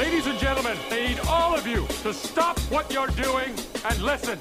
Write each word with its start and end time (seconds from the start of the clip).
Ladies 0.00 0.26
and 0.26 0.38
gentlemen, 0.38 0.78
I 0.90 1.08
need 1.08 1.20
all 1.28 1.54
of 1.54 1.66
you 1.66 1.86
to 2.04 2.14
stop 2.14 2.58
what 2.70 2.90
you're 2.90 3.08
doing 3.08 3.54
and 3.84 4.00
listen. 4.00 4.38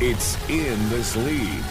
It's 0.00 0.34
in 0.48 0.88
this 0.88 1.14
league. 1.14 1.62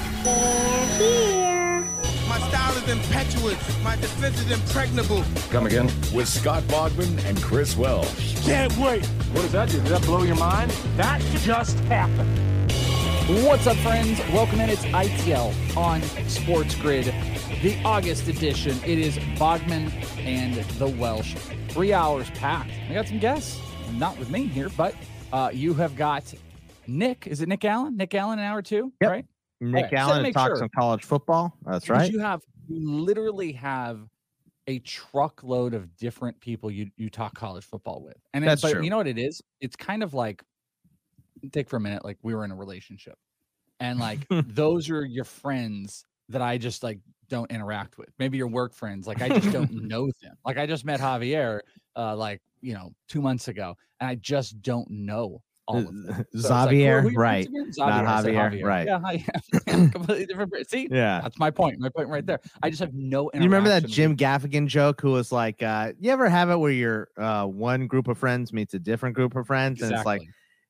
My 2.29 2.37
style 2.49 2.77
is 2.77 2.87
impetuous. 2.87 3.83
My 3.83 3.95
defense 3.95 4.39
is 4.39 4.51
impregnable. 4.51 5.23
Come 5.49 5.65
again? 5.65 5.87
With 6.13 6.27
Scott 6.27 6.61
Bogman 6.65 7.25
and 7.25 7.41
Chris 7.41 7.75
Welsh. 7.75 8.39
Can't 8.45 8.77
wait. 8.77 9.03
What 9.07 9.41
does 9.41 9.51
that 9.53 9.69
do? 9.69 9.79
Does 9.79 9.89
that 9.89 10.03
blow 10.03 10.21
your 10.21 10.35
mind? 10.35 10.69
That 10.95 11.19
just 11.39 11.79
happened. 11.85 12.39
What's 13.43 13.65
up, 13.65 13.77
friends? 13.77 14.19
Welcome 14.31 14.61
in. 14.61 14.69
It's 14.69 14.85
ITL 14.85 15.75
on 15.75 16.03
Sports 16.29 16.75
Grid, 16.75 17.05
the 17.63 17.81
August 17.83 18.27
edition. 18.27 18.79
It 18.85 18.99
is 18.99 19.17
Bogman 19.39 19.91
and 20.19 20.53
the 20.77 20.87
Welsh. 20.87 21.33
Three 21.73 21.91
hours 21.91 22.29
packed. 22.31 22.69
I 22.89 22.93
got 22.93 23.07
some 23.07 23.17
guests, 23.17 23.59
not 23.93 24.17
with 24.19 24.29
me 24.29 24.45
here, 24.45 24.69
but 24.77 24.93
uh, 25.31 25.49
you 25.51 25.73
have 25.73 25.95
got 25.95 26.31
Nick. 26.85 27.25
Is 27.25 27.41
it 27.41 27.49
Nick 27.49 27.65
Allen? 27.65 27.97
Nick 27.97 28.13
Allen, 28.13 28.37
an 28.37 28.45
hour 28.45 28.61
two, 28.61 28.93
Yep. 29.01 29.09
right? 29.11 29.25
Nick 29.59 29.85
Okay, 29.85 29.95
so 29.95 30.01
Allen 30.01 30.21
make 30.23 30.33
talks 30.35 30.49
sure. 30.49 30.57
some 30.57 30.69
college 30.77 31.03
football. 31.03 31.57
That's 31.65 31.85
Because 31.85 32.01
right. 32.03 32.11
You 32.11 32.19
have 32.19 32.41
you 32.67 32.91
literally 32.91 33.53
have 33.53 34.01
a 34.67 34.79
truckload 34.79 35.73
of 35.73 35.95
different 35.97 36.39
people 36.39 36.69
you 36.69 36.91
you 36.95 37.09
talk 37.09 37.33
college 37.33 37.63
football 37.65 38.03
with, 38.03 38.17
and 38.33 38.43
That's 38.43 38.55
it's, 38.55 38.61
but 38.61 38.73
true. 38.75 38.83
you 38.83 38.91
know 38.91 38.97
what 38.97 39.07
it 39.07 39.17
is? 39.17 39.41
It's 39.59 39.75
kind 39.75 40.03
of 40.03 40.13
like 40.13 40.43
take 41.51 41.69
for 41.69 41.77
a 41.77 41.81
minute, 41.81 42.05
like 42.05 42.17
we 42.21 42.35
were 42.35 42.45
in 42.45 42.51
a 42.51 42.55
relationship, 42.55 43.15
and 43.79 43.99
like 43.99 44.27
those 44.29 44.91
are 44.91 45.03
your 45.03 45.25
friends 45.25 46.05
that 46.29 46.41
I 46.43 46.59
just 46.59 46.83
like 46.83 46.99
don't 47.29 47.49
interact 47.51 47.97
with. 47.97 48.09
Maybe 48.19 48.37
your 48.37 48.47
work 48.47 48.73
friends, 48.73 49.07
like 49.07 49.21
I 49.21 49.29
just 49.29 49.51
don't 49.51 49.71
know 49.87 50.07
them. 50.21 50.35
Like 50.45 50.57
I 50.57 50.65
just 50.65 50.85
met 50.85 50.99
Javier, 50.99 51.61
uh, 51.95 52.15
like 52.15 52.41
you 52.61 52.73
know, 52.73 52.93
two 53.09 53.21
months 53.21 53.47
ago, 53.47 53.75
and 53.99 54.09
I 54.09 54.15
just 54.15 54.61
don't 54.61 54.89
know 54.89 55.41
all 55.65 55.77
of 55.79 55.85
them. 55.85 56.05
So 56.33 56.39
it's 56.39 56.49
like, 56.49 56.69
who- 56.69 56.69
Xavier, 56.69 57.01
right. 57.15 57.47
Not 57.77 58.23
said 58.23 58.33
Javier, 58.33 58.63
right. 58.63 58.85
Yeah, 58.87 58.99
yeah, 59.11 59.59
completely 59.91 60.25
different. 60.25 60.69
See, 60.69 60.87
Yeah. 60.91 61.21
that's 61.21 61.39
my 61.39 61.51
point. 61.51 61.79
My 61.79 61.89
point 61.89 62.09
right 62.09 62.25
there. 62.25 62.39
I 62.61 62.69
just 62.69 62.81
have 62.81 62.93
no. 62.93 63.31
You 63.33 63.41
remember 63.41 63.69
that 63.69 63.85
Jim 63.85 64.15
Gaffigan 64.17 64.67
joke 64.67 64.99
who 65.01 65.11
was 65.11 65.31
like, 65.31 65.63
uh, 65.63 65.93
you 65.99 66.11
ever 66.11 66.27
have 66.29 66.49
it 66.49 66.57
where 66.57 66.71
your 66.71 67.07
uh, 67.17 67.45
one 67.45 67.87
group 67.87 68.07
of 68.07 68.17
friends 68.17 68.51
meets 68.51 68.73
a 68.73 68.79
different 68.79 69.15
group 69.15 69.35
of 69.35 69.47
friends? 69.47 69.81
And 69.81 69.93
it's 69.93 70.05
like, 70.05 70.21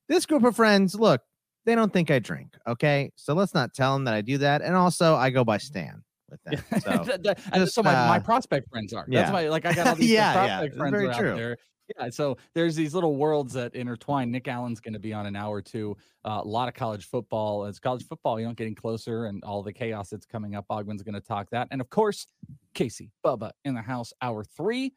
this 0.08 0.26
group 0.26 0.44
of 0.44 0.56
friends, 0.56 0.94
look, 0.96 1.22
they 1.66 1.76
don't 1.76 1.92
think 1.94 2.12
I 2.12 2.20
drink. 2.20 2.56
Okay. 2.68 3.12
So 3.16 3.34
let's 3.34 3.54
not 3.54 3.74
tell 3.74 3.94
them 3.94 4.04
that 4.04 4.14
I 4.14 4.22
do 4.22 4.38
that. 4.40 4.62
And 4.62 4.76
also, 4.76 5.16
I 5.16 5.30
go 5.30 5.44
by 5.44 5.58
Stan 5.58 6.04
with 6.34 6.44
them. 6.72 6.82
So, 6.82 7.04
That- 7.06 7.24
that- 7.24 7.54
just, 7.56 7.74
so 7.76 7.84
my, 7.84 7.94
my 7.94 8.18
uh, 8.18 8.20
prospect 8.20 8.70
friends 8.70 8.94
are. 8.94 9.06
yeah. 9.08 9.22
That's 9.22 9.32
why, 9.34 9.48
like, 9.50 9.66
I 9.66 9.74
got 9.74 9.88
all 9.88 9.96
these 10.04 10.10
Yeah, 10.12 10.34
yeah, 10.34 10.34
prospect 10.34 10.68
it's 10.74 10.78
friends 10.78 10.92
very 10.92 11.08
are 11.08 11.12
out 11.12 11.18
true. 11.20 11.36
there. 11.36 11.58
Yeah, 12.00 12.10
so 12.12 12.38
there's 12.56 12.76
these 12.76 12.94
little 12.96 13.18
worlds 13.18 13.54
that 13.54 13.76
intertwine. 13.76 14.32
Nick 14.32 14.48
Allen's 14.48 14.80
going 14.80 14.94
to 14.94 15.00
be 15.00 15.12
on 15.14 15.26
an 15.26 15.36
hour 15.36 15.58
or 15.58 15.62
two. 15.62 15.98
Uh, 16.24 16.40
a 16.42 16.48
lot 16.48 16.70
of 16.70 16.74
college 16.74 17.06
football. 17.06 17.66
It's 17.66 17.78
college 17.78 18.06
football, 18.08 18.40
you 18.40 18.48
know, 18.48 18.54
getting 18.54 18.74
closer 18.74 19.26
and 19.26 19.44
all 19.44 19.62
the 19.62 19.74
chaos 19.74 20.10
that's 20.10 20.26
coming 20.26 20.56
up. 20.56 20.66
Bogman's 20.70 21.04
going 21.04 21.14
to 21.16 21.20
talk 21.22 21.50
that, 21.52 21.68
and 21.72 21.82
of 21.82 21.90
course, 21.90 22.26
Casey 22.74 23.12
Bubba 23.26 23.52
in 23.66 23.74
the 23.76 23.82
house, 23.82 24.14
hour 24.22 24.46
three. 24.46 24.94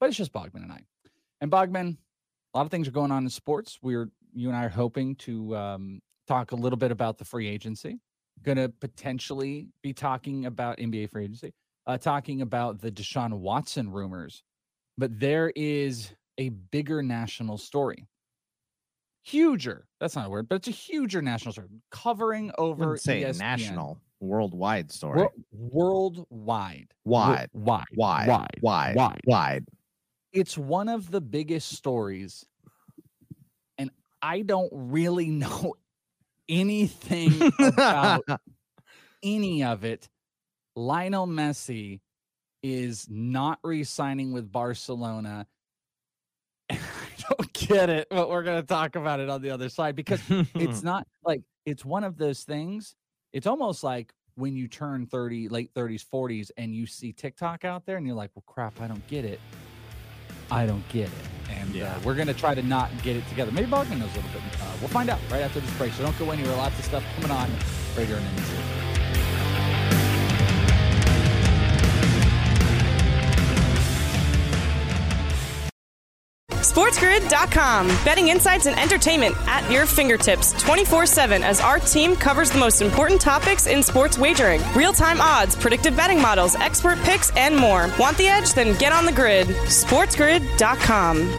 But 0.00 0.10
it's 0.10 0.18
just 0.18 0.32
Bogman 0.34 0.62
and 0.64 0.72
I. 0.72 0.80
And 1.40 1.50
Bogman, 1.50 1.96
a 2.52 2.58
lot 2.58 2.66
of 2.66 2.70
things 2.70 2.86
are 2.88 2.92
going 2.92 3.10
on 3.10 3.22
in 3.24 3.30
sports. 3.30 3.78
We're 3.82 4.10
you 4.34 4.48
and 4.48 4.56
I 4.56 4.64
are 4.64 4.68
hoping 4.68 5.14
to 5.16 5.56
um, 5.56 6.02
talk 6.28 6.52
a 6.52 6.56
little 6.56 6.76
bit 6.76 6.90
about 6.90 7.16
the 7.16 7.24
free 7.24 7.48
agency. 7.48 7.98
Going 8.42 8.58
to 8.58 8.68
potentially 8.68 9.68
be 9.82 9.92
talking 9.92 10.46
about 10.46 10.78
NBA 10.78 11.10
free 11.10 11.24
agency, 11.24 11.52
uh, 11.86 11.98
talking 11.98 12.42
about 12.42 12.80
the 12.80 12.90
Deshaun 12.90 13.32
Watson 13.38 13.90
rumors, 13.90 14.42
but 14.98 15.18
there 15.20 15.52
is 15.54 16.12
a 16.38 16.48
bigger 16.48 17.02
national 17.02 17.58
story. 17.58 18.06
Huger. 19.24 19.86
That's 20.00 20.16
not 20.16 20.26
a 20.26 20.30
word, 20.30 20.48
but 20.48 20.56
it's 20.56 20.68
a 20.68 20.72
huger 20.72 21.22
national 21.22 21.52
story 21.52 21.68
covering 21.92 22.50
over 22.58 22.96
say 22.96 23.22
ESPN. 23.22 23.38
national, 23.38 24.00
worldwide 24.18 24.90
story. 24.90 25.20
Wor- 25.20 25.32
worldwide. 25.52 26.88
Wo- 27.04 27.18
Wide. 27.20 27.48
wide, 27.52 27.84
wide, 27.94 28.26
wide, 28.28 28.58
wide, 28.62 28.96
wide. 28.96 29.20
wide. 29.24 29.64
It's 30.32 30.58
one 30.58 30.88
of 30.88 31.10
the 31.10 31.20
biggest 31.20 31.68
stories, 31.76 32.44
and 33.78 33.90
I 34.20 34.42
don't 34.42 34.70
really 34.72 35.26
know 35.30 35.74
anything 36.48 37.52
about 37.58 38.24
any 39.22 39.64
of 39.64 39.84
it. 39.84 40.08
Lionel 40.74 41.26
Messi 41.26 42.00
is 42.62 43.06
not 43.10 43.58
re-signing 43.62 44.32
with 44.32 44.50
Barcelona. 44.50 45.46
I 46.70 46.78
don't 47.28 47.52
get 47.52 47.90
it, 47.90 48.08
but 48.10 48.30
we're 48.30 48.42
going 48.42 48.60
to 48.60 48.66
talk 48.66 48.96
about 48.96 49.20
it 49.20 49.28
on 49.28 49.42
the 49.42 49.50
other 49.50 49.68
side 49.68 49.96
because 49.96 50.20
it's 50.54 50.82
not 50.84 51.06
like 51.24 51.42
it's 51.66 51.84
one 51.84 52.04
of 52.04 52.16
those 52.16 52.44
things. 52.44 52.94
It's 53.32 53.46
almost 53.46 53.82
like 53.84 54.12
when 54.34 54.56
you 54.56 54.68
turn 54.68 55.06
30, 55.06 55.48
late 55.48 55.74
30s, 55.74 56.04
40s, 56.06 56.50
and 56.56 56.74
you 56.74 56.86
see 56.86 57.12
TikTok 57.12 57.64
out 57.64 57.84
there 57.84 57.96
and 57.96 58.06
you're 58.06 58.16
like, 58.16 58.30
well, 58.34 58.44
crap, 58.46 58.80
I 58.80 58.86
don't 58.86 59.06
get 59.06 59.24
it. 59.24 59.40
I 60.50 60.66
don't 60.66 60.86
get 60.88 61.08
it. 61.08 61.41
And 61.62 61.82
uh, 61.82 61.98
we're 62.04 62.14
going 62.14 62.26
to 62.26 62.34
try 62.34 62.54
to 62.54 62.62
not 62.62 62.90
get 63.02 63.16
it 63.16 63.26
together. 63.28 63.52
Maybe 63.52 63.70
Bogman 63.70 63.98
knows 63.98 64.12
a 64.12 64.16
little 64.16 64.30
bit. 64.32 64.42
Uh, 64.60 64.72
we'll 64.80 64.88
find 64.88 65.08
out 65.08 65.20
right 65.30 65.42
after 65.42 65.60
this 65.60 65.70
break. 65.78 65.92
So 65.92 66.02
don't 66.02 66.18
go 66.18 66.30
anywhere. 66.30 66.56
Lots 66.56 66.78
of 66.78 66.84
stuff 66.84 67.04
coming 67.14 67.30
on 67.30 67.50
right 67.96 68.06
here 68.06 68.16
in 68.16 68.24
the 68.24 68.30
news. 68.32 68.82
SportsGrid.com. 76.72 77.86
Betting 78.04 78.28
insights 78.28 78.66
and 78.66 78.78
entertainment 78.78 79.36
at 79.46 79.70
your 79.70 79.84
fingertips 79.84 80.52
24 80.62 81.04
7 81.04 81.42
as 81.42 81.60
our 81.60 81.78
team 81.78 82.16
covers 82.16 82.50
the 82.50 82.58
most 82.58 82.80
important 82.80 83.20
topics 83.20 83.66
in 83.66 83.82
sports 83.82 84.16
wagering 84.16 84.62
real 84.74 84.92
time 84.92 85.20
odds, 85.20 85.54
predictive 85.54 85.94
betting 85.94 86.20
models, 86.20 86.54
expert 86.56 86.98
picks, 87.00 87.30
and 87.36 87.54
more. 87.54 87.90
Want 87.98 88.16
the 88.16 88.26
edge? 88.26 88.54
Then 88.54 88.76
get 88.78 88.92
on 88.92 89.04
the 89.04 89.12
grid. 89.12 89.48
SportsGrid.com. 89.48 91.38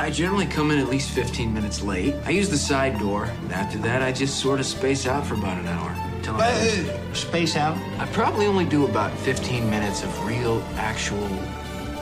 I 0.00 0.10
generally 0.10 0.46
come 0.46 0.70
in 0.70 0.78
at 0.78 0.88
least 0.88 1.10
15 1.10 1.52
minutes 1.52 1.82
late. 1.82 2.14
I 2.24 2.30
use 2.30 2.48
the 2.48 2.56
side 2.58 2.98
door. 2.98 3.24
and 3.24 3.52
After 3.52 3.78
that, 3.78 4.02
I 4.02 4.12
just 4.12 4.40
sort 4.40 4.58
of 4.60 4.66
space 4.66 5.06
out 5.06 5.26
for 5.26 5.34
about 5.34 5.58
an 5.58 5.66
hour. 5.68 5.94
Till 6.22 6.34
I 6.36 6.50
Uh, 6.50 7.14
space 7.14 7.54
out? 7.56 7.76
I 7.98 8.06
probably 8.06 8.46
only 8.46 8.64
do 8.64 8.86
about 8.86 9.12
15 9.18 9.68
minutes 9.68 10.02
of 10.02 10.26
real, 10.26 10.62
actual 10.76 11.28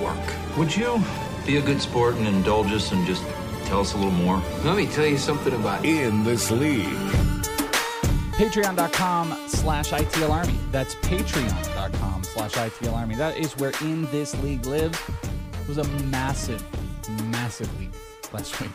work. 0.00 0.18
Would 0.56 0.74
you 0.76 1.02
be 1.46 1.56
a 1.56 1.60
good 1.62 1.80
sport 1.82 2.14
and 2.16 2.26
indulge 2.26 2.70
us 2.72 2.92
and 2.92 3.06
just 3.06 3.22
tell 3.66 3.80
us 3.80 3.94
a 3.94 3.96
little 3.96 4.12
more? 4.12 4.40
Let 4.64 4.76
me 4.76 4.86
tell 4.86 5.06
you 5.06 5.18
something 5.18 5.52
about 5.54 5.84
In 5.84 6.24
this 6.24 6.50
league. 6.50 6.86
Patreon.com 8.38 9.36
slash 9.48 9.90
ITL 9.90 10.30
Army. 10.30 10.56
That's 10.70 10.94
patreon.com 10.96 12.22
slash 12.22 12.52
ITL 12.52 12.94
Army. 12.94 13.16
That 13.16 13.36
is 13.36 13.56
where 13.56 13.72
In 13.80 14.06
This 14.12 14.40
League 14.42 14.64
lives. 14.66 14.98
It 15.60 15.68
was 15.68 15.78
a 15.78 15.88
massive, 16.04 16.62
massive 17.48 17.80
week 17.80 17.88
last 18.34 18.60
week. 18.60 18.70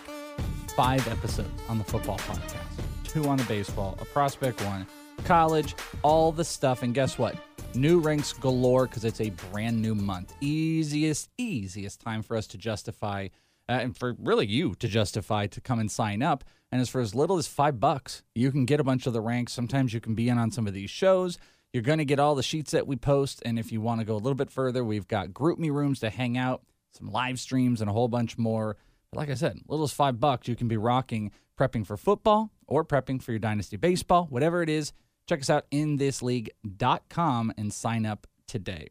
Five 0.75 1.07
episodes 1.07 1.61
on 1.69 1.77
the 1.77 1.83
football 1.83 2.17
podcast, 2.17 2.81
two 3.03 3.25
on 3.25 3.37
the 3.37 3.43
baseball, 3.43 3.95
a 4.01 4.05
prospect 4.05 4.65
one, 4.65 4.87
college, 5.25 5.75
all 6.01 6.31
the 6.31 6.43
stuff. 6.43 6.81
And 6.81 6.91
guess 6.91 7.19
what? 7.19 7.35
New 7.75 7.99
ranks 7.99 8.33
galore 8.33 8.87
because 8.87 9.05
it's 9.05 9.21
a 9.21 9.29
brand 9.51 9.79
new 9.79 9.93
month. 9.93 10.33
Easiest, 10.41 11.29
easiest 11.37 12.01
time 12.01 12.23
for 12.23 12.35
us 12.35 12.47
to 12.47 12.57
justify, 12.57 13.27
uh, 13.69 13.73
and 13.73 13.95
for 13.95 14.15
really 14.17 14.47
you 14.47 14.73
to 14.79 14.87
justify 14.87 15.45
to 15.45 15.61
come 15.61 15.77
and 15.77 15.91
sign 15.91 16.23
up. 16.23 16.43
And 16.71 16.81
as 16.81 16.89
for 16.89 16.99
as 16.99 17.13
little 17.13 17.37
as 17.37 17.45
five 17.45 17.79
bucks, 17.79 18.23
you 18.33 18.51
can 18.51 18.65
get 18.65 18.79
a 18.79 18.83
bunch 18.83 19.05
of 19.05 19.13
the 19.13 19.21
ranks. 19.21 19.53
Sometimes 19.53 19.93
you 19.93 19.99
can 19.99 20.15
be 20.15 20.29
in 20.29 20.39
on 20.39 20.49
some 20.49 20.65
of 20.65 20.73
these 20.73 20.89
shows. 20.89 21.37
You're 21.73 21.83
going 21.83 21.99
to 21.99 22.05
get 22.05 22.17
all 22.17 22.33
the 22.33 22.41
sheets 22.41 22.71
that 22.71 22.87
we 22.87 22.95
post. 22.95 23.39
And 23.45 23.59
if 23.59 23.71
you 23.71 23.81
want 23.81 24.01
to 24.01 24.05
go 24.05 24.15
a 24.15 24.17
little 24.17 24.33
bit 24.33 24.49
further, 24.49 24.83
we've 24.83 25.07
got 25.07 25.31
group 25.31 25.59
me 25.59 25.69
rooms 25.69 25.99
to 25.99 26.09
hang 26.09 26.39
out, 26.39 26.63
some 26.93 27.11
live 27.11 27.39
streams, 27.39 27.81
and 27.81 27.89
a 27.89 27.93
whole 27.93 28.07
bunch 28.07 28.37
more. 28.37 28.77
But 29.11 29.17
like 29.17 29.29
I 29.29 29.33
said, 29.33 29.59
little 29.67 29.85
as 29.85 29.93
five 29.93 30.19
bucks, 30.19 30.47
you 30.47 30.55
can 30.55 30.67
be 30.67 30.77
rocking, 30.77 31.31
prepping 31.59 31.85
for 31.85 31.97
football 31.97 32.51
or 32.67 32.83
prepping 32.83 33.21
for 33.21 33.31
your 33.31 33.39
dynasty 33.39 33.77
baseball, 33.77 34.27
whatever 34.29 34.61
it 34.61 34.69
is. 34.69 34.93
Check 35.27 35.41
us 35.41 35.49
out 35.49 35.65
in 35.71 35.97
thisleague.com 35.97 37.53
and 37.57 37.73
sign 37.73 38.05
up 38.05 38.27
today. 38.47 38.89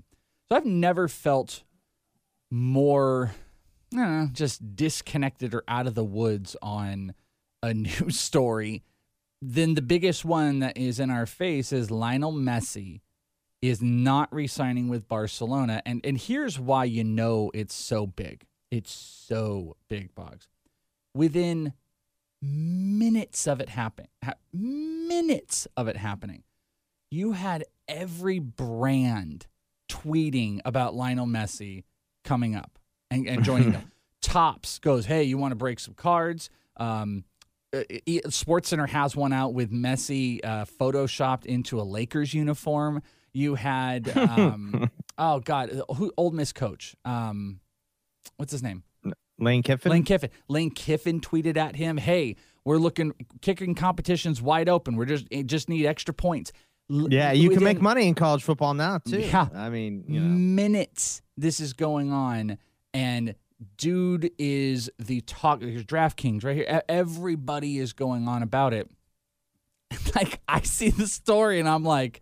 So 0.48 0.56
I've 0.56 0.66
never 0.66 1.08
felt 1.08 1.62
more 2.50 3.32
know, 3.92 4.28
just 4.32 4.74
disconnected 4.74 5.54
or 5.54 5.62
out 5.68 5.86
of 5.86 5.94
the 5.94 6.04
woods 6.04 6.56
on 6.62 7.14
a 7.62 7.74
news 7.74 8.18
story 8.18 8.82
then 9.42 9.74
the 9.74 9.82
biggest 9.82 10.24
one 10.24 10.60
that 10.60 10.76
is 10.76 11.00
in 11.00 11.10
our 11.10 11.26
face 11.26 11.72
is 11.72 11.90
Lionel 11.90 12.32
Messi 12.32 13.00
is 13.62 13.80
not 13.80 14.28
re-signing 14.34 14.88
with 14.88 15.08
Barcelona. 15.08 15.80
And 15.86 16.04
and 16.04 16.18
here's 16.18 16.58
why 16.58 16.84
you 16.84 17.04
know 17.04 17.50
it's 17.54 17.74
so 17.74 18.06
big. 18.06 18.44
It's 18.70 18.92
so 18.92 19.76
big, 19.88 20.14
Boggs. 20.14 20.48
Within 21.14 21.74
minutes 22.40 23.46
of 23.46 23.60
it 23.60 23.68
happening, 23.68 24.08
ha- 24.24 24.34
minutes 24.52 25.68
of 25.76 25.86
it 25.86 25.96
happening, 25.96 26.42
you 27.10 27.32
had 27.32 27.64
every 27.86 28.38
brand 28.38 29.46
tweeting 29.88 30.60
about 30.64 30.94
Lionel 30.94 31.26
Messi 31.26 31.84
coming 32.24 32.56
up 32.56 32.78
and, 33.10 33.28
and 33.28 33.44
joining 33.44 33.72
them. 33.72 33.92
Topps 34.22 34.78
goes, 34.78 35.06
hey, 35.06 35.24
you 35.24 35.36
want 35.36 35.52
to 35.52 35.56
break 35.56 35.78
some 35.78 35.94
cards? 35.94 36.48
Um, 36.78 37.24
Sports 38.28 38.68
Center 38.68 38.86
has 38.86 39.14
one 39.14 39.32
out 39.32 39.52
with 39.52 39.70
Messi 39.70 40.40
uh, 40.44 40.64
photoshopped 40.64 41.44
into 41.44 41.80
a 41.80 41.82
Lakers 41.82 42.32
uniform. 42.32 43.02
You 43.32 43.54
had, 43.54 44.16
um, 44.16 44.90
oh 45.18 45.40
God, 45.40 45.82
who 45.96 46.12
Ole 46.16 46.30
Miss 46.30 46.52
coach? 46.52 46.94
Um, 47.04 47.60
what's 48.36 48.52
his 48.52 48.62
name? 48.62 48.84
Lane 49.38 49.62
Kiffin. 49.62 49.90
Lane 49.90 50.04
Kiffin. 50.04 50.30
Lane 50.48 50.70
Kiffin 50.70 51.20
tweeted 51.20 51.56
at 51.56 51.76
him, 51.76 51.96
"Hey, 51.96 52.36
we're 52.64 52.76
looking 52.78 53.12
kicking 53.40 53.74
competitions 53.74 54.40
wide 54.40 54.68
open. 54.68 54.96
We're 54.96 55.06
just 55.06 55.26
just 55.46 55.68
need 55.68 55.86
extra 55.86 56.14
points." 56.14 56.52
Yeah, 56.88 57.32
you 57.32 57.50
can 57.50 57.64
make 57.64 57.80
money 57.80 58.06
in 58.06 58.14
college 58.14 58.42
football 58.42 58.74
now 58.74 58.98
too. 58.98 59.20
Yeah. 59.20 59.48
I 59.54 59.70
mean, 59.70 60.04
you 60.08 60.20
know. 60.20 60.26
minutes 60.26 61.22
this 61.36 61.58
is 61.60 61.72
going 61.72 62.12
on, 62.12 62.58
and 62.92 63.34
dude 63.76 64.30
is 64.38 64.90
the 64.98 65.22
talk. 65.22 65.62
Here's 65.62 65.84
DraftKings 65.84 66.44
right 66.44 66.56
here. 66.56 66.82
Everybody 66.88 67.78
is 67.78 67.92
going 67.92 68.28
on 68.28 68.42
about 68.42 68.74
it. 68.74 68.90
Like 70.14 70.40
I 70.46 70.60
see 70.60 70.90
the 70.90 71.06
story, 71.06 71.58
and 71.58 71.66
I'm 71.68 71.84
like, 71.84 72.20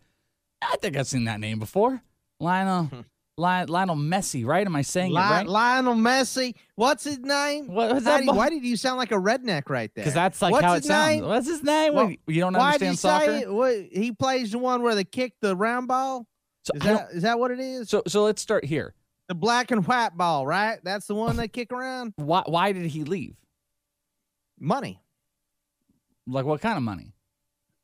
I 0.62 0.76
think 0.80 0.96
I've 0.96 1.06
seen 1.06 1.24
that 1.24 1.40
name 1.40 1.58
before. 1.58 2.02
Lionel, 2.38 2.84
hmm. 2.84 3.00
Li- 3.36 3.64
Lionel 3.66 3.96
Messi, 3.96 4.44
right? 4.44 4.66
Am 4.66 4.76
I 4.76 4.82
saying 4.82 5.12
it 5.12 5.16
right? 5.16 5.46
Lionel 5.46 5.94
Messi. 5.94 6.54
What's 6.74 7.04
his 7.04 7.18
name? 7.18 7.68
What- 7.68 7.92
what's 7.92 8.04
that 8.04 8.24
why 8.26 8.50
did 8.50 8.64
you 8.64 8.76
sound 8.76 8.98
like 8.98 9.12
a 9.12 9.16
redneck 9.16 9.68
right 9.68 9.90
there? 9.94 10.02
Because 10.04 10.14
that's 10.14 10.40
like 10.42 10.52
What's 10.52 10.64
how 10.64 10.74
it 10.74 10.84
sounds. 10.84 11.16
name? 11.16 11.24
What's 11.26 11.46
his 11.48 11.62
name? 11.62 11.94
Well, 11.94 12.12
you 12.26 12.40
don't 12.40 12.54
understand 12.56 12.98
soccer? 12.98 13.52
What, 13.52 13.74
he 13.92 14.12
plays 14.12 14.52
the 14.52 14.58
one 14.58 14.82
where 14.82 14.94
they 14.94 15.04
kick 15.04 15.34
the 15.40 15.56
round 15.56 15.88
ball. 15.88 16.26
So 16.64 16.72
is 16.74 16.82
that 16.82 17.10
is 17.12 17.22
that 17.22 17.38
what 17.38 17.50
it 17.50 17.60
is? 17.60 17.88
So 17.88 18.02
so 18.06 18.24
let's 18.24 18.42
start 18.42 18.64
here. 18.66 18.94
the 19.28 19.34
black 19.34 19.70
and 19.70 19.86
white 19.86 20.16
ball, 20.16 20.46
right? 20.46 20.78
That's 20.84 21.06
the 21.06 21.14
one 21.14 21.36
they 21.36 21.48
kick 21.48 21.72
around. 21.72 22.12
Why 22.16 22.42
why 22.46 22.72
did 22.72 22.84
he 22.86 23.04
leave? 23.04 23.36
Money, 24.58 25.00
Like 26.26 26.44
what 26.44 26.60
kind 26.60 26.76
of 26.76 26.82
money? 26.82 27.14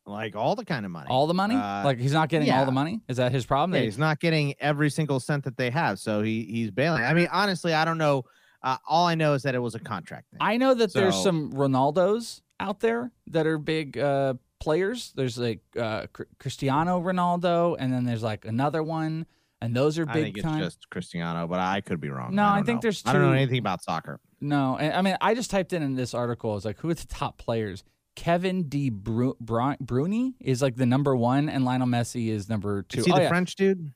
Like 0.07 0.37
all 0.37 0.55
the 0.55 0.65
kind 0.65 0.85
of 0.85 0.93
money. 0.93 1.07
All 1.11 1.27
the 1.27 1.35
money? 1.35 1.55
Uh, 1.57 1.85
like 1.85 1.99
he's 1.99 2.13
not 2.13 2.29
getting 2.29 2.51
all 2.51 2.65
the 2.65 2.73
money? 2.73 3.01
Is 3.09 3.17
that 3.19 3.33
his 3.33 3.45
problem? 3.47 3.75
Yeah, 3.75 3.81
They- 3.81 3.87
he's 3.87 3.99
not 3.99 4.21
getting 4.21 4.55
every 4.61 4.91
single 4.91 5.21
cent 5.21 5.45
that 5.45 5.57
they 5.57 5.71
have, 5.71 5.99
so 5.99 6.23
he 6.23 6.45
he's 6.45 6.71
bailing. 6.71 7.03
I 7.05 7.13
mean, 7.15 7.29
honestly, 7.33 7.75
I 7.75 7.85
don't 7.85 7.99
know. 7.99 8.25
Uh, 8.63 8.79
all 8.89 9.07
I 9.07 9.15
know 9.15 9.35
is 9.35 9.43
that 9.45 9.55
it 9.55 9.59
was 9.61 9.75
a 9.75 9.79
contract 9.81 10.31
thing. 10.31 10.39
I 10.41 10.57
know 10.57 10.75
that 10.75 10.93
there's 10.93 11.21
some 11.23 11.53
Ronaldos 11.53 12.41
out 12.59 12.81
there 12.81 13.13
that 13.29 13.47
are 13.47 13.59
big 13.59 13.97
uh, 13.99 14.35
players. 14.61 15.13
There's 15.15 15.39
like 15.39 15.61
uh, 15.79 16.07
Cristiano 16.39 17.01
Ronaldo, 17.01 17.77
and 17.79 17.93
then 17.93 18.05
there's 18.05 18.23
like 18.23 18.45
another 18.45 18.83
one, 18.83 19.27
and 19.61 19.75
those 19.77 19.99
are 19.99 20.07
I 20.09 20.13
big 20.13 20.25
think 20.25 20.39
it's 20.39 20.45
time. 20.45 20.59
just 20.59 20.89
Cristiano, 20.91 21.47
but 21.47 21.61
I 21.61 21.81
could 21.81 22.01
be 22.01 22.09
wrong. 22.11 22.35
No, 22.35 22.45
I 22.45 22.57
don't 22.57 22.65
think 22.67 22.77
know. 22.79 22.81
there's 22.83 23.03
I 23.07 23.13
don't 23.13 23.23
know 23.23 23.33
anything 23.33 23.59
about 23.59 23.83
soccer. 23.83 24.21
No, 24.41 24.77
I 24.79 25.01
mean, 25.03 25.17
I 25.21 25.35
just 25.35 25.51
typed 25.51 25.73
in 25.73 25.83
in 25.83 25.95
this 25.95 26.13
article. 26.13 26.51
I 26.51 26.55
was 26.55 26.65
like, 26.65 26.79
who 26.79 26.91
are 26.91 26.95
the 26.95 27.07
top 27.07 27.39
players? 27.39 27.85
Kevin 28.17 28.69
De 28.69 28.89
Bru- 28.91 29.37
Bru- 29.41 29.77
Bruni 29.81 30.35
is 30.41 30.61
like 30.63 30.75
the 30.77 30.87
number 30.87 31.15
one, 31.15 31.49
and 31.49 31.65
Lionel 31.65 31.87
Messi 31.87 32.29
is 32.29 32.49
number 32.49 32.83
two. 32.83 33.01
Is 33.01 33.07
he 33.07 33.13
Oh, 33.13 33.17
the 33.17 33.23
yeah. 33.23 33.29
French 33.29 33.55
dude? 33.55 33.93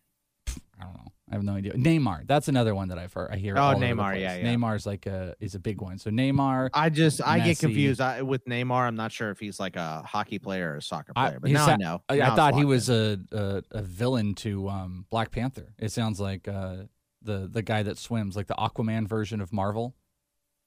I 0.78 0.84
don't 0.84 0.94
know. 0.94 1.06
I 1.30 1.34
have 1.34 1.44
no 1.44 1.52
idea. 1.54 1.74
Neymar. 1.74 2.26
That's 2.26 2.48
another 2.48 2.74
one 2.74 2.88
that 2.88 2.98
I've 2.98 3.12
heard. 3.12 3.30
I 3.30 3.36
hear. 3.36 3.56
Oh, 3.56 3.74
Neymar, 3.76 4.20
yeah, 4.20 4.36
yeah. 4.36 4.44
Neymar's 4.44 4.84
like 4.84 5.06
a 5.06 5.36
is 5.38 5.54
a 5.54 5.60
big 5.60 5.80
one. 5.80 5.96
So 5.98 6.10
Neymar. 6.10 6.70
I 6.74 6.90
just 6.90 7.20
I 7.24 7.38
get 7.38 7.58
confused 7.58 8.00
I, 8.00 8.22
with 8.22 8.44
Neymar. 8.46 8.88
I'm 8.88 8.96
not 8.96 9.12
sure 9.12 9.30
if 9.30 9.38
he's 9.38 9.60
like 9.60 9.76
a 9.76 10.02
hockey 10.02 10.38
player 10.40 10.72
or 10.72 10.76
a 10.78 10.82
soccer 10.82 11.12
I, 11.14 11.28
player, 11.28 11.40
but 11.40 11.48
he 11.48 11.54
now 11.54 11.66
I 11.66 11.76
know. 11.76 12.02
I, 12.08 12.16
Now 12.16 12.32
I 12.32 12.36
thought 12.36 12.54
he 12.56 12.64
was 12.64 12.90
a, 12.90 13.18
a 13.30 13.62
a 13.70 13.82
villain 13.82 14.34
to 14.36 14.68
um, 14.68 15.06
Black 15.08 15.30
Panther. 15.30 15.72
It 15.78 15.92
sounds 15.92 16.18
like 16.18 16.48
uh, 16.48 16.78
the 17.22 17.48
the 17.50 17.62
guy 17.62 17.84
that 17.84 17.96
swims, 17.96 18.34
like 18.36 18.48
the 18.48 18.54
Aquaman 18.56 19.06
version 19.06 19.40
of 19.40 19.52
Marvel. 19.52 19.94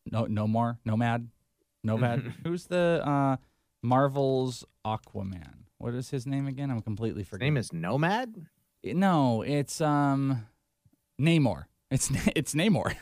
No, 0.09 0.25
no 0.25 0.47
more, 0.47 0.79
Nomad, 0.85 1.29
Nomad. 1.83 2.33
Who's 2.43 2.65
the 2.65 3.01
uh, 3.05 3.37
Marvel's 3.81 4.65
Aquaman? 4.85 5.65
What 5.77 5.93
is 5.93 6.09
his 6.09 6.25
name 6.25 6.47
again? 6.47 6.71
I'm 6.71 6.81
completely. 6.81 7.21
His 7.23 7.29
forgetting. 7.29 7.53
name 7.55 7.59
is 7.59 7.73
Nomad. 7.73 8.47
no, 8.83 9.41
it's 9.41 9.81
um, 9.81 10.45
Namor. 11.21 11.65
It's 11.91 12.09
it's 12.35 12.53
Namor. 12.55 12.95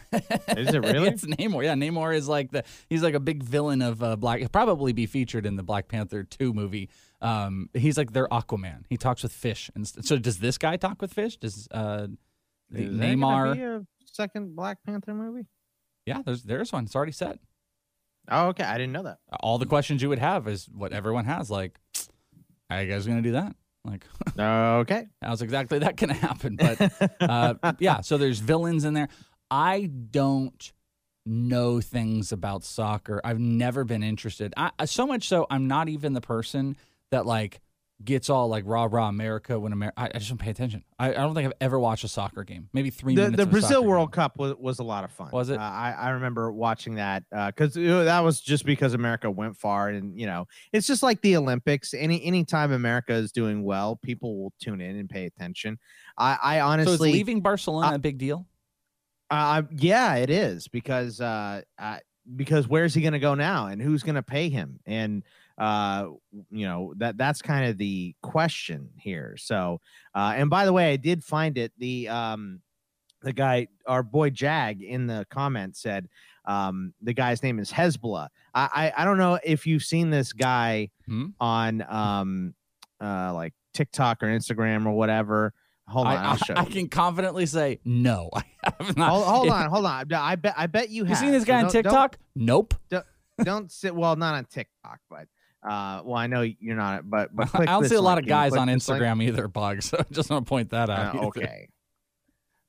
Is 0.57 0.73
it 0.73 0.79
really? 0.83 1.07
it's 1.13 1.23
Namor. 1.25 1.63
Yeah, 1.63 1.75
Namor 1.75 2.15
is 2.15 2.27
like 2.27 2.51
the 2.51 2.63
he's 2.89 3.03
like 3.03 3.13
a 3.13 3.19
big 3.19 3.43
villain 3.43 3.81
of 3.81 4.01
uh, 4.03 4.15
Black. 4.15 4.39
He'll 4.39 4.49
probably 4.49 4.93
be 4.93 5.05
featured 5.05 5.45
in 5.45 5.55
the 5.55 5.63
Black 5.63 5.87
Panther 5.87 6.23
two 6.23 6.53
movie. 6.53 6.89
Um, 7.21 7.69
he's 7.73 7.97
like 7.97 8.13
their 8.13 8.27
Aquaman. 8.29 8.83
He 8.89 8.97
talks 8.97 9.21
with 9.23 9.31
fish. 9.31 9.69
And 9.75 9.87
st- 9.87 10.05
so 10.05 10.17
does 10.17 10.39
this 10.39 10.57
guy 10.57 10.75
talk 10.75 11.01
with 11.01 11.13
fish? 11.13 11.37
Does 11.37 11.67
uh, 11.71 12.07
the 12.71 12.81
Is 12.83 12.97
there 12.97 13.15
gonna 13.15 13.15
Neymar? 13.15 13.53
be 13.55 13.61
a 13.61 13.85
second 14.11 14.55
Black 14.55 14.79
Panther 14.85 15.13
movie? 15.13 15.45
Yeah, 16.07 16.23
there's 16.25 16.41
there's 16.43 16.73
one. 16.73 16.85
It's 16.85 16.95
already 16.95 17.11
set. 17.11 17.37
Oh, 18.29 18.47
okay. 18.49 18.63
I 18.63 18.77
didn't 18.77 18.93
know 18.93 19.03
that. 19.03 19.19
All 19.41 19.57
the 19.57 19.65
questions 19.65 20.01
you 20.01 20.09
would 20.09 20.19
have 20.19 20.47
is 20.47 20.67
what 20.73 20.93
everyone 20.93 21.25
has. 21.25 21.49
Like, 21.49 21.77
how 22.69 22.79
you 22.79 22.89
guys 22.91 23.05
gonna 23.05 23.21
do 23.21 23.33
that? 23.33 23.55
Like, 23.83 24.05
Okay. 24.39 25.07
how's 25.21 25.41
exactly 25.41 25.79
that 25.79 25.95
gonna 25.97 26.13
happen? 26.13 26.55
But 26.55 26.91
uh, 27.19 27.55
yeah, 27.79 28.01
so 28.01 28.17
there's 28.17 28.39
villains 28.39 28.85
in 28.85 28.93
there. 28.93 29.09
I 29.49 29.85
don't 29.85 30.71
know 31.25 31.81
things 31.81 32.31
about 32.31 32.63
soccer. 32.63 33.21
I've 33.23 33.39
never 33.39 33.83
been 33.83 34.03
interested. 34.03 34.53
I, 34.55 34.71
so 34.85 35.05
much 35.05 35.27
so, 35.27 35.45
I'm 35.49 35.67
not 35.67 35.89
even 35.89 36.13
the 36.13 36.21
person 36.21 36.77
that 37.11 37.25
like 37.25 37.59
gets 38.03 38.29
all 38.29 38.47
like 38.47 38.63
rah 38.65 38.87
rah 38.89 39.07
America 39.07 39.59
when 39.59 39.73
America. 39.73 39.99
I, 39.99 40.05
I 40.13 40.17
just 40.17 40.29
don't 40.29 40.37
pay 40.37 40.49
attention. 40.49 40.83
I, 40.99 41.09
I 41.09 41.13
don't 41.13 41.33
think 41.33 41.47
I've 41.47 41.53
ever 41.61 41.79
watched 41.79 42.03
a 42.03 42.07
soccer 42.07 42.43
game. 42.43 42.69
Maybe 42.73 42.89
three 42.89 43.15
The, 43.15 43.23
minutes. 43.23 43.37
the 43.37 43.45
Brazil 43.45 43.83
World 43.83 44.09
game. 44.09 44.15
Cup 44.15 44.37
was, 44.37 44.55
was 44.57 44.79
a 44.79 44.83
lot 44.83 45.03
of 45.03 45.11
fun. 45.11 45.29
Was 45.31 45.49
it? 45.49 45.57
Uh, 45.57 45.61
I, 45.61 45.95
I 45.97 46.09
remember 46.09 46.51
watching 46.51 46.95
that 46.95 47.23
because 47.29 47.73
that 47.73 48.19
was 48.19 48.41
just 48.41 48.65
because 48.65 48.93
America 48.93 49.29
went 49.29 49.57
far, 49.57 49.89
and 49.89 50.19
you 50.19 50.25
know, 50.25 50.47
it's 50.73 50.87
just 50.87 51.03
like 51.03 51.21
the 51.21 51.37
Olympics. 51.37 51.93
Any 51.93 52.23
anytime 52.23 52.71
America 52.71 53.13
is 53.13 53.31
doing 53.31 53.63
well, 53.63 53.97
people 54.03 54.41
will 54.41 54.53
tune 54.59 54.81
in 54.81 54.97
and 54.97 55.09
pay 55.09 55.25
attention. 55.25 55.77
I, 56.17 56.37
I 56.41 56.57
So 56.59 56.65
honestly, 56.65 57.09
is 57.09 57.15
leaving 57.15 57.41
Barcelona 57.41 57.95
a 57.95 57.99
big 57.99 58.17
deal? 58.17 58.47
Uh, 59.29 59.63
yeah, 59.71 60.15
it 60.15 60.29
is 60.29 60.67
because 60.67 61.21
uh, 61.21 61.61
uh 61.79 61.99
because 62.35 62.67
where's 62.67 62.93
he 62.93 63.01
going 63.01 63.13
to 63.13 63.19
go 63.19 63.33
now, 63.33 63.67
and 63.67 63.81
who's 63.81 64.03
going 64.03 64.15
to 64.15 64.23
pay 64.23 64.49
him, 64.49 64.79
and 64.85 65.23
uh, 65.61 66.07
you 66.49 66.65
know 66.65 66.93
that 66.97 67.17
that's 67.17 67.41
kind 67.41 67.65
of 67.69 67.77
the 67.77 68.15
question 68.23 68.89
here. 68.97 69.35
So, 69.37 69.79
uh, 70.15 70.33
and 70.35 70.49
by 70.49 70.65
the 70.65 70.73
way, 70.73 70.91
I 70.91 70.95
did 70.97 71.23
find 71.23 71.57
it. 71.57 71.71
The 71.77 72.09
um, 72.09 72.61
the 73.21 73.31
guy, 73.33 73.67
our 73.85 74.01
boy 74.01 74.31
Jag, 74.31 74.81
in 74.81 75.05
the 75.05 75.27
comments 75.29 75.79
said 75.81 76.07
um, 76.45 76.93
the 77.01 77.13
guy's 77.13 77.43
name 77.43 77.59
is 77.59 77.71
Hasbulla. 77.71 78.29
I, 78.55 78.91
I 78.97 79.01
I 79.01 79.05
don't 79.05 79.17
know 79.19 79.39
if 79.43 79.67
you've 79.67 79.83
seen 79.83 80.09
this 80.09 80.33
guy 80.33 80.89
Hmm? 81.05 81.27
on 81.39 81.85
um 81.89 82.53
uh 82.99 83.33
like 83.33 83.53
TikTok 83.73 84.23
or 84.23 84.27
Instagram 84.27 84.85
or 84.85 84.91
whatever. 84.91 85.53
Hold 85.87 86.07
on, 86.07 86.13
I, 86.17 86.23
I'll 86.31 86.37
I- 86.57 86.61
I 86.61 86.63
you. 86.63 86.69
can 86.71 86.87
confidently 86.89 87.45
say 87.45 87.79
no. 87.85 88.29
I 88.33 88.43
have 88.63 88.95
not. 88.97 89.09
Hold, 89.11 89.25
hold 89.25 89.49
on, 89.49 89.69
hold 89.69 89.85
on. 89.85 90.07
I 90.13 90.35
bet 90.35 90.53
I 90.57 90.67
bet 90.67 90.89
you 90.89 91.03
You 91.03 91.05
have. 91.05 91.17
seen 91.17 91.31
this 91.31 91.43
So 91.43 91.47
guy 91.47 91.57
on 91.57 91.63
don't- 91.65 91.73
don't- 91.73 91.83
TikTok? 91.83 92.17
Nope. 92.35 92.73
don't, 92.89 93.05
don't 93.43 93.71
sit 93.71 93.93
well 93.95 94.15
not 94.15 94.35
on 94.35 94.45
tiktok 94.45 94.99
but 95.09 95.27
uh 95.69 96.01
well 96.03 96.15
i 96.17 96.27
know 96.27 96.41
you're 96.41 96.75
not 96.75 97.09
but 97.09 97.35
but 97.35 97.49
I 97.59 97.65
don't 97.65 97.85
see 97.87 97.95
a 97.95 98.01
lot 98.01 98.15
link. 98.15 98.25
of 98.25 98.29
guys 98.29 98.53
on 98.53 98.67
this 98.67 98.87
link? 98.89 99.01
Instagram 99.01 99.23
either, 99.23 99.47
Bug. 99.47 99.81
So 99.83 99.97
I 99.99 100.05
just 100.11 100.29
want 100.29 100.45
to 100.45 100.49
point 100.49 100.69
that 100.71 100.89
out. 100.89 101.15
Uh, 101.15 101.25
okay 101.27 101.67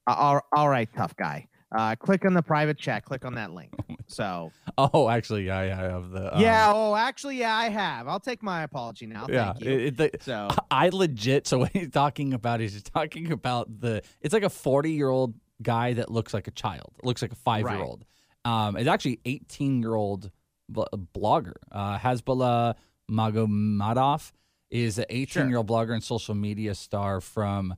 Uh, 0.06 0.14
all, 0.14 0.40
all 0.54 0.68
right 0.68 0.88
tough 0.96 1.16
guy 1.16 1.48
uh 1.74 1.94
click 1.96 2.24
on 2.26 2.34
the 2.34 2.42
private 2.42 2.76
chat 2.78 3.04
click 3.04 3.24
on 3.24 3.34
that 3.36 3.52
link 3.52 3.72
so 4.06 4.52
Oh, 4.78 5.08
actually, 5.08 5.46
yeah, 5.46 5.62
yeah, 5.64 5.80
I 5.80 5.82
have 5.84 6.10
the. 6.10 6.34
um, 6.36 6.40
yeah 6.42 6.72
oh 6.74 6.94
actually 6.94 7.38
yeah 7.38 7.56
i 7.56 7.68
have 7.70 8.08
i'll 8.08 8.20
take 8.20 8.42
my 8.42 8.62
apology 8.62 9.06
now 9.06 9.26
yeah. 9.28 9.52
thank 9.52 9.64
you 9.64 9.70
it- 9.70 9.80
it- 9.80 9.96
the- 9.96 10.10
so 10.20 10.48
I 10.70 10.88
legit. 10.90 11.46
So 11.46 11.58
what 11.58 11.70
he's 11.72 11.90
talking 11.90 12.32
about 12.34 12.60
is 12.60 12.72
he's 12.72 12.82
talking 12.82 13.30
about 13.32 13.80
the. 13.80 14.02
It's 14.22 14.32
like 14.32 14.42
a 14.42 14.48
forty-year-old 14.50 15.34
guy 15.62 15.92
that 15.94 16.10
looks 16.10 16.32
like 16.32 16.46
a 16.48 16.50
child. 16.50 16.92
Looks 17.02 17.20
like 17.22 17.30
a 17.32 17.36
five-year-old. 17.36 18.04
Um, 18.46 18.76
it's 18.76 18.88
actually 18.88 19.20
eighteen-year-old 19.26 20.30
bl- 20.72 20.84
blogger. 21.14 21.54
Uh, 21.70 21.98
Hasbulla 21.98 22.74
Magomedov 23.10 24.32
is 24.70 24.98
an 24.98 25.04
eighteen-year-old 25.10 25.66
blogger 25.66 25.92
and 25.92 26.02
social 26.02 26.34
media 26.34 26.74
star 26.74 27.20
from 27.20 27.74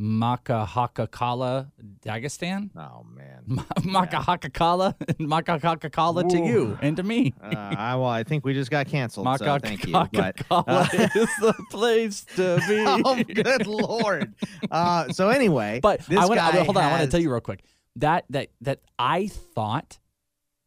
Makahakakala, 0.00 1.70
Dagestan. 2.06 2.70
oh 2.76 3.04
man 3.14 3.44
Makahakakala, 3.80 4.94
and 5.08 5.18
Makahakakala 5.32 6.28
to 6.30 6.38
you 6.38 6.78
and 6.80 6.96
to 6.96 7.02
me. 7.02 7.34
uh, 7.42 7.48
I, 7.56 7.96
well 7.96 8.06
i 8.06 8.22
think 8.22 8.44
we 8.44 8.54
just 8.54 8.70
got 8.70 8.86
canceled 8.86 9.26
so 9.38 9.58
thank 9.58 9.84
you 9.86 9.92
but 9.92 10.12
Makakakala 10.12 11.16
is 11.16 11.28
the 11.40 11.54
place 11.70 12.24
to 12.36 12.60
be. 12.68 12.84
oh 13.04 13.22
good 13.24 13.66
lord 13.66 14.34
uh 14.70 15.08
so 15.12 15.28
anyway 15.30 15.80
But 15.82 16.00
this 16.06 16.18
I 16.18 16.26
want 16.26 16.38
to 16.38 16.64
hold 16.64 16.76
on. 16.76 16.84
I 16.84 16.90
want 16.90 17.02
to 17.02 17.08
tell 17.10 17.20
you 17.20 17.30
real 17.32 17.40
quick 17.40 17.64
that 17.96 18.24
that 18.30 18.48
that 18.60 18.80
I 18.98 19.26
thought 19.26 19.98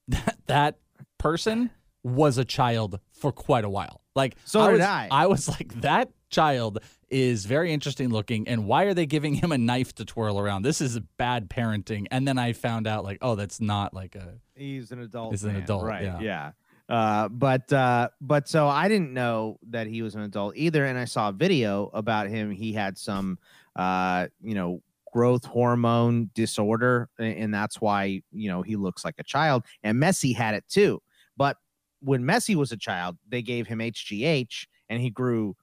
that 0.10 0.38
that 0.48 0.76
person 1.22 1.70
was 2.04 2.38
a 2.38 2.46
child 2.46 3.00
for 3.12 3.32
quite 3.32 3.64
a 3.64 3.70
while. 3.70 4.02
Like 4.16 4.36
So 4.46 4.62
I 4.62 4.68
did 4.68 4.74
was, 4.74 4.82
I. 4.82 5.08
I 5.12 5.28
was 5.28 5.48
like 5.56 5.82
that 5.82 6.10
child 6.30 6.80
is 7.10 7.46
very 7.46 7.74
interesting 7.74 8.10
looking, 8.10 8.48
and 8.48 8.66
why 8.66 8.84
are 8.84 8.94
they 8.94 9.06
giving 9.06 9.36
him 9.36 9.52
a 9.52 9.58
knife 9.58 9.94
to 9.96 10.06
twirl 10.06 10.40
around? 10.40 10.64
This 10.64 10.82
is 10.82 11.00
bad 11.18 11.50
parenting. 11.50 12.08
And 12.10 12.28
then 12.28 12.38
I 12.38 12.54
found 12.54 12.88
out 12.88 13.04
like, 13.04 13.20
oh, 13.22 13.36
that's 13.36 13.62
not 13.62 13.94
like 13.94 14.16
a. 14.16 14.36
he's 14.56 14.92
an 14.92 15.02
adult 15.02 15.32
He's 15.32 15.44
an 15.44 15.54
man, 15.54 15.64
adult, 15.64 15.84
right 15.84 16.04
yeah. 16.04 16.20
yeah 16.20 16.52
uh 16.90 17.30
but 17.30 17.72
uh 17.72 18.10
but 18.20 18.50
so 18.50 18.68
i 18.68 18.88
didn't 18.90 19.14
know 19.14 19.58
that 19.70 19.88
he 19.88 20.02
was 20.02 20.14
an 20.16 20.22
adult 20.22 20.54
either 20.58 20.86
and 20.86 20.98
i 20.98 21.06
saw 21.06 21.30
a 21.30 21.32
video 21.32 21.90
about 21.94 22.28
him 22.28 22.52
he 22.52 22.74
had 22.74 22.98
some 22.98 23.40
uh 23.78 24.28
you 24.42 24.54
know 24.54 24.82
growth 25.14 25.46
hormone 25.46 26.30
disorder 26.34 27.10
and 27.18 27.54
that's 27.54 27.80
why 27.80 28.22
you 28.32 28.50
know 28.50 28.62
he 28.62 28.76
looks 28.76 29.06
like 29.06 29.16
a 29.20 29.24
child 29.24 29.64
and 29.84 30.02
messi 30.02 30.36
had 30.36 30.54
it 30.54 30.64
too 30.68 31.02
but 31.38 31.58
when 32.02 32.24
messi 32.24 32.56
was 32.56 32.72
a 32.72 32.78
child 32.78 33.18
they 33.28 33.42
gave 33.42 33.68
him 33.68 33.80
hgh 33.80 34.66
and 34.90 35.02
he 35.02 35.10
grew 35.10 35.56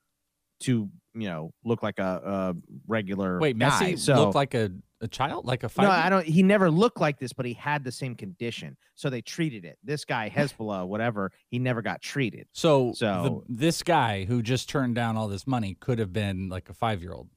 to 0.60 0.88
you 1.14 1.28
know 1.28 1.52
look 1.64 1.82
like 1.82 1.98
a, 1.98 2.20
a 2.24 2.54
regular 2.86 3.38
Wait, 3.38 3.58
guy. 3.58 3.68
Messi 3.68 3.98
so 3.98 4.14
looked 4.14 4.34
like 4.34 4.54
a, 4.54 4.70
a 5.00 5.08
child, 5.08 5.46
like 5.46 5.62
a 5.62 5.68
five. 5.68 5.84
no, 5.84 5.90
I 5.90 6.08
don't. 6.08 6.24
He 6.24 6.42
never 6.42 6.70
looked 6.70 7.00
like 7.00 7.18
this, 7.18 7.32
but 7.32 7.46
he 7.46 7.52
had 7.52 7.84
the 7.84 7.92
same 7.92 8.14
condition, 8.14 8.76
so 8.94 9.10
they 9.10 9.20
treated 9.20 9.64
it. 9.64 9.78
This 9.82 10.04
guy 10.04 10.30
Hasbulla, 10.34 10.86
whatever, 10.86 11.32
he 11.48 11.58
never 11.58 11.82
got 11.82 12.00
treated. 12.02 12.46
So, 12.52 12.92
So- 12.94 13.44
the, 13.48 13.56
this 13.56 13.82
guy 13.82 14.24
who 14.24 14.42
just 14.42 14.68
turned 14.68 14.94
down 14.94 15.16
all 15.16 15.28
this 15.28 15.46
money 15.46 15.76
could 15.78 15.98
have 15.98 16.12
been 16.12 16.48
like 16.48 16.68
a 16.68 16.74
five 16.74 17.02
year 17.02 17.12
old. 17.12 17.28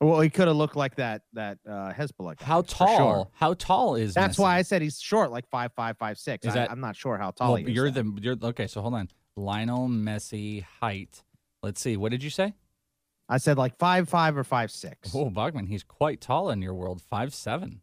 Well, 0.00 0.20
he 0.20 0.28
could 0.30 0.46
have 0.48 0.56
looked 0.56 0.76
like 0.76 0.96
that 0.96 1.22
that 1.32 1.58
uh, 1.66 1.92
Hasbulla. 1.92 2.36
Guy, 2.36 2.44
How 2.44 2.62
tall? 2.62 2.96
sure. 2.96 3.28
How 3.34 3.54
tall 3.54 3.94
is? 3.96 4.14
That's 4.14 4.36
Messi? 4.36 4.40
why 4.40 4.56
I 4.56 4.62
said 4.62 4.82
he's 4.82 5.00
short, 5.00 5.30
like 5.30 5.48
five 5.48 5.72
five 5.74 5.96
five 5.98 6.18
six. 6.18 6.46
Is 6.46 6.52
I, 6.52 6.60
that- 6.60 6.70
I'm 6.70 6.80
not 6.80 6.96
sure 6.96 7.16
how 7.18 7.30
tall 7.30 7.48
Well, 7.52 7.56
he 7.56 7.64
is. 7.64 7.70
you're 7.74 7.90
the 7.90 8.18
you're 8.20 8.36
okay. 8.42 8.66
So 8.66 8.80
hold 8.82 8.94
on, 8.94 9.08
Lionel 9.36 9.88
Messi 9.88 10.62
height. 10.80 11.22
Let's 11.62 11.80
see. 11.80 11.96
What 11.96 12.10
did 12.12 12.22
you 12.22 12.30
say? 12.30 12.54
I 13.28 13.38
said 13.38 13.56
like 13.58 13.76
five 13.78 14.08
five 14.08 14.36
or 14.36 14.44
five 14.44 14.70
six. 14.70 15.14
Oh, 15.14 15.30
Bogman, 15.30 15.68
he's 15.68 15.82
quite 15.82 16.20
tall 16.20 16.50
in 16.50 16.62
your 16.62 16.74
world. 16.74 17.00
Five 17.02 17.34
seven. 17.34 17.80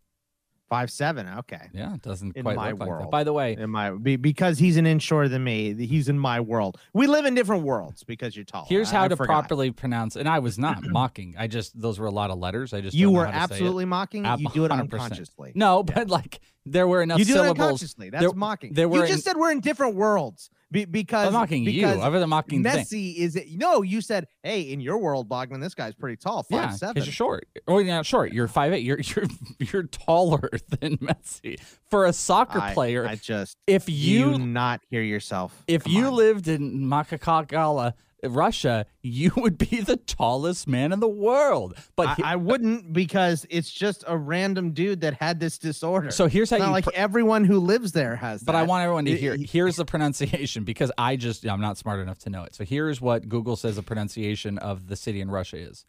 Five 0.73 0.89
seven. 0.91 1.27
Okay. 1.39 1.61
Yeah, 1.71 1.93
it 1.93 2.01
doesn't 2.01 2.35
In 2.35 2.41
quite 2.41 2.55
my 2.55 2.71
look 2.71 2.79
like 2.79 2.99
that. 3.01 3.11
By 3.11 3.23
the 3.23 3.31
way, 3.31 3.55
In 3.55 3.69
my 3.69 3.91
be, 3.91 4.15
because 4.15 4.57
he's 4.57 4.75
an 4.77 4.87
inch 4.87 5.03
shorter 5.03 5.29
than 5.29 5.43
me, 5.43 5.75
he's 5.85 6.09
in 6.09 6.17
my 6.17 6.39
world. 6.39 6.79
We 6.93 7.05
live 7.05 7.25
in 7.25 7.35
different 7.35 7.63
worlds 7.63 8.03
because 8.03 8.35
you're 8.35 8.43
tall. 8.45 8.65
here's 8.67 8.91
I- 8.91 8.95
how 8.95 9.03
I 9.03 9.07
to 9.09 9.15
forgot. 9.15 9.31
properly 9.33 9.69
pronounce. 9.69 10.15
And 10.15 10.27
I 10.27 10.39
was 10.39 10.57
not 10.57 10.81
mocking. 10.83 11.35
I 11.37 11.45
just 11.45 11.79
those 11.79 11.99
were 11.99 12.07
a 12.07 12.11
lot 12.11 12.31
of 12.31 12.39
letters. 12.39 12.73
I 12.73 12.81
just 12.81 12.95
You 12.95 13.11
were 13.11 13.25
how 13.25 13.31
to 13.31 13.37
say 13.37 13.41
it. 13.41 13.43
absolutely 13.57 13.85
mocking. 13.85 14.25
Ab- 14.25 14.39
You 14.39 14.49
do 14.49 14.65
it 14.65 14.71
100%. 14.71 14.79
unconsciously. 14.79 15.51
No, 15.53 15.83
but 15.83 16.09
like 16.09 16.39
there 16.65 16.87
were 16.87 17.03
enough 17.03 17.19
You 17.19 17.25
do 17.25 17.31
it 17.33 17.35
syllables. 17.35 17.59
unconsciously. 17.59 18.09
That's 18.09 18.23
there- 18.23 18.33
mocking. 18.33 18.73
There 18.73 18.89
were 18.89 19.01
you 19.05 19.13
just 19.13 19.25
said 19.25 19.37
we're 19.37 19.51
in 19.51 19.59
different 19.59 19.93
worlds. 19.95 20.49
Be, 20.73 20.85
because 20.85 21.27
I'm 21.27 21.33
mocking 21.33 21.63
you. 21.63 21.71
because 21.71 21.99
I 21.99 22.09
wasn't 22.09 22.29
mocking 22.29 22.63
the 22.63 22.71
thing. 22.71 22.83
Messi 22.85 23.15
is 23.15 23.35
it? 23.37 23.47
No, 23.51 23.81
you 23.83 24.01
said, 24.01 24.27
"Hey, 24.41 24.61
in 24.63 24.81
your 24.81 24.97
world, 24.97 25.29
Bogman, 25.29 25.61
this 25.61 25.73
guy's 25.75 25.93
pretty 25.93 26.17
tall, 26.17 26.43
five 26.43 26.51
Yeah, 26.59 26.69
seven. 26.71 26.93
because 26.95 27.07
you're 27.07 27.13
short. 27.13 27.47
Oh, 27.67 27.81
not 27.81 28.05
short. 28.05 28.33
You're 28.33 28.47
five 28.47 28.73
eight. 28.73 28.83
You're 28.83 28.99
you're 28.99 29.25
you're 29.59 29.83
taller 29.83 30.49
than 30.79 30.97
Messi 30.97 31.59
for 31.89 32.05
a 32.05 32.11
soccer 32.13 32.59
I- 32.59 32.73
player. 32.73 33.07
I 33.07 33.15
just 33.15 33.55
if 33.67 33.87
you, 33.87 34.31
you 34.31 34.37
not 34.39 34.81
hear 34.89 35.01
yourself. 35.03 35.63
if 35.67 35.87
you 35.87 36.09
lived 36.09 36.47
in 36.47 36.79
Makakala, 36.79 37.93
Russia, 38.23 38.85
you 39.01 39.31
would 39.37 39.57
be 39.57 39.81
the 39.81 39.97
tallest 39.97 40.67
man 40.67 40.91
in 40.91 40.99
the 40.99 41.07
world. 41.07 41.75
But 41.95 42.07
I, 42.07 42.13
he- 42.15 42.23
I 42.23 42.35
wouldn't 42.35 42.93
because 42.93 43.45
it's 43.49 43.71
just 43.71 44.03
a 44.07 44.17
random 44.17 44.71
dude 44.71 45.01
that 45.01 45.15
had 45.15 45.39
this 45.39 45.57
disorder. 45.57 46.11
So 46.11 46.27
here's 46.27 46.49
how 46.49 46.55
It's 46.57 46.61
not 46.61 46.67
you 46.67 46.73
like 46.73 46.83
pr- 46.85 46.91
everyone 46.93 47.43
who 47.43 47.59
lives 47.59 47.91
there 47.91 48.15
has. 48.15 48.43
But 48.43 48.55
I 48.55 48.63
want 48.63 48.83
everyone 48.83 49.05
to 49.05 49.15
hear. 49.15 49.35
Here's 49.37 49.75
the 49.75 49.85
pronunciation 49.85 50.63
because 50.63 50.91
I 50.97 51.15
just 51.15 51.45
I'm 51.45 51.61
not 51.61 51.77
smart 51.77 51.99
enough 51.99 52.19
to 52.19 52.29
know 52.29 52.43
it. 52.43 52.55
So 52.55 52.63
here's 52.63 52.99
what 53.01 53.27
Google 53.29 53.55
says 53.55 53.75
the 53.75 53.83
pronunciation 53.83 54.57
of 54.57 54.87
the 54.87 54.95
city 54.95 55.21
in 55.21 55.29
Russia 55.31 55.57
is. 55.57 55.85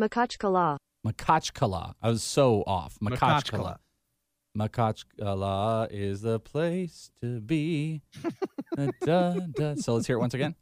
Makachkala. 0.00 0.76
Makachkala. 1.06 1.94
I 2.02 2.08
was 2.08 2.22
so 2.22 2.64
off. 2.66 2.98
Makachkala. 3.00 3.76
Makachkala. 4.58 4.58
Makachkala 4.58 5.88
is 5.90 6.22
the 6.22 6.40
place 6.40 7.10
to 7.20 7.40
be. 7.40 8.02
Da, 8.76 8.88
da, 9.04 9.34
da. 9.56 9.74
So 9.76 9.94
let's 9.94 10.08
hear 10.08 10.16
it 10.16 10.18
once 10.18 10.34
again. 10.34 10.56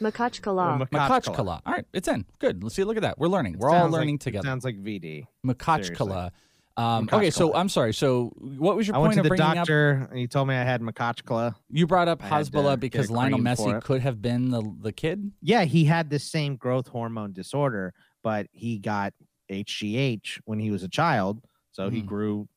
Makachkala. 0.00 0.88
Makachkala. 0.88 1.08
Makachkala. 1.22 1.60
All 1.66 1.72
right, 1.72 1.86
it's 1.92 2.08
in. 2.08 2.24
Good. 2.38 2.62
Let's 2.62 2.74
see. 2.74 2.84
Look 2.84 2.96
at 2.96 3.02
that. 3.02 3.18
We're 3.18 3.28
learning. 3.28 3.54
It 3.54 3.60
We're 3.60 3.70
all 3.70 3.80
sounds 3.82 3.92
like- 3.92 4.00
learning 4.00 4.18
together. 4.18 4.46
Sounds 4.46 4.64
like 4.64 4.76
VD. 4.82 5.24
Makachkala. 5.46 6.30
Um, 6.78 7.08
okay, 7.10 7.30
so 7.30 7.54
I'm 7.54 7.70
sorry. 7.70 7.94
So 7.94 8.34
what 8.38 8.76
was 8.76 8.86
your 8.86 8.96
I 8.96 8.98
point 8.98 9.08
went 9.08 9.14
to 9.14 9.20
of 9.20 9.24
the 9.24 9.28
bringing 9.30 9.46
up? 9.46 9.54
doctor 9.56 10.08
and 10.10 10.18
he 10.18 10.26
told 10.26 10.46
me 10.48 10.54
I 10.54 10.62
had 10.62 10.82
Makachkala. 10.82 11.54
You 11.70 11.86
brought 11.86 12.06
up 12.08 12.22
I 12.22 12.28
Hasbulla 12.28 12.78
because 12.78 13.10
Lionel 13.10 13.38
Messi 13.38 13.82
could 13.82 14.02
have 14.02 14.20
been 14.20 14.50
the 14.50 14.62
the 14.82 14.92
kid. 14.92 15.32
Yeah, 15.40 15.64
he 15.64 15.86
had 15.86 16.10
the 16.10 16.18
same 16.18 16.56
growth 16.56 16.88
hormone 16.88 17.32
disorder, 17.32 17.94
but 18.22 18.48
he 18.52 18.78
got 18.78 19.14
HGH 19.50 20.40
when 20.44 20.58
he 20.58 20.70
was 20.70 20.82
a 20.82 20.88
child, 20.88 21.42
so 21.72 21.88
he 21.88 22.00
Hmm. 22.00 22.06
grew. 22.06 22.48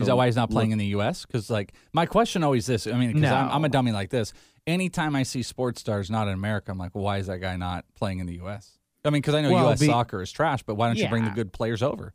Is 0.00 0.06
that 0.06 0.16
why 0.16 0.26
he's 0.26 0.36
not 0.36 0.50
playing 0.50 0.70
in 0.72 0.78
the 0.78 0.86
U.S.? 0.86 1.24
Because 1.26 1.50
like 1.50 1.72
my 1.92 2.06
question 2.06 2.42
always 2.42 2.66
this. 2.66 2.86
I 2.86 2.92
mean, 2.92 3.12
because 3.14 3.30
I'm, 3.30 3.50
I'm 3.50 3.64
a 3.64 3.68
dummy 3.68 3.92
like 3.92 4.10
this. 4.10 4.32
Anytime 4.66 5.16
I 5.16 5.22
see 5.22 5.42
sports 5.42 5.80
stars 5.80 6.10
not 6.10 6.28
in 6.28 6.34
America, 6.34 6.70
I'm 6.70 6.78
like, 6.78 6.92
why 6.92 7.18
is 7.18 7.26
that 7.28 7.38
guy 7.38 7.56
not 7.56 7.84
playing 7.96 8.18
in 8.18 8.26
the 8.26 8.34
U.S.? 8.34 8.78
I 9.04 9.10
mean, 9.10 9.22
because 9.22 9.34
I 9.34 9.40
know 9.40 9.50
Well, 9.52 9.66
U.S. 9.68 9.80
be- 9.80 9.86
soccer 9.86 10.20
is 10.22 10.30
trash, 10.30 10.62
but 10.62 10.74
why 10.74 10.86
don't 10.88 10.98
you 10.98 11.08
bring 11.08 11.24
the 11.24 11.30
Yeah. 11.30 11.34
good 11.36 11.52
players 11.52 11.82
over? 11.82 12.12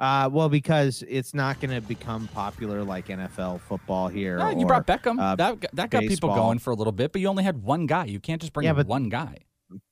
Uh, 0.00 0.28
well, 0.32 0.48
because 0.48 1.04
it's 1.06 1.34
not 1.34 1.60
going 1.60 1.70
to 1.72 1.80
become 1.86 2.26
popular 2.28 2.82
like 2.82 3.06
NFL 3.08 3.60
football 3.60 4.08
here. 4.08 4.38
No, 4.38 4.48
you 4.50 4.64
or, 4.64 4.66
brought 4.66 4.86
Beckham. 4.86 5.20
uh, 5.20 5.36
that 5.36 5.60
got- 5.60 5.70
that 5.76 5.90
got 5.90 6.00
people 6.00 6.30
baseball. 6.30 6.34
going 6.36 6.58
for 6.58 6.72
a 6.72 6.74
little 6.74 6.92
bit, 6.92 7.12
but 7.12 7.20
you 7.20 7.28
only 7.28 7.44
had 7.44 7.62
one 7.62 7.86
guy. 7.86 8.06
You 8.06 8.18
can't 8.18 8.40
just 8.40 8.52
bring 8.52 8.64
Yeah, 8.64 8.72
but- 8.72 8.86
one 8.86 9.08
guy. 9.08 9.38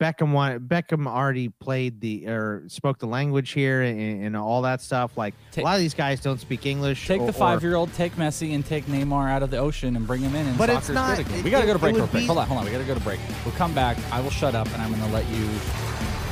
Beckham 0.00 0.32
wanted, 0.32 0.68
Beckham 0.68 1.06
already 1.06 1.48
played 1.48 2.00
the 2.00 2.28
or 2.28 2.64
spoke 2.68 2.98
the 2.98 3.06
language 3.06 3.50
here 3.50 3.82
and, 3.82 4.24
and 4.24 4.36
all 4.36 4.62
that 4.62 4.80
stuff. 4.80 5.16
Like 5.16 5.34
Take- 5.50 5.62
a 5.62 5.66
lot 5.66 5.74
of 5.74 5.80
these 5.80 5.94
guys 5.94 6.20
don't 6.20 6.40
speak 6.40 6.66
English. 6.66 7.06
Take 7.06 7.20
or- 7.20 7.26
the 7.26 7.32
five-year-old, 7.32 7.92
take 7.94 8.16
Messi, 8.16 8.54
and 8.54 8.64
take 8.64 8.86
Neymar 8.86 9.30
out 9.30 9.42
of 9.42 9.50
the 9.50 9.58
ocean 9.58 9.96
and 9.96 10.06
bring 10.06 10.20
him 10.20 10.34
in, 10.34 10.46
and 10.46 10.58
But 10.58 10.70
it's 10.70 10.88
not- 10.88 11.16
good 11.16 11.26
again. 11.26 11.44
We 11.44 11.50
got 11.50 11.60
to 11.60 11.66
go 11.66 11.72
to 11.72 11.78
break 11.78 11.96
real 11.96 12.06
quick. 12.06 12.24
Hold 12.24 12.38
on, 12.38 12.46
hold 12.46 12.60
on. 12.60 12.66
We 12.66 12.72
got 12.72 12.78
to 12.78 12.84
go 12.84 12.94
to 12.94 13.00
break. 13.00 13.20
We'll 13.44 13.54
come 13.54 13.74
back. 13.74 13.96
I 14.12 14.20
will 14.20 14.30
shut 14.30 14.54
up, 14.54 14.66
and 14.72 14.82
I'm 14.82 14.90
going 14.90 15.02
to 15.02 15.12
let 15.12 15.26
you 15.28 15.48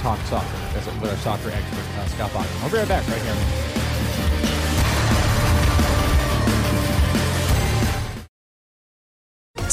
talk 0.00 0.18
soccer 0.26 0.46
as 0.76 0.86
with 0.86 1.10
our 1.10 1.16
soccer 1.18 1.50
expert, 1.50 1.84
uh, 1.98 2.06
Scott 2.06 2.30
Bogman. 2.30 2.62
We'll 2.62 2.70
be 2.70 2.78
right 2.78 2.88
back 2.88 3.06
right 3.08 3.20
here. 3.20 3.79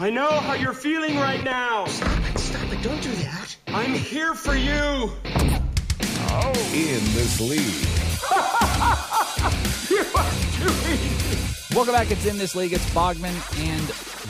I 0.00 0.08
know 0.08 0.30
how 0.30 0.54
you're 0.54 0.72
feeling 0.72 1.18
right 1.18 1.44
now. 1.44 1.84
Stop 1.84 2.18
it, 2.30 2.38
stop 2.38 2.72
it. 2.72 2.82
Don't 2.82 3.02
do 3.02 3.12
that. 3.16 3.54
I'm 3.66 3.92
here 3.92 4.32
for 4.32 4.54
you. 4.54 5.12
In 6.72 7.04
this 7.12 7.38
league. 7.38 7.86
You 9.90 9.98
are 9.98 10.30
doing. 10.58 11.00
Welcome 11.74 11.92
back. 11.92 12.10
It's 12.10 12.24
in 12.24 12.38
this 12.38 12.54
league. 12.54 12.72
It's 12.72 12.88
Bogman 12.94 13.34
and 13.58 13.82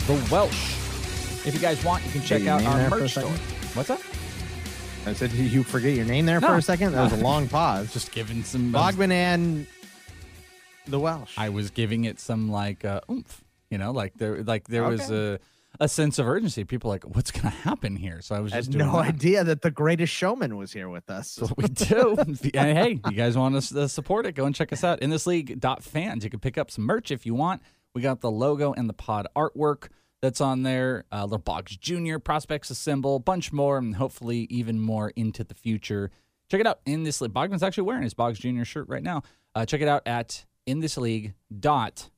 the 0.08 0.28
Welsh. 0.32 0.74
If 1.46 1.54
you 1.54 1.60
guys 1.60 1.84
want, 1.84 2.04
you 2.04 2.10
can 2.10 2.22
check 2.22 2.42
your 2.42 2.54
out 2.54 2.64
our 2.64 2.76
there 2.76 2.90
for 2.90 2.96
a 2.96 3.00
merch 3.02 3.10
store. 3.12 3.30
What's 3.74 3.88
that? 3.90 4.00
I 5.06 5.12
said, 5.12 5.30
did 5.30 5.52
you 5.52 5.62
forget 5.62 5.94
your 5.94 6.04
name 6.04 6.26
there 6.26 6.40
for 6.40 6.56
a 6.56 6.62
second? 6.62 6.94
That 6.94 7.12
was 7.12 7.20
a 7.20 7.22
long 7.22 7.46
pause. 7.46 7.92
Just 7.92 8.10
giving 8.10 8.42
some. 8.42 8.72
Bogman 8.72 9.12
and 9.12 9.68
the 10.88 10.98
Welsh. 10.98 11.34
I 11.38 11.50
was 11.50 11.70
giving 11.70 12.06
it 12.06 12.18
some 12.18 12.50
like 12.50 12.84
uh, 12.84 13.02
oomph. 13.08 13.44
You 13.70 13.78
know, 13.78 13.92
like 13.92 14.14
there, 14.14 14.42
like 14.42 14.66
there 14.66 14.82
was 14.82 15.12
a 15.12 15.38
a 15.80 15.88
sense 15.88 16.18
of 16.18 16.28
urgency. 16.28 16.62
People 16.64 16.90
like, 16.90 17.04
what's 17.04 17.30
going 17.30 17.42
to 17.42 17.48
happen 17.48 17.96
here? 17.96 18.20
So 18.20 18.34
I 18.34 18.40
was 18.40 18.52
I 18.52 18.58
just 18.58 18.72
had 18.72 18.78
no 18.78 18.92
that. 18.92 19.06
idea 19.06 19.42
that 19.42 19.62
the 19.62 19.70
greatest 19.70 20.12
showman 20.12 20.56
was 20.56 20.72
here 20.72 20.88
with 20.88 21.10
us. 21.10 21.38
What 21.40 21.56
we 21.56 21.64
do. 21.64 22.16
and 22.18 22.38
hey, 22.44 23.00
you 23.08 23.16
guys 23.16 23.36
want 23.36 23.56
us 23.56 23.70
to 23.70 23.88
support 23.88 24.26
it? 24.26 24.32
Go 24.32 24.44
and 24.44 24.54
check 24.54 24.72
us 24.72 24.84
out 24.84 25.00
in 25.00 25.10
this 25.10 25.26
league. 25.26 25.58
Fans. 25.80 26.22
You 26.22 26.30
can 26.30 26.40
pick 26.40 26.58
up 26.58 26.70
some 26.70 26.84
merch 26.84 27.10
if 27.10 27.24
you 27.24 27.34
want. 27.34 27.62
We 27.94 28.02
got 28.02 28.20
the 28.20 28.30
logo 28.30 28.72
and 28.72 28.88
the 28.88 28.92
pod 28.94 29.26
artwork 29.34 29.88
that's 30.20 30.40
on 30.40 30.62
there. 30.62 31.04
Uh, 31.10 31.24
little 31.24 31.38
Boggs 31.38 31.76
Jr. 31.76 32.18
prospects 32.18 32.70
a 32.70 32.74
symbol, 32.74 33.18
bunch 33.18 33.52
more, 33.52 33.78
and 33.78 33.96
hopefully 33.96 34.46
even 34.50 34.78
more 34.78 35.10
into 35.16 35.42
the 35.42 35.54
future. 35.54 36.10
Check 36.50 36.60
it 36.60 36.66
out 36.66 36.80
in 36.84 37.04
this 37.04 37.20
league. 37.20 37.32
Bogman's 37.32 37.62
actually 37.62 37.84
wearing 37.84 38.02
his 38.02 38.14
Boggs 38.14 38.38
Jr. 38.38 38.64
shirt 38.64 38.88
right 38.88 39.02
now. 39.02 39.22
Uh, 39.54 39.64
check 39.64 39.80
it 39.80 39.88
out 39.88 40.02
at 40.06 40.44
in 40.66 40.80
this 40.80 40.96
league 40.96 41.34
dot 41.58 42.10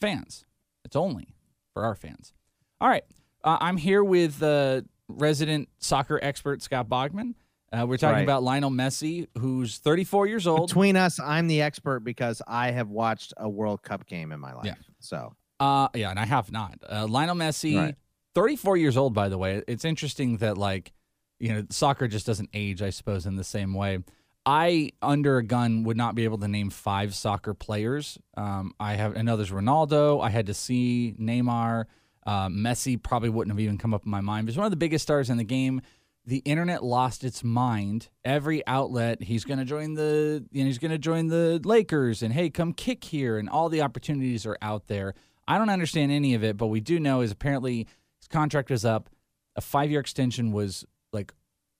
fans. 0.00 0.44
It's 0.84 0.96
only 0.96 1.34
for 1.72 1.84
our 1.84 1.94
fans. 1.94 2.34
All 2.80 2.88
right. 2.88 3.04
Uh, 3.44 3.58
I'm 3.60 3.76
here 3.76 4.02
with 4.04 4.42
uh, 4.42 4.82
resident 5.08 5.68
soccer 5.78 6.18
expert 6.22 6.62
Scott 6.62 6.88
Bogman. 6.88 7.34
Uh, 7.72 7.84
we're 7.86 7.96
talking 7.96 8.16
Right. 8.16 8.22
about 8.22 8.42
Lionel 8.42 8.70
Messi, 8.70 9.26
who's 9.38 9.78
34 9.78 10.26
years 10.26 10.46
old. 10.46 10.68
Between 10.68 10.96
us, 10.96 11.18
I'm 11.20 11.46
the 11.48 11.62
expert 11.62 12.00
because 12.00 12.40
I 12.46 12.70
have 12.70 12.88
watched 12.90 13.32
a 13.36 13.48
World 13.48 13.82
Cup 13.82 14.06
game 14.06 14.30
in 14.32 14.40
my 14.40 14.52
life. 14.52 14.66
Yeah. 14.66 14.74
So 15.00 15.34
Uh, 15.58 15.88
yeah, 15.94 16.10
and 16.10 16.18
I 16.18 16.26
have 16.26 16.52
not. 16.52 16.78
Uh, 16.88 17.06
Lionel 17.08 17.34
Messi, 17.34 17.76
Right. 17.76 17.94
34 18.34 18.76
years 18.76 18.96
old, 18.96 19.14
by 19.14 19.28
the 19.30 19.38
way. 19.38 19.62
It's 19.66 19.84
interesting 19.84 20.36
that, 20.38 20.58
like, 20.58 20.92
you 21.40 21.48
know, 21.52 21.64
soccer 21.70 22.06
just 22.08 22.26
doesn't 22.26 22.50
age, 22.52 22.82
I 22.82 22.90
suppose, 22.90 23.24
in 23.26 23.36
the 23.36 23.44
same 23.44 23.72
way. 23.74 23.98
I, 24.44 24.90
under 25.02 25.38
a 25.38 25.42
gun, 25.42 25.82
would 25.84 25.96
not 25.96 26.14
be 26.14 26.24
able 26.24 26.38
to 26.38 26.48
name 26.48 26.70
five 26.70 27.14
soccer 27.14 27.52
players. 27.54 28.18
Um, 28.36 28.74
I 28.78 28.94
have, 28.94 29.16
I 29.16 29.22
know 29.22 29.36
there's 29.36 29.50
Ronaldo. 29.50 30.22
I 30.22 30.28
had 30.30 30.46
to 30.46 30.54
see 30.54 31.14
Neymar. 31.18 31.86
Uh, 32.26 32.48
Messi 32.48 33.00
probably 33.00 33.28
wouldn't 33.28 33.54
have 33.54 33.60
even 33.60 33.78
come 33.78 33.94
up 33.94 34.04
in 34.04 34.10
my 34.10 34.20
mind. 34.20 34.48
He's 34.48 34.56
one 34.56 34.66
of 34.66 34.72
the 34.72 34.76
biggest 34.76 35.04
stars 35.04 35.30
in 35.30 35.36
the 35.36 35.44
game. 35.44 35.80
The 36.24 36.38
internet 36.38 36.82
lost 36.82 37.22
its 37.22 37.44
mind. 37.44 38.08
Every 38.24 38.66
outlet, 38.66 39.22
he's 39.22 39.44
going 39.44 39.60
to 39.60 39.64
join 39.64 39.94
the, 39.94 40.44
you 40.50 40.64
know, 40.64 40.66
he's 40.66 40.78
going 40.78 40.90
to 40.90 40.98
join 40.98 41.28
the 41.28 41.60
Lakers, 41.64 42.22
and 42.22 42.34
hey, 42.34 42.50
come 42.50 42.72
kick 42.72 43.04
here, 43.04 43.38
and 43.38 43.48
all 43.48 43.68
the 43.68 43.80
opportunities 43.80 44.44
are 44.44 44.58
out 44.60 44.88
there. 44.88 45.14
I 45.46 45.56
don't 45.56 45.70
understand 45.70 46.10
any 46.10 46.34
of 46.34 46.42
it, 46.42 46.56
but 46.56 46.66
we 46.66 46.80
do 46.80 46.98
know 46.98 47.20
is 47.20 47.30
apparently 47.30 47.86
his 48.18 48.26
contract 48.28 48.70
was 48.70 48.84
up. 48.84 49.08
A 49.54 49.60
five 49.60 49.90
year 49.90 50.00
extension 50.00 50.50
was 50.50 50.84
like 51.12 51.32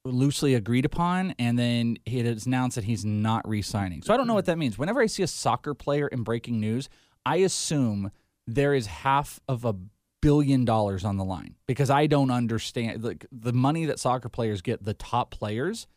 loosely 0.05 0.53
agreed 0.53 0.85
upon, 0.85 1.35
and 1.37 1.59
then 1.59 1.97
he 2.05 2.21
announced 2.21 2.75
that 2.75 2.85
he's 2.85 3.03
not 3.03 3.45
re 3.47 3.61
signing. 3.61 4.01
So 4.01 4.13
I 4.13 4.17
don't 4.17 4.27
know 4.27 4.33
what 4.33 4.45
that 4.45 4.57
means. 4.57 4.77
Whenever 4.77 5.01
I 5.01 5.07
see 5.07 5.23
a 5.23 5.27
soccer 5.27 5.73
player 5.73 6.07
in 6.07 6.23
breaking 6.23 6.61
news, 6.61 6.87
I 7.25 7.37
assume 7.37 8.11
there 8.47 8.73
is 8.73 8.87
half 8.87 9.41
of 9.49 9.65
a 9.65 9.75
billion 10.21 10.65
dollars 10.65 11.05
on 11.05 11.17
the 11.17 11.23
line 11.23 11.55
because 11.67 11.89
I 11.89 12.07
don't 12.07 12.31
understand 12.31 13.03
like 13.03 13.25
the 13.31 13.53
money 13.53 13.85
that 13.85 13.99
soccer 13.99 14.29
players 14.29 14.61
get, 14.61 14.83
the 14.83 14.93
top 14.93 15.31
players. 15.31 15.87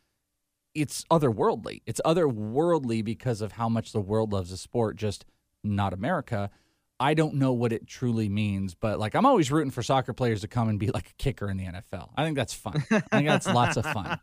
It's 0.75 1.05
otherworldly. 1.11 1.83
It's 1.85 2.01
otherworldly 2.05 3.05
because 3.05 3.41
of 3.41 3.53
how 3.53 3.69
much 3.69 3.93
the 3.93 4.01
world 4.01 4.33
loves 4.33 4.51
the 4.51 4.57
sport, 4.57 4.97
just 4.97 5.25
not 5.65 5.93
America. 5.93 6.51
I 7.01 7.15
don't 7.15 7.37
know 7.37 7.53
what 7.53 7.73
it 7.73 7.87
truly 7.87 8.29
means, 8.29 8.75
but 8.75 8.99
like 8.99 9.15
I'm 9.15 9.27
always 9.27 9.51
rooting 9.51 9.71
for 9.71 9.83
soccer 9.83 10.13
players 10.13 10.43
to 10.43 10.49
come 10.49 10.69
and 10.69 10.79
be 10.79 10.91
like 10.91 11.09
a 11.11 11.15
kicker 11.15 11.51
in 11.51 11.57
the 11.57 11.65
NFL. 11.65 12.11
I 12.17 12.25
think 12.25 12.37
that's 12.37 12.55
fun. 12.55 12.85
I 12.91 13.01
think 13.01 13.27
that's 13.27 13.47
lots 13.47 13.77
of 13.77 13.87
fun. 13.87 14.21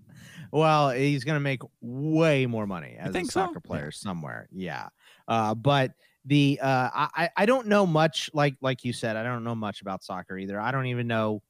well, 0.50 0.90
he's 0.90 1.24
going 1.24 1.36
to 1.36 1.40
make 1.40 1.62
way 1.80 2.46
more 2.46 2.66
money 2.66 2.96
as 2.98 3.10
a 3.10 3.12
think 3.12 3.30
so? 3.30 3.46
soccer 3.46 3.60
player 3.60 3.90
somewhere. 3.90 4.48
Yeah. 4.50 4.88
Uh, 5.28 5.54
but 5.54 5.92
the 6.26 6.58
uh, 6.60 6.90
I 6.92 7.30
I- 7.36 7.46
don't 7.46 7.66
know 7.68 7.86
much 7.86 8.28
like 8.34 8.56
like 8.60 8.84
you 8.84 8.92
said. 8.92 9.16
I 9.16 9.22
don't 9.22 9.44
know 9.44 9.54
much 9.54 9.80
about 9.80 10.02
soccer 10.02 10.36
either. 10.36 10.60
I 10.60 10.70
don't 10.72 10.86
even 10.86 11.06
know 11.06 11.42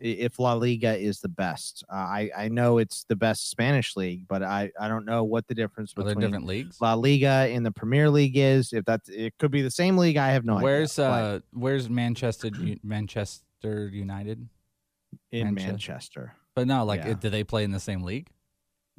if 0.00 0.38
La 0.38 0.54
Liga 0.54 0.96
is 0.96 1.20
the 1.20 1.28
best. 1.28 1.84
Uh, 1.92 1.96
I 1.96 2.30
I 2.36 2.48
know 2.48 2.78
it's 2.78 3.04
the 3.08 3.16
best 3.16 3.50
Spanish 3.50 3.96
league, 3.96 4.26
but 4.28 4.42
I 4.42 4.70
I 4.80 4.88
don't 4.88 5.04
know 5.04 5.24
what 5.24 5.46
the 5.46 5.54
difference 5.54 5.92
Are 5.96 6.04
between 6.04 6.20
different 6.20 6.46
leagues? 6.46 6.80
La 6.80 6.94
Liga 6.94 7.28
and 7.52 7.66
the 7.66 7.72
Premier 7.72 8.08
League 8.08 8.36
is. 8.38 8.72
If 8.72 8.84
that's 8.86 9.08
it, 9.10 9.36
could 9.38 9.50
be 9.50 9.62
the 9.62 9.70
same 9.70 9.98
league. 9.98 10.16
I 10.16 10.30
have 10.32 10.44
no 10.44 10.56
where's 10.56 10.98
idea. 10.98 11.10
but 11.10 11.22
uh 11.22 11.40
where's 11.52 11.90
Manchester 11.90 12.50
Manchester 12.82 13.88
United? 13.92 14.48
in 15.32 15.46
Manchester? 15.54 15.70
Manchester? 15.72 16.34
But 16.54 16.66
no, 16.68 16.84
like 16.84 17.04
Yeah. 17.04 17.14
do 17.14 17.30
they 17.30 17.42
play 17.44 17.64
in 17.64 17.72
the 17.72 17.80
same 17.80 18.02
league? 18.02 18.28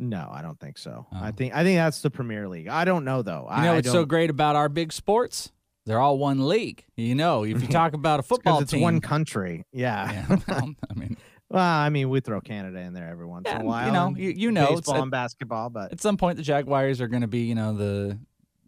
No, 0.01 0.27
I 0.33 0.41
don't 0.41 0.59
think 0.59 0.77
so. 0.79 1.05
I 1.13 1.29
Oh. 1.29 1.31
think 1.31 1.53
I 1.55 1.63
think 1.63 1.77
that's 1.77 2.01
the 2.01 2.09
Premier 2.09 2.49
League. 2.49 2.67
I 2.67 2.83
don't 2.85 3.05
know 3.05 3.21
though. 3.21 3.47
You 3.55 3.61
know 3.63 3.71
I, 3.71 3.75
what's 3.75 3.87
I 3.87 3.91
so 3.91 4.03
great 4.03 4.29
about 4.31 4.55
our 4.55 4.67
big 4.67 4.91
sports? 4.91 5.51
They're 5.85 5.99
all 5.99 6.17
one 6.17 6.47
league. 6.47 6.83
You 6.97 7.15
know, 7.15 7.43
if 7.43 7.61
you 7.61 7.67
talk 7.79 7.93
about 7.93 8.19
a 8.19 8.23
football 8.23 8.59
it's 8.61 8.71
team, 8.71 8.81
one 8.81 8.99
country. 8.99 9.63
Yeah. 9.71 10.11
Yeah, 10.11 10.37
well, 10.47 10.73
I 10.89 10.93
mean, 10.95 11.17
well, 11.49 11.63
I 11.63 11.89
mean, 11.89 12.09
we 12.09 12.19
throw 12.19 12.41
Canada 12.41 12.79
in 12.79 12.93
there 12.93 13.09
every 13.09 13.25
once 13.27 13.43
Yeah, 13.47 13.57
in 13.57 13.61
a 13.61 13.65
while. 13.65 13.85
you 13.85 13.91
know, 13.93 14.15
you- 14.17 14.29
you 14.35 14.51
know, 14.51 14.63
it's 14.71 14.81
baseball 14.81 14.95
a- 14.97 15.01
and 15.03 15.11
basketball, 15.11 15.69
but 15.69 15.91
at 15.91 16.01
some 16.01 16.17
point 16.17 16.37
the 16.37 16.43
Jaguars 16.43 16.99
are 16.99 17.07
going 17.07 17.21
to 17.21 17.27
be, 17.27 17.41
you 17.41 17.55
know, 17.55 17.73
the 17.75 18.17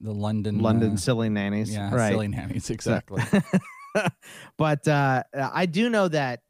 the 0.01 0.11
London 0.13 0.59
London 0.59 0.93
uh, 0.93 0.97
silly 0.97 1.29
nannies. 1.29 1.73
yeah, 1.73 1.93
right. 1.95 2.11
silly 2.11 2.27
nannies 2.27 2.69
exactly. 2.69 3.23
but 4.57 4.87
uh, 4.87 5.23
I 5.33 5.65
do 5.65 5.89
know 5.89 6.07
that 6.09 6.41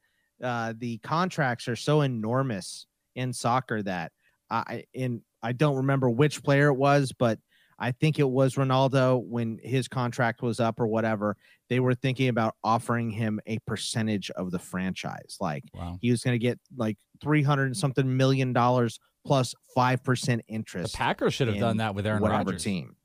uh, 0.44 0.74
the 0.78 0.98
contracts 1.00 1.68
are 1.68 1.76
so 1.76 2.02
enormous 2.02 2.86
in 3.16 3.32
soccer 3.32 3.82
that 3.84 4.12
I 4.50 4.84
in 4.94 5.22
I 5.42 5.52
don't 5.52 5.78
remember 5.78 6.10
which 6.10 6.44
player 6.44 6.68
it 6.68 6.76
was, 6.76 7.12
but 7.18 7.40
I 7.80 7.92
think 7.92 8.20
it 8.20 8.30
was 8.30 8.56
Ronaldo 8.56 9.22
when 9.26 9.60
his 9.62 9.88
contract 9.88 10.42
was 10.42 10.60
up 10.60 10.80
or 10.80 10.88
whatever. 10.88 11.36
They 11.70 11.80
were 11.80 11.96
thinking 11.96 12.30
about 12.30 12.56
offering 12.64 13.10
him 13.10 13.40
a 13.48 13.58
percentage 13.66 14.30
of 14.32 14.52
the 14.52 14.60
franchise. 14.60 15.38
Like 15.42 15.64
Wow. 15.74 15.98
he 16.02 16.12
was 16.12 16.24
going 16.24 16.36
to 16.36 16.40
get 16.40 16.60
like 16.78 16.98
three 17.22 17.44
hundred 17.44 17.66
and 17.66 17.78
something 17.78 18.16
million 18.16 18.54
dollars 18.54 19.00
plus 19.26 19.54
plus 19.54 19.74
five 19.76 20.04
percent 20.04 20.44
The 20.48 20.54
interest. 20.54 20.96
Packers 20.96 21.34
should 21.34 21.48
have 21.48 21.58
done 21.60 21.78
that 21.78 21.96
with 21.96 22.06
Aaron 22.06 22.22
Rodgers. 22.22 22.64
team. 22.64 22.96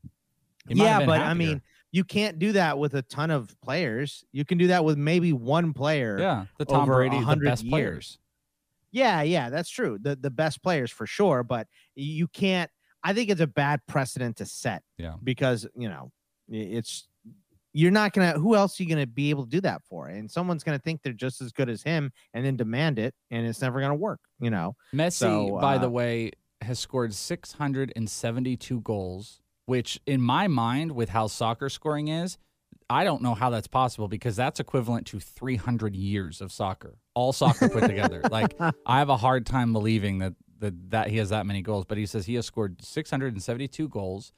He 0.69 0.75
might 0.75 0.89
have 0.89 1.01
Yeah, 1.01 1.07
but 1.07 1.21
I 1.21 1.35
mean, 1.35 1.63
you 1.93 2.05
can't 2.05 2.39
do 2.39 2.53
that 2.53 2.79
with 2.79 2.95
a 2.95 3.03
ton 3.03 3.31
of 3.31 3.55
players. 3.63 4.25
You 4.33 4.45
can 4.45 4.59
do 4.59 4.67
that 4.69 4.85
with 4.85 4.99
maybe 4.99 5.33
one 5.33 5.73
player. 5.73 6.19
yeah, 6.19 6.45
the 6.59 6.65
Tom 6.67 6.87
Brady, 6.87 7.19
the 7.19 7.37
best 7.37 7.65
years. 7.65 7.71
players. 7.71 8.19
Yeah, 8.93 9.23
yeah, 9.23 9.51
that's 9.51 9.71
true. 9.71 9.99
The 10.01 10.17
the 10.17 10.31
best 10.31 10.63
players 10.63 10.91
for 10.91 11.07
sure, 11.07 11.43
but 11.43 11.67
you 11.95 12.29
can't. 12.29 12.71
I 13.05 13.13
think 13.13 13.31
it's 13.31 13.41
a 13.41 13.47
bad 13.47 13.81
precedent 13.87 14.37
to 14.39 14.47
set. 14.47 14.83
Yeah. 14.97 15.15
because 15.23 15.67
you 15.77 15.89
know 15.89 16.11
it's 16.49 17.07
you're 17.73 17.91
not 17.91 18.13
gonna. 18.13 18.33
Who 18.33 18.57
else 18.57 18.79
are 18.79 18.83
you 18.83 18.89
gonna 18.89 19.07
be 19.07 19.31
able 19.31 19.45
to 19.45 19.51
do 19.51 19.61
that 19.61 19.83
for? 19.89 20.09
And 20.09 20.31
someone's 20.31 20.65
gonna 20.65 20.79
think 20.79 21.03
they're 21.03 21.13
just 21.13 21.41
as 21.41 21.53
good 21.53 21.69
as 21.69 21.83
him 21.83 22.11
and 22.35 22.45
then 22.45 22.57
demand 22.57 22.99
it, 22.99 23.15
and 23.31 23.47
it's 23.47 23.61
never 23.61 23.81
gonna 23.81 23.95
work. 23.95 24.21
You 24.41 24.51
know. 24.51 24.75
Messi, 24.95 25.13
So, 25.13 25.59
by 25.61 25.77
uh, 25.77 25.79
the 25.79 25.91
way, 25.91 26.33
has 26.63 26.79
scored 26.79 27.15
672 27.15 28.81
goals, 28.81 29.41
which 29.67 30.01
in 30.07 30.21
my 30.21 30.49
mind, 30.49 30.93
with 30.93 31.11
how 31.11 31.27
soccer 31.27 31.69
scoring 31.69 32.09
is, 32.09 32.39
I 32.91 33.05
don't 33.05 33.23
know 33.23 33.35
how 33.35 33.51
that's 33.51 33.67
possible 33.67 34.09
because 34.09 34.37
that's 34.37 34.61
equivalent 34.61 35.07
to 35.09 35.21
300 35.21 35.95
years 35.95 36.41
of 36.41 36.51
soccer, 36.51 36.99
all 37.15 37.33
soccer 37.33 37.69
put 37.69 37.83
together. 37.87 38.23
Like 38.31 38.55
I 38.61 38.99
have 38.99 39.11
a 39.11 39.17
hard 39.17 39.47
time 39.47 39.73
believing 39.73 40.19
that 40.19 40.35
that 40.61 40.91
that 40.91 41.09
he 41.09 41.19
has 41.19 41.29
that 41.31 41.47
many 41.47 41.63
goals, 41.63 41.85
but 41.85 41.99
he 41.99 42.07
says 42.07 42.27
he 42.27 42.35
has 42.35 42.47
scored 42.47 42.83
672 42.83 43.89
goals. 43.89 44.33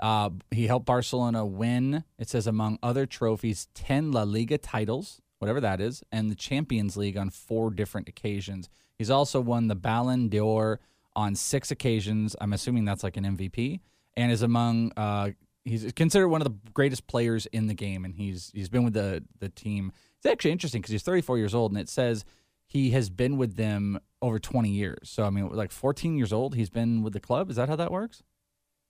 Uh, 0.00 0.30
he 0.50 0.66
helped 0.66 0.86
Barcelona 0.86 1.46
win. 1.46 2.04
It 2.18 2.28
says 2.28 2.46
among 2.46 2.78
other 2.82 3.06
trophies, 3.06 3.68
10 3.74 4.12
La 4.12 4.24
Liga 4.24 4.58
titles, 4.58 5.20
whatever 5.38 5.60
that 5.60 5.80
is, 5.80 6.02
and 6.12 6.30
the 6.30 6.34
Champions 6.34 6.96
League 6.96 7.16
on 7.16 7.30
four 7.30 7.70
different 7.70 8.08
occasions. 8.08 8.68
He's 8.98 9.10
also 9.10 9.40
won 9.40 9.68
the 9.68 9.74
Ballon 9.74 10.28
d'Or 10.28 10.80
on 11.16 11.34
six 11.34 11.70
occasions. 11.70 12.36
I'm 12.40 12.52
assuming 12.52 12.84
that's 12.84 13.02
like 13.02 13.16
an 13.16 13.24
MVP, 13.24 13.80
and 14.16 14.30
is 14.30 14.42
among. 14.42 14.92
Uh, 14.96 15.30
he's 15.64 15.90
considered 15.92 16.28
one 16.28 16.40
of 16.40 16.46
the 16.46 16.70
greatest 16.72 17.06
players 17.06 17.46
in 17.46 17.66
the 17.66 17.74
game, 17.74 18.04
and 18.04 18.14
he's 18.14 18.50
he's 18.54 18.68
been 18.68 18.84
with 18.84 18.94
the 18.94 19.24
the 19.38 19.48
team. 19.48 19.92
It's 20.16 20.26
actually 20.26 20.52
interesting 20.52 20.80
because 20.80 20.92
he's 20.92 21.02
34 21.02 21.38
years 21.38 21.54
old, 21.54 21.72
and 21.72 21.80
it 21.80 21.88
says 21.88 22.24
he 22.66 22.90
has 22.90 23.10
been 23.10 23.36
with 23.36 23.56
them 23.56 24.00
over 24.22 24.38
20 24.38 24.70
years. 24.70 25.10
So 25.10 25.24
I 25.24 25.30
mean, 25.30 25.48
like 25.50 25.70
14 25.70 26.16
years 26.16 26.32
old, 26.32 26.54
he's 26.54 26.70
been 26.70 27.02
with 27.02 27.12
the 27.12 27.20
club. 27.20 27.50
Is 27.50 27.56
that 27.56 27.68
how 27.68 27.76
that 27.76 27.92
works? 27.92 28.22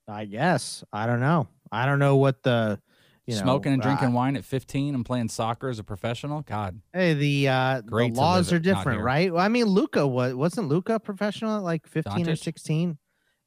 I 0.07 0.27
guess 0.27 0.85
I 0.93 1.07
don't 1.07 1.21
know. 1.21 1.49
I 1.73 1.87
don't 1.87 1.99
know 1.99 2.17
what 2.17 2.43
the 2.43 2.81
you 3.27 3.35
know, 3.37 3.41
Smoking 3.41 3.73
and 3.73 3.81
drinking 3.81 4.09
uh, 4.09 4.13
wine 4.13 4.37
at 4.37 4.45
15 4.45 4.95
and 4.95 5.05
playing 5.05 5.31
soccer 5.31 5.71
as 5.71 5.79
a 5.79 5.85
professional. 5.85 6.43
God, 6.43 6.83
Hey, 6.93 7.15
the 7.15 7.49
uh 7.49 7.81
the 7.83 8.09
laws 8.09 8.53
are 8.53 8.59
different, 8.59 9.01
right? 9.01 9.33
Well, 9.33 9.43
I 9.43 9.49
mean, 9.49 9.65
Luca 9.65 10.07
was 10.07 10.35
wasn't 10.35 10.69
Luca 10.69 11.01
professional 11.01 11.57
at 11.57 11.63
like 11.63 11.87
fifteen 11.87 12.29
or 12.29 12.37
sixteen? 12.37 12.99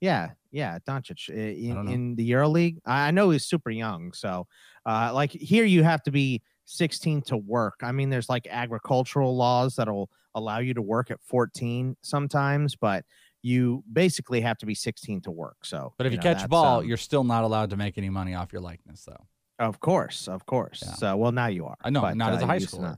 Yeah, 0.02 0.32
yeah, 0.58 0.80
Doncic 0.88 1.30
uh, 1.30 1.34
in, 1.34 1.88
in 1.88 2.16
the 2.16 2.32
EuroLeague. 2.32 2.80
I 2.84 3.12
know 3.12 3.30
he's 3.30 3.46
super 3.46 3.70
young, 3.70 4.12
so 4.12 4.48
uh, 4.88 5.12
like 5.14 5.32
here 5.32 5.66
you 5.66 5.84
have 5.84 6.02
to 6.04 6.12
be 6.12 6.42
sixteen 6.66 7.22
to 7.24 7.38
work. 7.38 7.76
I 7.84 7.92
mean, 7.92 8.10
there's 8.10 8.28
like 8.28 8.48
agricultural 8.50 9.38
laws 9.38 9.76
that'll 9.76 10.10
allow 10.34 10.58
you 10.58 10.74
to 10.74 10.82
work 10.82 11.12
at 11.12 11.22
fourteen 11.22 11.96
sometimes, 12.02 12.76
but 12.76 13.06
you 13.44 13.84
basically 13.94 14.42
have 14.42 14.58
to 14.58 14.66
be 14.66 14.74
sixteen 14.74 15.22
to 15.22 15.32
work. 15.32 15.58
So, 15.64 15.94
but 15.96 16.08
if 16.08 16.14
you, 16.14 16.18
know, 16.18 16.24
catch 16.24 16.44
a 16.44 16.48
ball, 16.48 16.80
um, 16.80 16.88
you're 16.88 16.98
still 16.98 17.24
not 17.24 17.44
allowed 17.44 17.70
to 17.70 17.78
make 17.78 18.00
any 18.00 18.10
money 18.10 18.34
off 18.34 18.52
your 18.52 18.62
likeness, 18.62 19.06
though. 19.06 19.28
of 19.60 19.80
course, 19.80 20.28
of 20.28 20.48
course. 20.48 20.82
Yeah. 20.84 20.94
So, 20.94 21.18
well, 21.18 21.32
now 21.32 21.48
you 21.48 21.68
are. 21.68 21.78
I 21.84 21.92
know, 21.92 22.02
but, 22.02 22.18
not 22.18 22.34
as 22.34 22.42
a 22.42 22.46
uh, 22.46 22.48
high 22.48 22.56
you 22.56 22.62
used 22.62 22.74
to 22.74 22.80
schooler. 22.80 22.98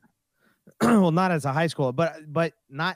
not. 0.81 1.01
well, 1.01 1.11
not 1.11 1.31
as 1.31 1.43
a 1.43 1.51
high 1.51 1.67
schooler, 1.67 1.93
but 1.93 2.15
but 2.31 2.53
not. 2.69 2.95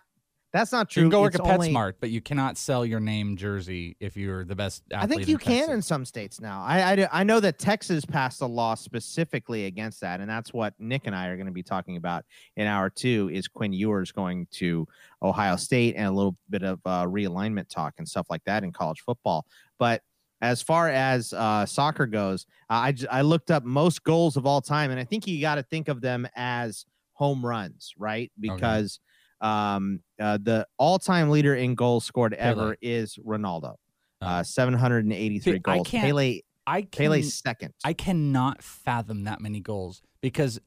That's 0.54 0.72
not 0.72 0.88
true. 0.88 1.02
You 1.04 1.10
can 1.10 1.12
go 1.12 1.22
work 1.22 1.34
It's 1.34 1.44
at 1.44 1.52
only- 1.52 1.72
PetSmart, 1.74 1.94
but 2.00 2.12
you 2.12 2.22
cannot 2.22 2.60
sell 2.60 2.86
your 2.86 3.00
name 3.00 3.36
jersey 3.36 3.98
if 4.00 4.16
you're 4.16 4.46
the 4.46 4.56
best 4.56 4.84
athlete. 4.92 5.04
I 5.04 5.08
think 5.08 5.22
in 5.24 5.30
you 5.30 5.38
can 5.40 5.58
Texas. 5.58 5.74
in 5.74 5.82
some 5.82 6.06
states 6.06 6.40
now. 6.40 6.62
I, 6.64 6.94
I 6.94 7.08
I 7.12 7.24
know 7.24 7.40
that 7.40 7.58
Texas 7.58 8.06
passed 8.06 8.40
a 8.42 8.46
law 8.46 8.76
specifically 8.76 9.66
against 9.66 10.00
that, 10.02 10.20
and 10.22 10.30
that's 10.30 10.54
what 10.54 10.76
Nick 10.78 11.08
and 11.08 11.16
I 11.16 11.28
are 11.30 11.36
going 11.38 11.48
to 11.48 11.52
be 11.52 11.64
talking 11.64 11.98
about 11.98 12.24
in 12.56 12.68
hour 12.68 12.92
two. 12.92 13.32
Is 13.34 13.48
Quinn 13.48 13.74
Ewers 13.74 14.12
going 14.12 14.48
to 14.52 14.88
Ohio 15.24 15.56
State 15.56 15.96
and 15.96 16.06
a 16.06 16.12
little 16.12 16.38
bit 16.52 16.62
of 16.62 16.80
uh, 16.86 17.06
realignment 17.06 17.68
talk 17.70 17.96
and 17.98 18.08
stuff 18.08 18.28
like 18.30 18.44
that 18.46 18.64
in 18.64 18.72
college 18.72 19.02
football. 19.02 19.48
But 19.80 20.04
as 20.42 20.62
far 20.62 20.88
as 20.90 21.34
uh, 21.34 21.66
soccer 21.66 22.06
goes, 22.06 22.46
I, 22.70 22.94
I 23.10 23.22
looked 23.24 23.50
up 23.50 23.64
most 23.64 24.04
goals 24.04 24.38
of 24.38 24.46
all 24.46 24.62
time, 24.62 24.92
and 24.92 25.00
I 25.00 25.04
think 25.04 25.26
you 25.26 25.42
got 25.42 25.56
to 25.56 25.64
think 25.64 25.88
of 25.88 26.00
them 26.02 26.28
as 26.36 26.86
home 27.14 27.44
runs, 27.46 27.94
right? 27.98 28.32
Because 28.40 29.00
um, 29.44 30.00
uh, 30.20 30.38
the 30.42 30.66
all-time 30.80 31.30
leader 31.30 31.54
in 31.54 31.76
goals 31.76 32.06
scored 32.06 32.34
ever 32.34 32.78
is 32.82 33.18
Ronaldo, 33.18 33.76
uh, 34.22 34.42
783 34.42 35.40
See, 35.42 35.56
I 35.56 35.58
goals. 35.60 35.88
can't- 35.88 36.06
Pele, 36.08 36.40
I 36.66 36.82
can, 36.84 36.90
Pele's 36.92 37.34
second. 37.34 37.74
I 37.84 37.92
cannot 37.94 38.64
fathom 38.64 39.26
that 39.26 39.42
many 39.42 39.60
goals 39.60 40.02
because 40.22 40.60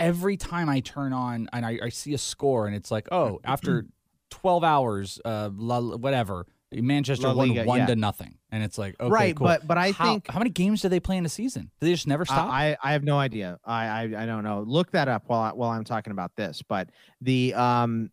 every 0.00 0.36
time 0.36 0.68
I 0.68 0.80
turn 0.80 1.12
on 1.12 1.48
and 1.52 1.64
I, 1.64 1.78
I 1.84 1.88
see 1.90 2.14
a 2.14 2.18
score 2.18 2.66
and 2.66 2.74
it's 2.74 2.90
like, 2.90 3.06
oh, 3.12 3.40
after 3.44 3.86
12 4.30 4.64
hours, 4.64 5.20
uh, 5.24 5.50
la, 5.54 5.80
whatever, 5.80 6.46
Manchester 6.74 7.28
La 7.28 7.34
won 7.34 7.48
Liga, 7.48 7.64
one 7.64 7.78
yeah. 7.80 7.86
to 7.86 7.96
nothing, 7.96 8.38
and 8.50 8.62
it's 8.62 8.78
like, 8.78 8.94
okay, 9.00 9.10
Right, 9.10 9.36
cool. 9.36 9.46
but- 9.46 9.66
but 9.66 9.78
I 9.78 9.90
How- 9.92 10.04
think- 10.14 10.30
how 10.30 10.38
many 10.38 10.50
games 10.50 10.82
do 10.82 10.88
they 10.88 11.00
play 11.00 11.16
in 11.16 11.26
a 11.26 11.28
season? 11.28 11.70
Do 11.80 11.86
they 11.86 11.92
just 11.92 12.06
never 12.06 12.24
stop? 12.24 12.48
I, 12.50 12.76
I 12.82 12.92
have 12.92 13.04
no 13.04 13.18
idea. 13.18 13.58
I, 13.64 13.86
I 13.86 14.02
I 14.22 14.26
don't 14.26 14.44
know. 14.44 14.64
Look 14.66 14.90
that 14.92 15.08
up 15.08 15.24
while 15.26 15.40
I, 15.40 15.52
while 15.52 15.70
I'm 15.70 15.84
talking 15.84 16.12
about 16.12 16.34
this. 16.36 16.62
But 16.62 16.90
the 17.20 17.54
um, 17.54 18.10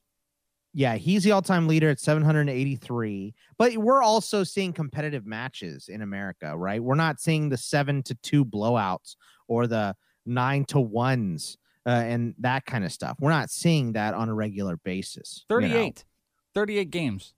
yeah, 0.74 0.96
he's 0.96 1.24
the 1.24 1.32
all-time 1.32 1.68
leader 1.68 1.90
at 1.90 2.00
783. 2.00 3.34
But 3.58 3.76
we're 3.78 4.04
also 4.04 4.44
seeing 4.44 4.72
competitive 4.74 5.26
matches 5.26 5.90
in 5.90 6.02
America, 6.02 6.56
right? 6.56 6.82
We're 6.82 6.96
not 6.96 7.20
seeing 7.20 7.50
the 7.50 7.58
seven 7.58 8.04
to 8.04 8.16
two 8.16 8.46
blowouts 8.46 9.16
or 9.48 9.66
the 9.68 9.96
nine 10.26 10.66
to 10.66 10.80
ones 10.80 11.58
uh, 11.88 11.90
and 11.90 12.36
that 12.40 12.66
kind 12.66 12.86
of 12.86 12.92
stuff. 12.92 13.18
We're 13.20 13.32
not 13.32 13.50
seeing 13.50 13.94
that 13.94 14.14
on 14.14 14.30
a 14.30 14.34
regular 14.34 14.78
basis. 14.78 15.44
you 15.50 15.56
know? 15.62 15.68
38. 15.68 16.06
38 16.54 16.92
games. 16.92 17.34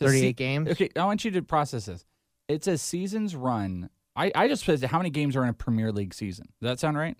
It's 0.00 0.10
a 0.10 0.14
38 0.14 0.36
games? 0.36 0.68
Okay, 0.70 0.90
I 0.96 1.04
want 1.04 1.24
you 1.24 1.30
to 1.32 1.42
process 1.42 1.86
this. 1.86 2.04
It 2.48 2.64
says 2.64 2.80
seasons 2.82 3.36
run. 3.36 3.90
I, 4.16 4.32
I 4.34 4.48
just 4.48 4.64
said 4.64 4.82
how 4.84 4.98
many 4.98 5.10
games 5.10 5.36
are 5.36 5.42
in 5.42 5.48
a 5.48 5.54
Premier 5.54 5.92
League 5.92 6.14
season. 6.14 6.46
Does 6.60 6.70
that 6.70 6.80
sound 6.80 6.96
right? 6.96 7.16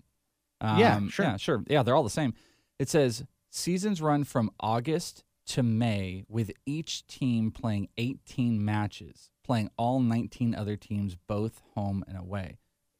Yeah, 0.61 0.95
um, 0.95 1.09
sure. 1.09 1.25
Yeah, 1.25 1.37
sure. 1.37 1.63
Yeah, 1.67 1.83
they're 1.83 1.95
all 1.95 2.03
the 2.03 2.09
same. 2.09 2.33
It 2.79 2.89
says 2.89 3.23
seasons 3.49 4.01
run 4.01 4.23
from 4.23 4.51
August 4.59 5.23
to 5.47 5.63
May 5.63 6.25
with 6.27 6.51
each 6.65 7.07
team 7.07 7.51
playing 7.51 7.89
18 7.97 8.63
matches, 8.63 9.29
playing 9.43 9.69
all 9.77 9.99
19 9.99 10.53
other 10.53 10.75
teams 10.75 11.15
both 11.15 11.61
home 11.75 12.03
and 12.07 12.17
away. 12.17 12.59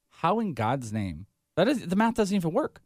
How 0.10 0.39
in 0.39 0.54
God's 0.54 0.92
name? 0.92 1.28
That 1.56 1.68
is 1.68 1.88
the 1.88 1.96
math 1.96 2.15
doesn't 2.15 2.36
even 2.36 2.52
work. 2.52 2.82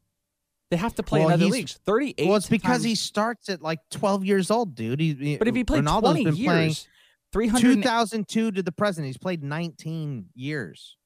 They 0.74 0.78
have 0.78 0.96
to 0.96 1.04
play 1.04 1.20
Well, 1.20 1.28
in 1.30 1.34
other 1.36 1.46
leagues. 1.46 1.80
38 1.86 2.28
Well, 2.28 2.36
it's 2.36 2.50
because 2.50 2.78
times- 2.78 2.84
he 2.84 2.96
starts 2.96 3.48
at 3.48 3.62
like 3.62 3.78
12 3.92 4.26
years 4.26 4.50
old, 4.50 4.74
dude. 4.74 5.00
He, 5.00 5.14
he- 5.14 5.38
But 5.38 5.48
if 5.48 5.54
he 5.54 5.64
played 5.64 5.84
Ronaldo's 5.84 6.02
20 6.02 6.24
been 6.24 6.36
years, 6.36 6.88
300 7.32 7.62
2002 7.62 8.52
to 8.54 8.64
the 8.64 8.72
present, 8.72 9.06
he's 9.06 9.18
played 9.18 9.44
19 9.44 10.30
years. 10.34 10.98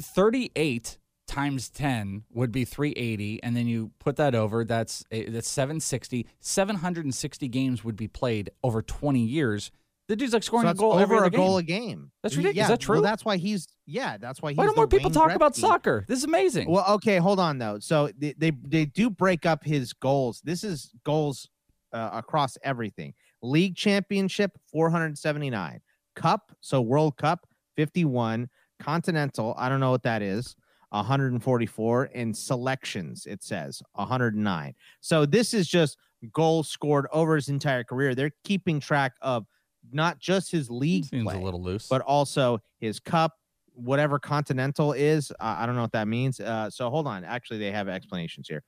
38 0.00 0.98
times 1.26 1.68
10 1.68 2.22
would 2.32 2.52
be 2.52 2.64
380 2.64 3.42
and 3.42 3.56
then 3.56 3.66
you 3.66 3.90
put 3.98 4.14
that 4.16 4.34
over 4.34 4.64
that's 4.64 5.04
eh, 5.10 5.24
that's 5.28 5.48
760 5.48 6.26
760 6.40 7.48
games 7.48 7.84
would 7.84 7.96
be 7.96 8.08
played 8.08 8.50
over 8.62 8.80
20 8.80 9.20
years 9.20 9.70
the 10.08 10.16
dude's 10.16 10.32
like 10.32 10.42
scoring 10.42 10.66
so 10.66 10.70
a 10.70 10.74
goal 10.74 10.94
over 10.94 11.24
a 11.24 11.30
goal 11.30 11.60
game. 11.60 11.78
a 11.78 11.80
game. 11.80 12.10
That's 12.22 12.34
ridiculous. 12.34 12.56
Yeah, 12.56 12.62
Is 12.64 12.68
that 12.70 12.80
true? 12.80 12.96
Well, 12.96 13.02
that's 13.02 13.24
why 13.24 13.36
he's 13.36 13.68
yeah. 13.86 14.16
That's 14.16 14.40
why 14.40 14.50
he's. 14.50 14.56
why 14.58 14.64
don't 14.64 14.76
more 14.76 14.88
people 14.88 15.10
Wayne 15.10 15.14
talk 15.14 15.32
about 15.32 15.54
soccer 15.54 16.04
this 16.08 16.18
is 16.18 16.24
amazing 16.24 16.70
Well, 16.70 16.84
okay, 16.94 17.18
hold 17.18 17.38
on 17.38 17.58
though. 17.58 17.78
So 17.78 18.10
they 18.18 18.34
they, 18.38 18.52
they 18.66 18.86
do 18.86 19.10
break 19.10 19.44
up 19.44 19.64
his 19.64 19.92
goals. 19.92 20.40
This 20.42 20.64
is 20.64 20.92
goals 21.04 21.48
uh, 21.92 22.10
across 22.12 22.56
everything. 22.64 23.12
League 23.42 23.76
championship 23.76 24.58
479, 24.72 25.80
cup 26.16 26.52
so 26.60 26.80
World 26.80 27.16
Cup 27.16 27.46
51, 27.76 28.48
continental 28.80 29.54
I 29.56 29.68
don't 29.68 29.78
know 29.78 29.90
what 29.90 30.02
that 30.04 30.22
is 30.22 30.56
144, 30.90 32.10
and 32.14 32.36
selections 32.36 33.26
it 33.26 33.42
says 33.42 33.82
109. 33.92 34.74
So 35.00 35.26
this 35.26 35.52
is 35.52 35.68
just 35.68 35.98
goals 36.32 36.68
scored 36.68 37.06
over 37.12 37.36
his 37.36 37.48
entire 37.48 37.84
career. 37.84 38.14
They're 38.14 38.32
keeping 38.42 38.80
track 38.80 39.12
of 39.20 39.46
not 39.92 40.18
just 40.18 40.50
his 40.50 40.70
league 40.70 41.04
seems 41.04 41.24
play, 41.24 41.36
a 41.36 41.40
little 41.40 41.62
loose 41.62 41.86
but 41.88 42.00
also 42.02 42.60
his 42.78 43.00
cup, 43.00 43.34
whatever 43.74 44.18
continental 44.18 44.92
is. 44.92 45.30
Uh, 45.32 45.56
I 45.58 45.66
don't 45.66 45.74
know 45.76 45.82
what 45.82 45.92
that 45.92 46.08
means. 46.08 46.40
Uh, 46.40 46.68
so 46.70 46.90
hold 46.90 47.06
on. 47.06 47.24
Actually, 47.24 47.58
they 47.58 47.70
have 47.70 47.88
explanations 47.88 48.48
here. 48.48 48.62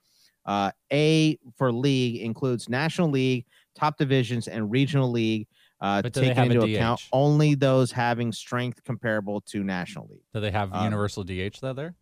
Uh, 0.45 0.71
A 0.91 1.37
for 1.55 1.71
league 1.71 2.21
includes 2.21 2.67
National 2.67 3.09
League, 3.09 3.45
top 3.75 3.97
divisions, 3.97 4.47
and 4.47 4.71
regional 4.71 5.11
league. 5.11 5.47
Uh, 5.79 6.01
But 6.01 6.13
do 6.13 6.21
they 6.21 6.27
taking 6.33 6.51
into 6.51 6.63
account 6.75 7.01
only 7.11 7.55
those 7.55 7.91
having 7.91 8.31
strength 8.31 8.83
comparable 8.83 9.41
to 9.41 9.63
National 9.63 10.07
League. 10.07 10.23
do 10.33 10.39
they 10.39 10.51
have 10.51 10.71
um, 10.73 10.83
universal 10.83 11.23
dh 11.23 11.59
though 11.59 11.73
there 11.73 11.95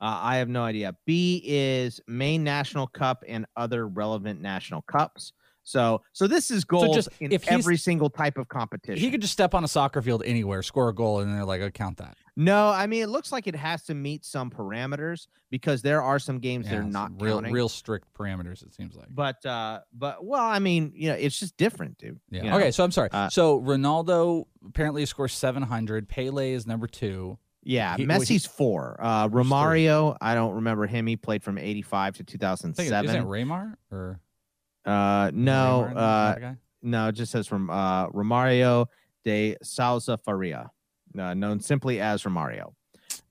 Uh, 0.00 0.18
I 0.22 0.36
have 0.36 0.48
no 0.48 0.62
idea. 0.62 0.94
B 1.06 1.42
is 1.44 2.00
main 2.06 2.44
national 2.44 2.86
cup 2.86 3.24
and 3.26 3.46
other 3.56 3.88
relevant 3.88 4.40
national 4.40 4.82
cups. 4.82 5.32
So, 5.68 6.02
so 6.14 6.26
this 6.26 6.50
is 6.50 6.64
goals 6.64 6.94
just 6.96 7.10
in 7.20 7.30
if 7.30 7.46
every 7.46 7.76
single 7.76 8.08
type 8.08 8.38
of 8.38 8.48
competition. 8.48 8.96
he 9.04 9.10
could 9.10 9.20
just 9.20 9.34
step 9.34 9.52
on 9.54 9.64
a 9.64 9.68
soccer 9.68 10.00
field 10.00 10.22
anywhere 10.24 10.62
score 10.62 10.88
a 10.88 10.94
goal 10.94 11.20
and 11.20 11.30
they're 11.34 11.44
like 11.44 11.60
oh, 11.60 11.70
count 11.70 11.98
that 11.98 12.16
No, 12.36 12.68
I 12.70 12.86
mean 12.86 13.02
it 13.02 13.08
looks 13.10 13.32
like 13.32 13.46
it 13.46 13.54
has 13.54 13.82
to 13.84 13.94
meet 13.94 14.24
some 14.24 14.48
parameters 14.50 15.26
because 15.50 15.82
there 15.82 16.00
are 16.02 16.18
some 16.18 16.38
games 16.38 16.64
Yeah, 16.64 16.72
they're 16.72 16.82
not 16.84 17.10
real 17.20 17.36
counting. 17.36 17.52
real 17.52 17.68
strict 17.68 18.06
parameters 18.14 18.62
it 18.62 18.72
seems 18.74 18.96
like 18.96 19.08
But 19.10 19.44
uh, 19.44 19.80
but 19.92 20.24
well, 20.24 20.42
I 20.42 20.58
mean, 20.58 20.92
you 20.94 21.10
know, 21.10 21.16
it's 21.16 21.38
just 21.38 21.54
different, 21.58 21.98
dude. 21.98 22.18
yeah 22.30 22.44
you 22.44 22.50
know? 22.50 22.56
okay 22.56 22.70
so 22.70 22.82
i'm 22.82 22.90
sorry 22.90 23.10
Uh, 23.12 23.28
so 23.28 23.60
ronaldo 23.60 24.44
apparently 24.66 25.04
scores 25.04 25.34
700 25.34 26.08
pele 26.08 26.52
is 26.52 26.66
number 26.66 26.86
two 26.86 27.38
yeah, 27.64 27.96
he- 27.96 28.06
well, 28.06 28.20
he- 28.20 28.24
Messi's 28.36 28.46
four. 28.46 28.96
Uh, 28.98 29.28
Romario, 29.28 30.16
I 30.22 30.34
don't 30.34 30.54
remember 30.54 30.86
him. 30.86 31.06
He 31.06 31.16
played 31.16 31.42
from 31.42 31.58
eighty 31.58 31.82
five 31.82 32.16
to 32.16 32.24
two 32.24 32.38
thousand 32.38 32.70
I 32.70 32.74
think 32.74 32.92
it- 32.92 33.04
isn't 33.04 33.22
it. 33.22 33.26
Raymar 33.26 33.74
or 33.90 34.20
Uh, 34.88 35.30
no, 35.34 35.84
uh, 35.84 36.54
no, 36.82 37.08
it 37.08 37.12
just 37.12 37.32
says 37.32 37.46
from 37.46 37.68
uh, 37.68 38.08
Romario 38.08 38.86
de 39.24 39.56
Souza 39.62 40.16
Faria, 40.16 40.70
uh, 41.18 41.34
known 41.34 41.60
simply 41.60 42.00
as 42.00 42.22
Romario. 42.22 42.72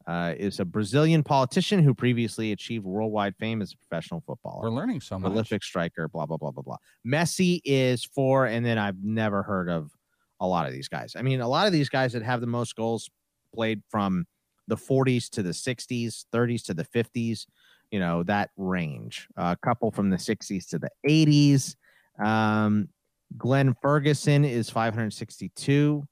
Uh, 0.05 0.33
is 0.37 0.61
a 0.61 0.65
Brazilian 0.65 1.21
politician 1.21 1.83
who 1.83 1.93
previously 1.93 2.53
achieved 2.53 2.85
worldwide 2.85 3.35
fame 3.35 3.61
as 3.61 3.73
a 3.73 3.77
professional 3.77 4.21
footballer. 4.25 4.69
We're 4.69 4.75
learning 4.75 5.01
so 5.01 5.19
much. 5.19 5.29
prolific 5.29 5.63
striker, 5.63 6.07
blah 6.07 6.25
blah 6.25 6.37
blah 6.37 6.51
blah 6.51 6.63
blah. 6.63 6.77
Messi 7.05 7.59
is 7.65 8.05
four, 8.05 8.45
and 8.45 8.65
then 8.65 8.77
I've 8.77 9.03
never 9.03 9.43
heard 9.43 9.69
of 9.69 9.91
a 10.39 10.47
lot 10.47 10.65
of 10.65 10.71
these 10.71 10.87
guys. 10.87 11.15
I 11.17 11.23
mean, 11.23 11.41
a 11.41 11.47
lot 11.47 11.67
of 11.67 11.73
these 11.73 11.89
guys 11.89 12.13
that 12.13 12.23
have 12.23 12.39
the 12.39 12.47
most 12.47 12.75
goals 12.77 13.09
played 13.53 13.81
from 13.89 14.25
the 14.67 14.77
40s 14.77 15.29
to 15.31 15.43
the 15.43 15.51
60s, 15.51 16.25
30s 16.33 16.63
to 16.65 16.73
the 16.73 16.85
50s, 16.85 17.45
you 17.91 17.99
know 17.99 18.23
that 18.23 18.49
range. 18.57 19.27
a 19.37 19.57
couple 19.63 19.91
from 19.91 20.09
the 20.09 20.17
60s 20.17 20.67
to 20.69 20.79
the 20.79 20.89
80s. 21.07 21.75
Um, 22.23 22.89
Glenn 23.37 23.75
Ferguson 23.81 24.43
is 24.45 24.69
562. 24.69 26.05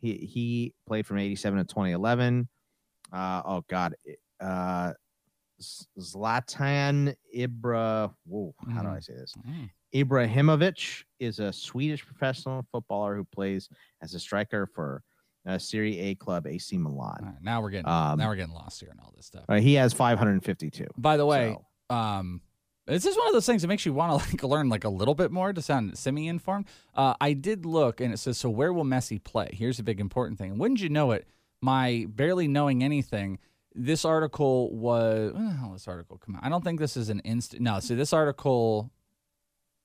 He 0.00 0.12
he 0.14 0.74
played 0.86 1.06
from 1.06 1.18
87 1.18 1.58
to 1.58 1.64
2011. 1.64 2.48
Uh, 3.12 3.42
oh 3.44 3.64
God. 3.68 3.94
Uh, 4.40 4.92
Zlatan 5.98 7.14
Ibra. 7.34 8.12
Whoa, 8.26 8.54
how 8.74 8.82
do 8.82 8.88
I 8.88 8.96
Mm. 8.98 9.04
say 9.04 9.14
this? 9.14 9.34
Mm. 9.48 9.70
Ibrahimovic 9.94 11.04
is 11.18 11.38
a 11.38 11.52
Swedish 11.52 12.04
professional 12.04 12.66
footballer 12.70 13.16
who 13.16 13.24
plays 13.24 13.68
as 14.02 14.14
a 14.14 14.18
striker 14.20 14.66
for 14.74 15.02
uh, 15.46 15.58
Serie 15.58 15.98
A 16.00 16.14
club 16.14 16.46
AC 16.46 16.76
Milan. 16.78 17.18
Right, 17.22 17.34
now 17.42 17.60
we're 17.62 17.70
getting 17.70 17.88
Um, 17.88 18.18
now 18.18 18.28
we're 18.28 18.36
getting 18.36 18.54
lost 18.54 18.80
here 18.80 18.90
and 18.90 19.00
all 19.00 19.12
this 19.16 19.26
stuff. 19.26 19.44
Uh, 19.48 19.60
he 19.60 19.74
has 19.74 19.92
552. 19.92 20.86
By 20.96 21.16
the 21.16 21.26
way, 21.26 21.56
So- 21.88 21.94
um, 21.96 22.40
this 22.86 23.04
is 23.06 23.16
one 23.16 23.26
of 23.28 23.32
those 23.32 23.46
things 23.46 23.62
that 23.62 23.68
makes 23.68 23.84
you 23.86 23.92
want 23.92 24.20
to 24.22 24.28
like 24.30 24.42
learn 24.42 24.68
like 24.68 24.84
a 24.84 24.88
little 24.88 25.14
bit 25.14 25.30
more 25.30 25.52
to 25.52 25.62
sound 25.62 25.96
semi-informed. 25.98 26.66
Uh, 26.94 27.14
I 27.20 27.32
did 27.32 27.66
look, 27.66 28.00
and 28.00 28.12
it 28.12 28.18
says, 28.18 28.38
"So 28.38 28.48
where 28.50 28.72
will 28.72 28.84
Messi 28.84 29.22
play?" 29.22 29.50
Here's 29.52 29.78
a 29.78 29.82
big 29.82 30.00
important 30.00 30.38
thing. 30.38 30.58
Wouldn't 30.58 30.80
you 30.80 30.88
know 30.88 31.12
it? 31.12 31.26
My 31.62 32.06
barely 32.08 32.48
knowing 32.48 32.82
anything. 32.84 33.38
This 33.78 34.04
article 34.06 34.74
was 34.74 35.34
hell 35.36 35.70
this 35.72 35.86
article 35.86 36.16
come 36.16 36.36
out? 36.36 36.44
I 36.44 36.48
don't 36.48 36.64
think 36.64 36.80
this 36.80 36.96
is 36.96 37.08
an 37.10 37.20
instant. 37.20 37.60
No, 37.62 37.78
see, 37.80 37.94
this 37.94 38.12
article 38.12 38.90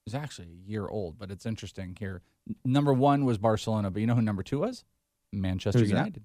is 0.06 0.14
actually 0.14 0.48
a 0.48 0.70
year 0.70 0.86
old, 0.88 1.18
but 1.18 1.30
it's 1.30 1.44
interesting 1.46 1.96
here. 1.98 2.22
Number 2.64 2.92
one 2.92 3.24
was 3.24 3.36
Barcelona, 3.38 3.90
but 3.90 4.00
you 4.00 4.06
know 4.06 4.14
who 4.14 4.22
number 4.22 4.42
two 4.42 4.60
was? 4.60 4.84
Manchester 5.32 5.80
Who's 5.80 5.90
that? 5.90 5.96
United. 5.96 6.24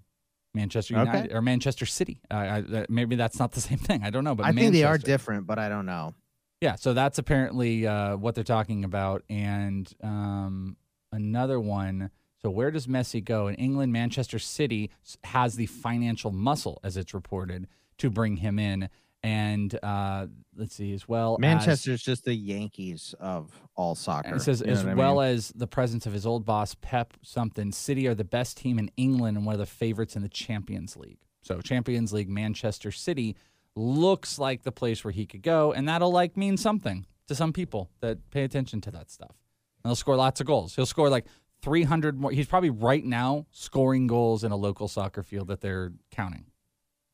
Manchester 0.54 0.96
Okay. 0.98 1.06
United 1.06 1.34
or 1.34 1.42
Manchester 1.42 1.86
City. 1.86 2.20
Uh, 2.32 2.36
I, 2.36 2.62
that, 2.62 2.90
maybe 2.90 3.16
that's 3.16 3.40
not 3.40 3.52
the 3.52 3.62
same 3.70 3.78
thing. 3.78 4.04
I 4.04 4.10
don't 4.10 4.24
know, 4.24 4.36
but 4.36 4.46
I 4.46 4.52
think 4.52 4.74
they 4.74 4.84
are 4.84 4.98
different, 4.98 5.46
but 5.48 5.60
I 5.60 5.70
don't 5.70 5.86
know. 5.86 6.14
Yeah, 6.62 6.76
so 6.76 6.94
that's 6.94 7.20
apparently 7.20 7.86
uh, 7.86 8.18
what 8.18 8.34
they're 8.34 8.44
talking 8.44 8.84
about. 8.84 9.24
And 9.30 9.92
um, 10.04 10.78
another 11.12 11.60
one. 11.60 12.10
So 12.42 12.50
where 12.50 12.72
does 12.72 12.88
Messi 12.88 13.24
go? 13.24 13.48
In 13.48 13.56
England, 13.56 13.94
Manchester 13.94 14.40
City 14.40 14.92
has 15.24 15.56
the 15.56 15.66
financial 15.68 16.32
muscle, 16.32 16.80
as 16.84 16.98
it's 16.98 17.14
reported, 17.14 17.68
to 18.00 18.10
bring 18.10 18.38
him 18.38 18.58
in. 18.60 18.90
And 19.28 19.78
uh, 19.84 20.28
let's 20.56 20.74
see 20.76 20.94
as 20.94 21.08
well. 21.08 21.36
as- 21.36 21.40
Manchester's 21.42 22.02
just 22.02 22.24
the 22.24 22.34
Yankees 22.34 23.14
of 23.20 23.52
all 23.76 23.94
soccer. 23.96 24.36
it 24.36 24.42
says 24.42 24.62
You 24.62 24.68
know 24.68 24.74
as 24.74 24.84
what 24.84 24.92
I 24.92 24.96
well 24.96 25.16
mean? 25.20 25.26
as 25.36 25.50
the 25.56 25.68
presence 25.68 26.06
of 26.06 26.14
his 26.14 26.26
old 26.26 26.46
boss 26.46 26.76
Pep 26.80 27.14
something. 27.24 27.72
City 27.72 28.08
are 28.08 28.16
the 28.16 28.24
best 28.24 28.58
team 28.58 28.80
in 28.80 28.90
England 28.96 29.36
and 29.36 29.46
one 29.46 29.54
of 29.54 29.60
the 29.60 29.66
favorites 29.66 30.16
in 30.16 30.22
the 30.22 30.30
Champions 30.30 30.96
League. 30.96 31.20
So 31.42 31.60
Champions 31.62 32.14
League, 32.14 32.30
Manchester 32.30 32.92
City 32.92 33.36
looks 33.76 34.40
like 34.40 34.64
the 34.64 34.72
place 34.72 35.04
where 35.04 35.12
he 35.12 35.26
could 35.26 35.42
go, 35.44 35.72
and 35.74 35.88
that'll 35.88 36.12
like 36.12 36.36
mean 36.38 36.58
something 36.58 37.06
to 37.28 37.36
some 37.36 37.52
people 37.54 37.90
that 38.00 38.30
pay 38.32 38.44
attention 38.44 38.80
to 38.82 38.92
that 38.92 39.12
stuff. 39.12 39.36
And 39.84 39.90
he'll 39.90 39.96
score 39.96 40.16
lots 40.16 40.40
of 40.42 40.48
goals. 40.48 40.76
He'll 40.76 40.86
score 40.86 41.10
like 41.10 41.26
300 41.62 42.20
more. 42.20 42.32
He's 42.32 42.48
probably 42.48 42.70
right 42.70 43.04
now 43.04 43.46
scoring 43.52 44.08
goals 44.08 44.44
in 44.44 44.52
a 44.52 44.56
local 44.56 44.88
soccer 44.88 45.24
field 45.24 45.48
that 45.50 45.62
they're 45.62 45.92
counting. 46.12 46.46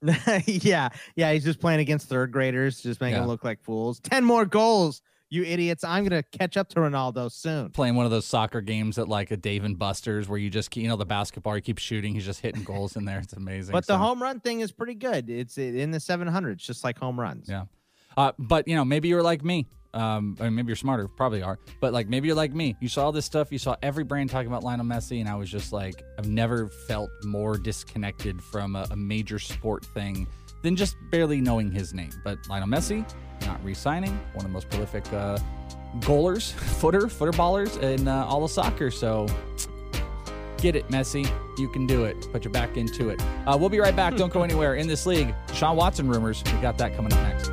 yeah, 0.45 0.89
yeah, 1.15 1.31
he's 1.33 1.43
just 1.43 1.59
playing 1.59 1.79
against 1.79 2.09
third 2.09 2.31
graders, 2.31 2.81
just 2.81 2.99
making 3.01 3.13
Yeah. 3.15 3.19
them 3.21 3.29
look 3.29 3.43
like 3.43 3.61
fools. 3.61 3.99
Ten 3.99 4.23
more 4.23 4.45
goals, 4.45 5.01
you 5.29 5.43
idiots! 5.43 5.83
I'm 5.83 6.03
gonna 6.03 6.23
catch 6.23 6.57
up 6.57 6.69
to 6.69 6.75
Ronaldo 6.79 7.31
soon. 7.31 7.69
Playing 7.71 7.95
one 7.95 8.05
of 8.05 8.11
those 8.11 8.25
soccer 8.25 8.61
games 8.61 8.97
at 8.99 9.07
like 9.07 9.31
a 9.31 9.37
Dave 9.37 9.63
and 9.63 9.77
Buster's 9.79 10.27
where 10.27 10.37
you 10.37 10.49
just 10.49 10.71
keep, 10.71 10.83
you 10.83 10.89
know 10.89 10.95
the 10.97 11.05
basketball, 11.05 11.55
you 11.55 11.61
keep 11.61 11.77
shooting, 11.77 12.13
he's 12.13 12.25
just 12.25 12.41
hitting 12.41 12.63
goals 12.63 12.95
in 12.95 13.05
there. 13.05 13.19
It's 13.19 13.33
amazing. 13.33 13.71
But 13.71 13.87
the 13.87 13.97
home 13.97 14.21
run 14.21 14.39
thing 14.41 14.59
is 14.59 14.71
pretty 14.71 14.95
good. 14.95 15.29
It's 15.29 15.57
in 15.57 15.91
the 15.91 15.97
700s, 15.99 16.57
just 16.57 16.83
like 16.83 16.99
home 16.99 17.19
runs. 17.19 17.47
Yeah. 17.49 17.65
Uh, 18.17 18.33
but 18.37 18.67
you 18.67 18.75
know, 18.75 18.85
maybe 18.85 19.07
you're 19.07 19.23
like 19.23 19.43
me. 19.43 19.67
Um, 19.93 20.36
I 20.39 20.45
mean, 20.45 20.56
maybe 20.56 20.67
you're 20.67 20.75
smarter, 20.75 21.08
probably 21.08 21.41
are. 21.41 21.60
But 21.79 21.93
like, 21.93 22.08
maybe 22.10 22.27
you're 22.27 22.36
like 22.36 22.53
me. 22.53 22.75
You 22.79 22.88
saw 22.88 23.12
this 23.12 23.25
stuff. 23.25 23.51
You 23.51 23.60
saw 23.60 23.75
every 23.82 24.03
brand 24.03 24.29
talking 24.29 24.47
about 24.47 24.63
Lionel 24.63 24.86
Messi, 24.86 25.19
and 25.19 25.29
I 25.29 25.36
was 25.36 25.49
just 25.49 25.71
like, 25.71 26.03
I've 26.17 26.27
never 26.27 26.69
felt 26.88 27.10
more 27.23 27.58
disconnected 27.58 28.41
from 28.41 28.75
a, 28.75 28.88
a 28.91 28.95
major 28.95 29.39
sport 29.39 29.86
thing 29.86 30.27
than 30.62 30.75
just 30.75 30.95
barely 31.12 31.41
knowing 31.41 31.71
his 31.71 31.93
name. 31.93 32.12
But 32.23 32.39
Lionel 32.49 32.67
Messi, 32.69 33.08
not 33.45 33.63
re-signing, 33.63 34.17
one 34.34 34.45
of 34.45 34.51
the 34.51 34.53
most 34.53 34.69
prolific 34.69 35.06
uh, 35.13 35.38
goalers, 35.99 36.51
footer, 36.79 37.08
footer 37.08 37.34
ballers 37.34 37.82
in 37.82 38.08
uh, 38.08 38.25
all 38.25 38.43
of 38.43 38.51
soccer. 38.51 38.89
So 38.89 39.27
Get 40.63 40.77
it, 40.77 40.88
Messi. 40.88 41.29
You 41.58 41.67
can 41.67 41.86
do 41.86 42.06
it. 42.06 42.32
Put 42.32 42.45
your 42.45 42.53
back 42.53 42.77
into 42.77 43.10
it. 43.10 43.21
Uh, 43.45 43.58
we'll 43.60 43.67
be 43.67 43.82
right 43.82 43.93
back. 43.93 44.15
Don't 44.15 44.32
go 44.32 44.43
anywhere 44.43 44.75
in 44.75 44.88
this 44.88 45.06
league. 45.06 45.36
Sean 45.53 45.75
Watson 45.75 46.08
rumors. 46.08 46.41
We 46.45 46.53
got 46.62 46.77
that 46.77 46.95
coming 46.95 47.12
up 47.12 47.19
next. 47.19 47.52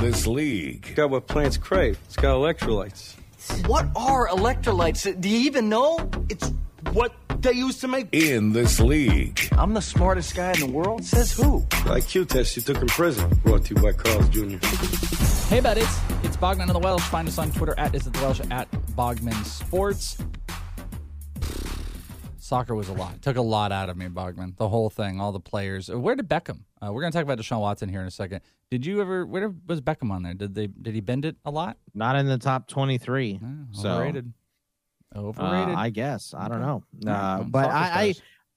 This 0.00 0.26
league. 0.26 0.86
It's 0.86 0.94
got 0.94 1.10
what 1.10 1.26
plants 1.26 1.58
crave. 1.58 1.98
It's 2.06 2.16
got 2.16 2.34
electrolytes. 2.34 3.16
What 3.66 3.86
are 3.94 4.28
electrolytes? 4.28 5.20
Do 5.20 5.28
you 5.28 5.40
even 5.40 5.68
know? 5.68 6.08
It's 6.30 6.50
what 6.92 7.14
they 7.42 7.52
use 7.52 7.80
to 7.80 7.88
make. 7.88 8.08
In 8.12 8.52
this 8.52 8.80
league. 8.80 9.38
I'm 9.52 9.74
the 9.74 9.82
smartest 9.82 10.34
guy 10.34 10.52
in 10.52 10.60
the 10.60 10.70
world. 10.72 11.04
Says 11.04 11.32
who? 11.32 11.60
IQ 11.84 12.28
test 12.28 12.56
you 12.56 12.62
took 12.62 12.78
in 12.78 12.86
prison. 12.86 13.28
Brought 13.44 13.66
to 13.66 13.74
you 13.74 13.82
by 13.82 13.92
Carl's 13.92 14.28
Jr. 14.30 14.56
Hey, 15.48 15.60
buddies. 15.60 15.98
It's 16.22 16.36
Bogman 16.38 16.68
of 16.68 16.72
the 16.72 16.78
Welsh. 16.78 17.02
Find 17.02 17.28
us 17.28 17.36
on 17.36 17.52
Twitter 17.52 17.74
at 17.76 17.94
Is 17.94 18.06
It 18.06 18.14
The 18.14 18.20
Welsh 18.20 18.40
at 18.50 18.70
Bogman 18.96 19.44
Sports. 19.44 20.16
Soccer 22.50 22.74
was 22.74 22.88
a 22.88 22.92
lot. 22.94 23.22
Took 23.22 23.36
a 23.36 23.42
lot 23.42 23.70
out 23.70 23.88
of 23.88 23.96
me, 23.96 24.06
Bogman. 24.06 24.56
The 24.56 24.68
whole 24.68 24.90
thing, 24.90 25.20
all 25.20 25.30
the 25.30 25.38
players. 25.38 25.88
Uh, 25.88 26.00
Where 26.00 26.16
did 26.16 26.28
Beckham? 26.28 26.62
Uh, 26.84 26.92
we're 26.92 27.00
going 27.00 27.12
to 27.12 27.16
talk 27.16 27.22
about 27.22 27.38
Deshaun 27.38 27.60
Watson 27.60 27.88
here 27.88 28.00
in 28.00 28.08
a 28.08 28.10
second. 28.10 28.40
Did 28.72 28.84
you 28.84 29.00
ever? 29.00 29.24
Where 29.24 29.54
was 29.68 29.80
Beckham 29.80 30.10
on 30.10 30.24
there? 30.24 30.34
Did 30.34 30.56
they? 30.56 30.66
Did 30.66 30.94
he 30.94 31.00
bend 31.00 31.24
it 31.24 31.36
a 31.44 31.50
lot? 31.52 31.76
Not 31.94 32.16
in 32.16 32.26
the 32.26 32.38
top 32.38 32.66
23. 32.66 33.38
so 33.70 33.88
Overrated. 33.88 34.32
uh, 35.14 35.18
Overrated. 35.20 35.76
I 35.76 35.90
guess. 35.90 36.34
I 36.36 36.48
don't 36.48 36.60
know. 36.60 36.82
Uh, 37.06 37.44
but 37.44 37.66
I, 37.70 38.02
I. 38.02 38.14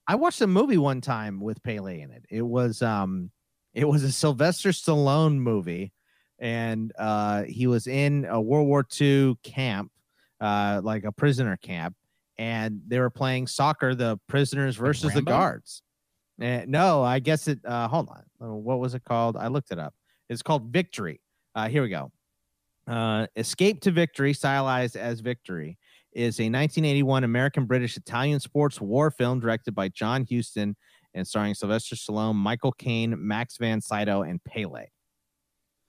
I 0.08 0.16
watched 0.16 0.40
a 0.42 0.46
movie 0.48 0.76
one 0.76 1.00
time 1.00 1.40
with 1.40 1.62
Pele 1.62 2.00
in 2.00 2.10
it. 2.10 2.24
It 2.28 2.42
was 2.42 2.82
um 2.82 3.30
it 3.74 3.86
was 3.88 4.02
a 4.02 4.10
Sylvester 4.12 4.70
Stallone 4.70 5.36
movie, 5.38 5.92
and 6.40 6.92
uh 6.98 7.44
he 7.44 7.66
was 7.68 7.86
in 7.86 8.26
a 8.28 8.40
World 8.40 8.66
War 8.66 8.84
II 9.00 9.38
camp, 9.44 9.92
uh 10.40 10.80
like 10.84 11.04
a 11.04 11.12
prisoner 11.12 11.56
camp, 11.56 11.96
and 12.38 12.80
they 12.88 12.98
were 12.98 13.10
playing 13.10 13.46
soccer, 13.46 13.94
the 13.94 14.18
prisoners 14.28 14.76
versus 14.76 15.12
the 15.14 15.22
guards. 15.38 15.82
And 16.40 16.68
no, 16.70 17.02
I 17.02 17.18
guess 17.20 17.46
it 17.48 17.60
uh 17.64 17.86
hold 17.88 18.08
on. 18.08 18.22
Uh, 18.40 18.54
What 18.54 18.80
was 18.80 18.94
it 18.94 19.04
called? 19.04 19.36
I 19.36 19.48
looked 19.48 19.70
it 19.70 19.78
up. 19.78 19.94
It's 20.28 20.42
called 20.42 20.72
Victory. 20.72 21.20
Uh 21.54 21.68
here 21.68 21.82
we 21.82 21.88
go. 21.90 22.10
Uh 22.88 23.26
Escape 23.36 23.80
to 23.82 23.90
Victory, 23.92 24.32
stylized 24.32 24.96
as 24.96 25.20
Victory 25.20 25.78
is 26.12 26.38
a 26.40 26.44
1981 26.44 27.24
American 27.24 27.66
British 27.66 27.96
Italian 27.96 28.40
sports 28.40 28.80
war 28.80 29.10
film 29.10 29.40
directed 29.40 29.74
by 29.74 29.88
John 29.88 30.26
Huston 30.30 30.76
and 31.14 31.26
starring 31.26 31.54
Sylvester 31.54 31.94
Stallone, 31.96 32.34
Michael 32.34 32.72
Caine, 32.72 33.14
Max 33.18 33.56
von 33.56 33.80
Sydow, 33.80 34.22
and 34.22 34.42
Pele. 34.44 34.86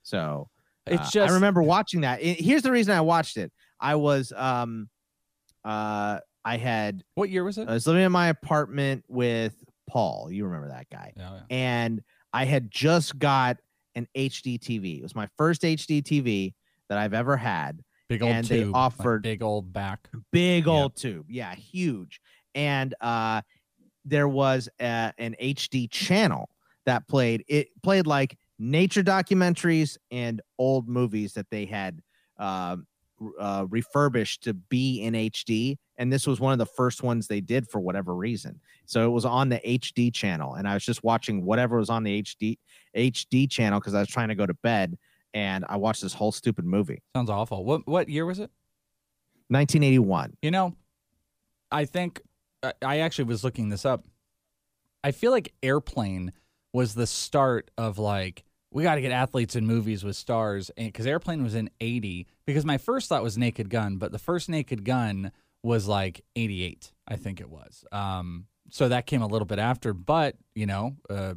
So 0.02 0.48
It's 0.86 1.08
uh, 1.08 1.10
just- 1.10 1.30
I 1.32 1.34
remember 1.34 1.62
watching 1.62 2.02
that. 2.02 2.22
It- 2.22 2.40
here's 2.40 2.62
the 2.62 2.70
reason 2.72 2.94
I 2.94 3.00
watched 3.00 3.36
it. 3.36 3.52
I 3.80 3.96
was 3.96 4.32
um 4.32 4.88
uh 5.64 6.20
I 6.46 6.56
had 6.58 7.02
what 7.16 7.28
year 7.28 7.42
was 7.42 7.58
it? 7.58 7.68
I 7.68 7.72
was 7.72 7.86
living 7.86 8.04
in 8.04 8.12
my 8.12 8.28
apartment 8.28 9.04
with 9.08 9.52
Paul. 9.88 10.30
You 10.30 10.44
remember 10.44 10.68
that 10.68 10.88
guy. 10.90 11.12
Yeah, 11.16 11.40
And 11.50 12.02
I 12.32 12.44
had 12.44 12.70
just 12.70 13.18
got 13.18 13.58
an 13.96 14.06
HD 14.16 14.58
TV. 14.58 14.98
It 14.98 15.02
was 15.02 15.16
my 15.16 15.28
first 15.36 15.62
HD 15.62 16.02
TV 16.02 16.54
that 16.88 16.98
I've 16.98 17.14
ever 17.14 17.36
had. 17.36 17.82
Big 18.08 18.22
old 18.22 18.30
and 18.30 18.46
tube. 18.46 18.58
they 18.58 18.64
like 18.64 18.76
offered 18.76 19.22
big 19.22 19.42
old 19.42 19.72
back. 19.72 20.08
big 20.30 20.68
old 20.68 20.94
tube. 20.94 21.26
Yeah, 21.28 21.52
huge. 21.54 22.20
and 22.54 22.94
uh, 23.00 23.42
there 24.04 24.28
was 24.28 24.68
a, 24.80 25.12
an 25.18 25.34
HD 25.42 25.90
channel 25.90 26.48
that 26.84 27.08
played. 27.08 27.44
It 27.48 27.68
played 27.82 28.06
like 28.06 28.38
nature 28.60 29.02
documentaries 29.02 29.96
and 30.12 30.40
old 30.58 30.88
movies 30.88 31.32
that 31.32 31.50
they 31.50 31.64
had 31.64 32.00
uh, 32.38 32.76
uh, 33.40 33.66
refurbished 33.68 34.44
to 34.44 34.54
be 34.54 35.00
in 35.02 35.14
HD. 35.14 35.78
And 35.98 36.12
this 36.12 36.26
was 36.26 36.40
one 36.40 36.52
of 36.52 36.58
the 36.58 36.66
first 36.66 37.02
ones 37.02 37.26
they 37.26 37.40
did 37.40 37.68
for 37.68 37.80
whatever 37.80 38.14
reason. 38.14 38.60
So 38.84 39.06
it 39.06 39.10
was 39.10 39.24
on 39.24 39.48
the 39.48 39.60
HD 39.60 40.12
channel, 40.12 40.54
and 40.54 40.68
I 40.68 40.74
was 40.74 40.84
just 40.84 41.02
watching 41.02 41.44
whatever 41.44 41.78
was 41.78 41.88
on 41.90 42.02
the 42.02 42.22
HD 42.22 42.58
HD 42.94 43.50
channel 43.50 43.80
because 43.80 43.94
I 43.94 44.00
was 44.00 44.08
trying 44.08 44.28
to 44.28 44.34
go 44.34 44.46
to 44.46 44.54
bed, 44.54 44.98
and 45.34 45.64
I 45.68 45.76
watched 45.76 46.02
this 46.02 46.12
whole 46.14 46.32
stupid 46.32 46.64
movie. 46.64 47.02
Sounds 47.14 47.30
awful. 47.30 47.64
What 47.64 47.86
what 47.86 48.08
year 48.08 48.26
was 48.26 48.38
it? 48.38 48.50
1981. 49.48 50.36
You 50.42 50.50
know, 50.50 50.74
I 51.70 51.84
think 51.84 52.20
I- 52.62 52.72
I 52.82 52.98
actually 52.98 53.24
was 53.26 53.44
looking 53.44 53.68
this 53.68 53.84
up. 53.84 54.06
I 55.04 55.12
feel 55.12 55.30
like 55.30 55.54
Airplane 55.62 56.32
was 56.72 56.94
the 56.94 57.06
start 57.06 57.70
of 57.78 57.98
like 57.98 58.44
we 58.72 58.82
got 58.82 58.96
to 58.96 59.00
get 59.00 59.12
athletes 59.12 59.56
in 59.56 59.66
movies 59.66 60.04
with 60.04 60.16
stars, 60.16 60.70
and 60.76 60.88
because 60.88 61.06
Airplane 61.06 61.42
was 61.42 61.54
in 61.54 61.70
'80. 61.80 62.26
Because 62.44 62.64
my 62.66 62.76
first 62.78 63.08
thought 63.08 63.22
was 63.22 63.38
Naked 63.38 63.70
Gun, 63.70 63.96
but 63.96 64.12
the 64.12 64.18
first 64.18 64.48
Naked 64.48 64.84
Gun 64.84 65.32
was 65.62 65.86
like 65.88 66.22
'88, 66.36 66.92
I 67.08 67.16
think 67.16 67.40
it 67.40 67.48
was. 67.50 67.84
Um, 67.92 68.46
so 68.70 68.88
that 68.88 69.06
came 69.06 69.22
a 69.22 69.26
little 69.26 69.46
bit 69.46 69.58
after, 69.58 69.92
but 69.92 70.36
you 70.54 70.66
know, 70.66 70.96
uh, 71.10 71.34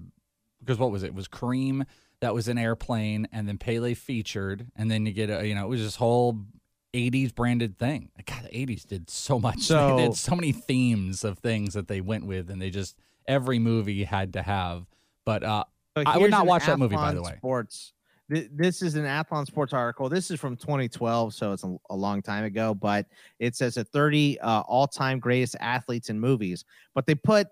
because 0.59 0.77
what 0.77 0.91
was 0.91 1.03
it? 1.03 1.07
It 1.07 1.15
was 1.15 1.27
Kareem 1.27 1.85
that 2.21 2.33
was 2.33 2.47
an 2.47 2.57
Airplane, 2.57 3.27
and 3.31 3.47
then 3.47 3.57
Pele 3.57 3.93
featured, 3.93 4.67
and 4.75 4.89
then 4.91 5.05
you 5.05 5.13
get 5.13 5.29
a 5.29 5.47
you 5.47 5.55
know 5.55 5.65
it 5.65 5.69
was 5.69 5.81
this 5.81 5.95
whole 5.95 6.39
80s 6.93 7.33
branded 7.33 7.77
thing. 7.77 8.09
God, 8.25 8.43
the 8.51 8.65
80s 8.65 8.85
did 8.87 9.09
so 9.09 9.39
much. 9.39 9.59
So- 9.63 9.95
they 9.97 10.03
had 10.03 10.15
so 10.15 10.35
many 10.35 10.51
themes 10.51 11.23
of 11.23 11.37
things 11.39 11.73
that 11.75 11.87
they 11.87 12.01
went 12.01 12.25
with, 12.25 12.49
and 12.49 12.61
they 12.61 12.69
just 12.71 12.97
every 13.27 13.59
movie 13.59 14.03
had 14.03 14.33
to 14.33 14.41
have. 14.41 14.85
But 15.25 15.43
uh, 15.43 15.63
I 15.95 16.17
would 16.17 16.31
not 16.31 16.47
watch 16.47 16.65
that 16.65 16.79
movie, 16.79 16.95
by 16.95 17.13
the 17.13 17.21
way. 17.21 17.35
Sports. 17.37 17.93
Th- 18.31 18.49
This 18.53 18.81
is 18.81 18.95
an 18.95 19.05
Athlon 19.05 19.45
Sports 19.45 19.73
article. 19.73 20.09
This 20.09 20.29
is 20.31 20.39
from 20.39 20.55
2012, 20.55 21.33
so 21.33 21.51
it's 21.51 21.63
a, 21.63 21.75
a 21.89 21.95
long 21.95 22.21
time 22.21 22.43
ago. 22.43 22.73
But 22.73 23.05
it 23.39 23.55
says 23.55 23.77
a 23.77 23.83
30 23.83 24.39
uh, 24.39 24.61
all-time 24.61 25.19
greatest 25.19 25.55
athletes 25.59 26.09
in 26.09 26.19
movies. 26.19 26.65
But 26.93 27.05
they 27.05 27.15
put 27.15 27.47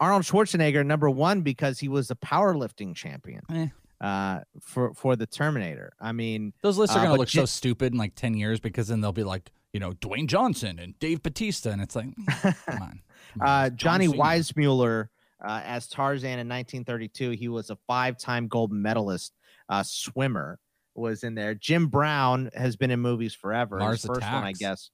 Arnold 0.00 0.22
Schwarzenegger 0.22 0.84
number 0.84 1.08
one 1.10 1.40
because 1.42 1.78
he 1.78 1.88
was 1.88 2.10
a 2.10 2.16
powerlifting 2.16 2.94
champion 2.94 3.42
Eh. 3.50 3.68
uh, 4.00 4.40
for 4.60 4.92
for 4.94 5.16
the 5.16 5.26
Terminator. 5.26 5.92
I 6.00 6.12
mean, 6.12 6.52
Those 6.62 6.78
lists 6.78 6.96
are 6.96 6.98
uh, 6.98 7.02
going 7.02 7.10
to 7.12 7.16
but 7.16 7.20
look 7.20 7.28
Ji- 7.28 7.38
so 7.40 7.44
stupid 7.46 7.92
in 7.92 7.98
like 7.98 8.14
10 8.14 8.34
years 8.34 8.60
because 8.60 8.88
then 8.88 9.00
they'll 9.00 9.12
be 9.12 9.24
like, 9.24 9.50
you 9.72 9.80
know, 9.80 9.92
Dwayne 9.92 10.26
Johnson 10.26 10.78
and 10.78 10.98
Dave 10.98 11.22
Bautista. 11.22 11.70
And 11.70 11.80
it's 11.82 11.96
like, 11.96 12.08
come 12.66 12.82
on. 12.82 13.00
uh, 13.40 13.70
Johnny. 13.70 14.06
Weissmuller 14.08 15.08
uh, 15.44 15.60
as 15.64 15.86
Tarzan 15.88 16.38
in 16.38 16.48
1932. 16.48 17.30
He 17.30 17.48
was 17.48 17.70
a 17.70 17.76
five-time 17.86 18.46
gold 18.48 18.72
medalist 18.72 19.32
uh, 19.68 19.82
swimmer. 19.82 20.58
Was 20.96 21.24
in 21.24 21.34
there. 21.34 21.56
Jim 21.56 21.88
Brown 21.88 22.50
has 22.54 22.76
been 22.76 22.92
in 22.92 23.00
movies 23.00 23.34
forever. 23.34 23.78
Mars 23.78 24.02
His 24.02 24.08
first 24.08 24.20
one, 24.20 24.44
I 24.44 24.52
guess, 24.52 24.90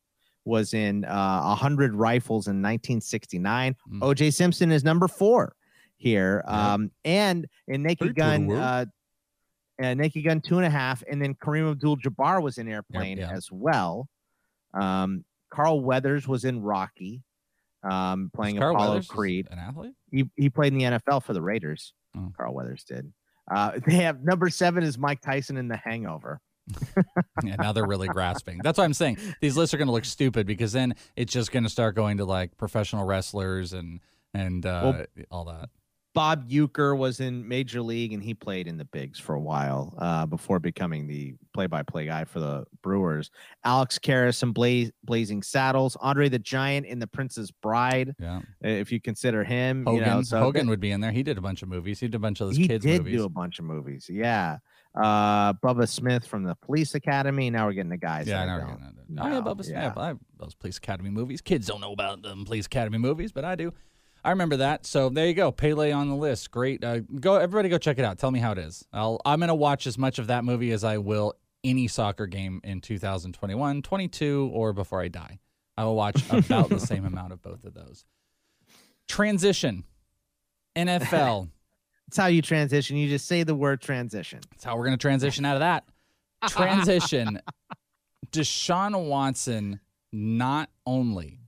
was 0.47 0.73
in 0.73 1.05
uh, 1.05 1.43
100 1.43 1.95
Rifles 1.95 2.47
in 2.47 2.57
1969. 2.63 3.77
Mm. 3.93 3.99
O.J. 4.03 4.31
Simpson 4.31 4.73
is 4.73 4.83
number 4.83 5.09
four 5.09 5.55
here. 5.99 6.43
Um, 6.47 6.91
and 7.05 7.47
in 7.69 7.83
Naked 7.83 8.15
Gun, 8.15 8.51
uh, 8.51 8.87
uh, 9.83 9.95
Naked 9.95 10.25
Gun 10.25 10.41
two 10.41 10.57
and 10.57 10.67
a 10.67 10.71
half, 10.71 11.03
and 11.11 11.23
then 11.23 11.35
Kareem 11.35 11.71
Abdul-Jabbar 11.71 12.43
was 12.43 12.59
in 12.59 12.67
Airplane 12.69 13.19
yeah. 13.19 13.31
as 13.31 13.49
well. 13.53 14.09
Um, 14.73 15.25
Carl 15.51 15.81
Weathers 15.81 16.27
was 16.27 16.45
in 16.45 16.63
Rocky, 16.63 17.23
um, 17.83 18.31
playing 18.35 18.59
Apollo 18.59 18.89
Weathers 18.89 19.09
Creed. 19.09 19.49
an 19.51 19.59
athlete? 19.59 19.95
He 20.11 20.31
he 20.37 20.49
played 20.49 20.73
in 20.73 20.79
the 20.79 20.99
NFL 20.99 21.25
for 21.25 21.33
the 21.33 21.43
Raiders. 21.43 21.93
Oh. 22.17 22.33
Carl 22.37 22.55
Weathers 22.55 22.85
did. 22.85 23.13
Uh, 23.51 23.73
they 23.87 23.95
have 23.97 24.23
number 24.23 24.49
seven 24.49 24.83
is 24.83 24.99
Mike 24.99 25.21
Tyson 25.21 25.57
in 25.57 25.69
The 25.69 25.77
Hangover. 25.77 26.41
yeah, 27.43 27.57
now 27.57 27.73
they're 27.73 27.87
really 27.87 28.09
grasping. 28.09 28.61
That's 28.63 28.79
why 28.79 28.85
I'm 28.85 28.95
saying 28.95 29.19
these 29.41 29.57
lists 29.57 29.75
are 29.75 29.77
going 29.77 29.89
to 29.89 29.93
look 29.93 30.05
stupid 30.05 30.47
because 30.47 30.73
then 30.73 30.95
it's 31.17 31.33
just 31.33 31.51
going 31.51 31.65
to 31.65 31.69
start 31.69 31.97
going 31.97 32.19
to 32.19 32.25
like 32.25 32.57
professional 32.57 33.05
wrestlers 33.05 33.73
and 33.73 34.01
and 34.35 34.65
uh, 34.65 35.05
all 35.31 35.45
that. 35.47 35.71
Bob 36.13 36.49
Uecker 36.51 36.97
was 36.99 37.21
in 37.21 37.47
Major 37.47 37.81
League 37.81 38.13
and 38.13 38.23
he 38.23 38.35
played 38.35 38.67
in 38.67 38.77
the 38.77 38.85
Bigs 38.85 39.19
for 39.21 39.35
a 39.37 39.41
while 39.41 39.95
uh, 39.99 40.27
before 40.27 40.59
becoming 40.59 41.07
the 41.07 41.35
play-by-play 41.55 42.07
guy 42.07 42.25
for 42.25 42.41
the 42.41 42.65
Brewers. 42.83 43.31
Alex 43.65 43.99
Karras 43.99 44.43
in 44.43 44.51
Bla- 44.53 44.91
Blazing 45.05 45.43
Saddles, 45.43 45.97
Andre 46.01 46.29
the 46.29 46.39
Giant 46.41 46.87
in 46.87 46.99
The 46.99 47.07
Princess 47.07 47.51
Bride. 47.53 48.17
Yeah. 48.19 48.41
If 48.61 48.91
you 48.91 49.01
consider 49.01 49.45
him, 49.45 49.85
Hogan, 49.87 50.01
you 50.01 50.07
know, 50.07 50.23
so 50.23 50.41
Hogan 50.41 50.69
would 50.69 50.81
be 50.81 50.91
in 50.91 51.01
there. 51.01 51.13
He 51.13 51.23
did 51.23 51.39
a 51.39 51.41
bunch 51.41 51.63
of 51.63 51.69
movies. 51.69 52.01
He 52.01 52.09
did 52.09 52.17
a 52.17 52.19
bunch 52.19 52.41
of 52.41 52.49
those 52.49 52.57
he 52.57 52.67
kids 52.67 52.85
did 52.85 53.03
movies. 53.03 53.17
do 53.19 53.25
a 53.25 53.29
bunch 53.29 53.61
of 53.61 53.65
movies. 53.65 54.09
Yeah. 54.13 54.59
Uh, 54.95 55.53
Bubba 55.53 55.89
Smith 55.89 56.27
from 56.27 56.43
the 56.43 56.57
Police 56.57 56.97
Academy. 56.97 57.49
Now 57.51 57.67
we're 57.67 57.75
getting 57.75 57.91
the 57.91 57.97
guys. 57.97 58.27
yeah, 58.27 58.45
now 58.45 58.55
I 58.57 58.59
we're 58.59 58.67
getting 58.67 59.19
Oh 59.21 59.29
yeah. 59.29 59.41
Bubba 59.41 59.65
Snap. 59.65 59.97
I 59.97 60.15
those 60.39 60.55
Police 60.55 60.79
Academy 60.79 61.11
movies. 61.11 61.41
Kids 61.41 61.69
don't 61.69 61.81
know 61.81 61.93
about 61.93 62.23
them 62.23 62.45
Police 62.45 62.67
Academy 62.67 62.99
movies, 62.99 63.31
but 63.31 63.45
I 63.45 63.55
do. 63.55 63.73
I 64.25 64.31
remember 64.31 64.59
that. 64.59 64.87
So 64.87 65.09
there 65.09 65.27
you 65.27 65.35
go. 65.35 65.51
Pele 65.51 65.93
on 65.93 66.09
the 66.09 66.15
list. 66.15 66.51
Great. 66.51 66.85
Uh, 66.85 66.99
go 66.99 67.37
everybody 67.37 67.69
go 67.69 67.79
check 67.79 67.99
it 67.99 68.05
out. 68.05 68.19
Tell 68.19 68.31
me 68.31 68.39
how 68.39 68.53
it 68.53 68.59
is. 68.59 68.85
I'll 68.93 69.21
I'm 69.25 69.41
gonna 69.41 69.55
watch 69.55 69.87
as 69.87 69.97
much 69.97 70.19
of 70.19 70.27
that 70.29 70.45
movie 70.45 70.73
as 70.73 70.85
I 70.85 70.99
will 70.99 71.35
any 71.65 71.89
soccer 71.89 72.27
game 72.27 72.61
in 72.65 72.81
2021, 72.81 73.83
22, 73.83 74.51
or 74.53 74.73
before 74.73 75.01
I 75.01 75.09
die. 75.09 75.39
I 75.77 75.85
will 75.85 75.97
watch 75.97 76.23
about 76.31 76.69
the 76.69 76.81
same 76.81 77.05
amount 77.05 77.33
of 77.33 77.43
both 77.43 77.65
of 77.65 77.75
those. 77.75 78.05
Transition. 79.09 79.85
NFL. 80.77 81.51
That's 82.07 82.17
how 82.17 82.27
you 82.27 82.43
transition. 82.43 82.97
You 82.97 83.09
just 83.09 83.27
say 83.27 83.43
the 83.43 83.55
word 83.55 83.81
transition. 83.81 84.41
That's 84.51 84.65
how 84.65 84.77
we're 84.77 84.87
going 84.87 84.99
to 84.99 85.03
transition 85.03 85.45
out 85.45 85.57
of 85.57 85.61
that. 85.61 85.85
Transition. 86.49 87.41
Deshaun 88.33 89.09
Watson 89.09 89.81
not 90.13 90.71
only 90.87 91.40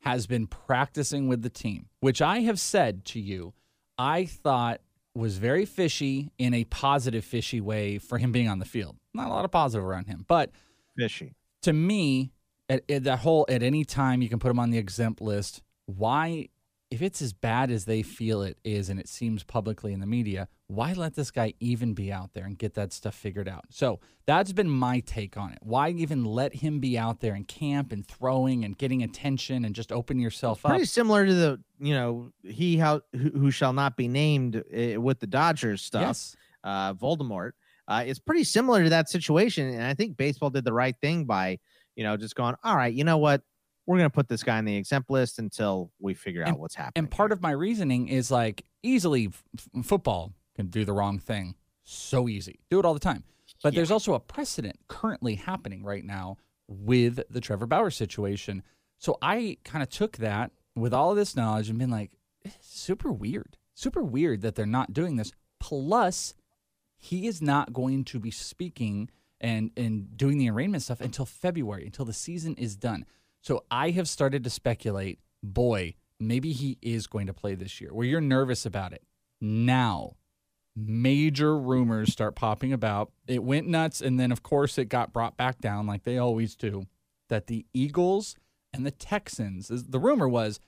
has 0.00 0.26
been 0.26 0.46
practicing 0.46 1.28
with 1.28 1.42
the 1.42 1.50
team, 1.50 1.88
which 2.00 2.22
I 2.22 2.40
have 2.40 2.58
said 2.58 3.04
to 3.06 3.20
you, 3.20 3.52
I 3.98 4.24
thought 4.24 4.80
was 5.14 5.38
very 5.38 5.66
fishy 5.66 6.30
in 6.38 6.54
a 6.54 6.64
positive 6.64 7.24
fishy 7.24 7.60
way 7.60 7.98
for 7.98 8.18
him 8.18 8.32
being 8.32 8.48
on 8.48 8.58
the 8.58 8.64
field. 8.64 8.96
Not 9.12 9.26
a 9.26 9.30
lot 9.30 9.44
of 9.44 9.50
positive 9.50 9.84
around 9.84 10.06
him, 10.06 10.24
but 10.28 10.50
Fishy. 10.96 11.34
to 11.62 11.72
me, 11.72 12.32
at, 12.68 12.88
at 12.88 13.04
that 13.04 13.18
whole 13.18 13.44
at 13.48 13.62
any 13.62 13.84
time 13.84 14.22
you 14.22 14.28
can 14.28 14.38
put 14.38 14.50
him 14.50 14.58
on 14.58 14.70
the 14.70 14.78
exempt 14.78 15.20
list. 15.20 15.62
Why, 15.86 16.48
if 16.90 17.02
it's 17.02 17.20
as 17.20 17.32
bad 17.32 17.70
as 17.70 17.84
they 17.84 18.02
feel 18.02 18.42
it 18.42 18.58
is, 18.64 18.88
and 18.88 19.00
it 19.00 19.08
seems 19.08 19.42
publicly 19.42 19.92
in 19.92 20.00
the 20.00 20.06
media, 20.06 20.48
why 20.70 20.92
let 20.92 21.14
this 21.14 21.32
guy 21.32 21.52
even 21.58 21.94
be 21.94 22.12
out 22.12 22.32
there 22.32 22.44
and 22.44 22.56
get 22.56 22.74
that 22.74 22.92
stuff 22.92 23.14
figured 23.14 23.48
out? 23.48 23.64
So 23.70 23.98
that's 24.26 24.52
been 24.52 24.70
my 24.70 25.00
take 25.00 25.36
on 25.36 25.50
it. 25.50 25.58
Why 25.62 25.90
even 25.90 26.24
let 26.24 26.54
him 26.54 26.78
be 26.78 26.96
out 26.96 27.20
there 27.20 27.34
and 27.34 27.46
camp 27.46 27.90
and 27.90 28.06
throwing 28.06 28.64
and 28.64 28.78
getting 28.78 29.02
attention 29.02 29.64
and 29.64 29.74
just 29.74 29.90
open 29.90 30.20
yourself 30.20 30.64
up? 30.64 30.70
Pretty 30.70 30.84
similar 30.84 31.26
to 31.26 31.34
the, 31.34 31.60
you 31.80 31.92
know, 31.92 32.30
he 32.44 32.76
how 32.76 33.00
who, 33.12 33.30
who 33.30 33.50
shall 33.50 33.72
not 33.72 33.96
be 33.96 34.06
named 34.06 34.56
uh, 34.56 35.00
with 35.00 35.18
the 35.18 35.26
Dodgers 35.26 35.82
stuff. 35.82 36.02
Yes. 36.02 36.36
Uh, 36.62 36.94
Voldemort. 36.94 37.52
Uh, 37.88 38.04
it's 38.06 38.20
pretty 38.20 38.44
similar 38.44 38.84
to 38.84 38.90
that 38.90 39.08
situation, 39.08 39.66
and 39.66 39.82
I 39.82 39.94
think 39.94 40.16
baseball 40.16 40.50
did 40.50 40.64
the 40.64 40.72
right 40.72 40.94
thing 41.00 41.24
by, 41.24 41.58
you 41.96 42.04
know, 42.04 42.16
just 42.16 42.36
going, 42.36 42.54
all 42.62 42.76
right, 42.76 42.94
you 42.94 43.02
know 43.02 43.18
what, 43.18 43.42
we're 43.86 43.96
gonna 43.96 44.08
put 44.08 44.28
this 44.28 44.44
guy 44.44 44.58
on 44.58 44.64
the 44.64 44.76
exempt 44.76 45.10
list 45.10 45.40
until 45.40 45.90
we 45.98 46.14
figure 46.14 46.44
out 46.46 46.56
what's 46.60 46.76
happening. 46.76 46.92
And 47.06 47.10
part 47.10 47.32
of 47.32 47.42
my 47.42 47.50
reasoning 47.50 48.06
is 48.06 48.30
like 48.30 48.64
easily 48.84 49.32
f- 49.32 49.84
football 49.84 50.32
can 50.60 50.70
do 50.70 50.84
the 50.84 50.92
wrong 50.92 51.18
thing 51.18 51.54
so 51.82 52.28
easy. 52.28 52.60
Do 52.70 52.78
it 52.78 52.84
all 52.84 52.94
the 52.94 53.00
time. 53.00 53.24
But 53.62 53.74
there's 53.74 53.90
also 53.90 54.14
a 54.14 54.20
precedent 54.20 54.78
currently 54.88 55.34
happening 55.34 55.82
right 55.82 56.04
now 56.04 56.36
with 56.68 57.20
the 57.28 57.40
Trevor 57.40 57.66
Bauer 57.66 57.90
situation. 57.90 58.62
So 58.98 59.18
I 59.20 59.58
kind 59.64 59.82
of 59.82 59.90
took 59.90 60.18
that 60.18 60.52
with 60.76 60.94
all 60.94 61.10
of 61.10 61.16
this 61.16 61.36
knowledge 61.36 61.68
and 61.68 61.78
been 61.78 61.90
like, 61.90 62.12
super 62.60 63.12
weird. 63.12 63.56
Super 63.74 64.02
weird 64.02 64.42
that 64.42 64.54
they're 64.54 64.66
not 64.66 64.92
doing 64.92 65.16
this. 65.16 65.32
Plus, 65.58 66.34
he 66.96 67.26
is 67.26 67.42
not 67.42 67.72
going 67.72 68.04
to 68.04 68.18
be 68.18 68.30
speaking 68.30 69.10
and 69.40 69.70
and 69.76 70.16
doing 70.16 70.36
the 70.36 70.50
arraignment 70.50 70.82
stuff 70.82 71.00
until 71.00 71.24
February, 71.24 71.86
until 71.86 72.04
the 72.04 72.12
season 72.12 72.54
is 72.56 72.76
done. 72.76 73.06
So 73.40 73.64
I 73.70 73.90
have 73.90 74.08
started 74.08 74.44
to 74.44 74.50
speculate, 74.50 75.18
boy, 75.42 75.94
maybe 76.18 76.52
he 76.52 76.76
is 76.82 77.06
going 77.06 77.26
to 77.26 77.32
play 77.32 77.54
this 77.54 77.80
year. 77.80 77.92
Where 77.92 78.06
you're 78.06 78.20
nervous 78.20 78.66
about 78.66 78.92
it. 78.92 79.02
Now, 79.40 80.16
major 80.76 81.58
rumors 81.58 82.12
start 82.12 82.34
popping 82.34 82.72
about. 82.72 83.10
It 83.26 83.42
went 83.42 83.66
nuts 83.66 84.00
and 84.00 84.18
then 84.18 84.32
of 84.32 84.42
course 84.42 84.78
it 84.78 84.86
got 84.86 85.12
brought 85.12 85.36
back 85.36 85.60
down 85.60 85.86
like 85.86 86.04
they 86.04 86.18
always 86.18 86.54
do 86.54 86.86
that 87.28 87.46
the 87.46 87.66
Eagles 87.72 88.36
and 88.72 88.86
the 88.86 88.90
Texans, 88.90 89.68
the 89.68 89.98
rumor 89.98 90.28
was 90.28 90.60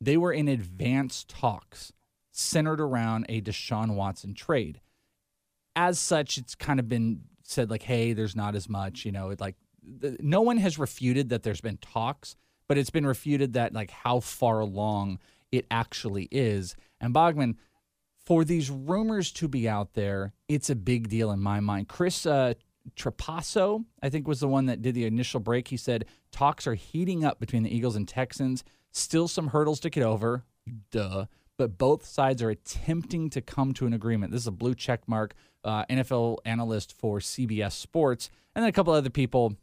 they 0.00 0.16
were 0.16 0.32
in 0.32 0.48
advanced 0.48 1.28
talks 1.28 1.92
centered 2.30 2.80
around 2.80 3.24
a 3.28 3.40
Deshaun 3.40 3.94
Watson 3.94 4.34
trade 4.34 4.80
as 5.76 5.98
such, 5.98 6.38
it's 6.38 6.54
kind 6.54 6.80
of 6.80 6.88
been 6.88 7.20
said 7.44 7.70
like, 7.70 7.82
hey, 7.82 8.14
there's 8.14 8.34
not 8.34 8.56
as 8.56 8.68
much, 8.68 9.04
you 9.04 9.12
know, 9.12 9.30
it 9.30 9.40
like 9.40 9.54
the, 9.82 10.16
no 10.20 10.40
one 10.40 10.56
has 10.56 10.78
refuted 10.78 11.28
that 11.28 11.42
there's 11.42 11.60
been 11.60 11.76
talks, 11.76 12.34
but 12.66 12.78
it's 12.78 12.90
been 12.90 13.06
refuted 13.06 13.52
that 13.52 13.74
like 13.74 13.90
how 13.90 14.18
far 14.18 14.58
along 14.58 15.20
it 15.52 15.66
actually 15.70 16.28
is. 16.32 16.74
And 17.00 17.14
Bogman, 17.14 17.56
for 18.26 18.44
these 18.44 18.70
rumors 18.70 19.30
to 19.32 19.48
be 19.48 19.68
out 19.68 19.94
there, 19.94 20.32
it's 20.48 20.68
a 20.68 20.74
big 20.74 21.08
deal 21.08 21.30
in 21.30 21.40
my 21.40 21.60
mind. 21.60 21.88
Chris 21.88 22.26
uh, 22.26 22.54
Trapasso, 22.96 23.84
I 24.02 24.08
think, 24.08 24.26
was 24.26 24.40
the 24.40 24.48
one 24.48 24.66
that 24.66 24.82
did 24.82 24.94
the 24.94 25.06
initial 25.06 25.38
break. 25.38 25.68
He 25.68 25.76
said 25.76 26.04
talks 26.32 26.66
are 26.66 26.74
heating 26.74 27.24
up 27.24 27.38
between 27.38 27.62
the 27.62 27.74
Eagles 27.74 27.94
and 27.94 28.06
Texans. 28.06 28.64
Still 28.90 29.28
some 29.28 29.48
hurdles 29.48 29.80
to 29.80 29.90
get 29.90 30.02
over. 30.02 30.44
Duh. 30.90 31.26
But 31.56 31.78
both 31.78 32.04
sides 32.04 32.42
are 32.42 32.50
attempting 32.50 33.30
to 33.30 33.40
come 33.40 33.72
to 33.74 33.86
an 33.86 33.94
agreement. 33.94 34.32
This 34.32 34.42
is 34.42 34.46
a 34.46 34.52
blue 34.52 34.74
check 34.74 35.08
mark, 35.08 35.34
uh, 35.64 35.86
NFL 35.86 36.38
analyst 36.44 36.92
for 36.92 37.18
CBS 37.18 37.72
Sports, 37.72 38.28
and 38.54 38.62
then 38.62 38.68
a 38.68 38.72
couple 38.72 38.92
other 38.92 39.10
people. 39.10 39.54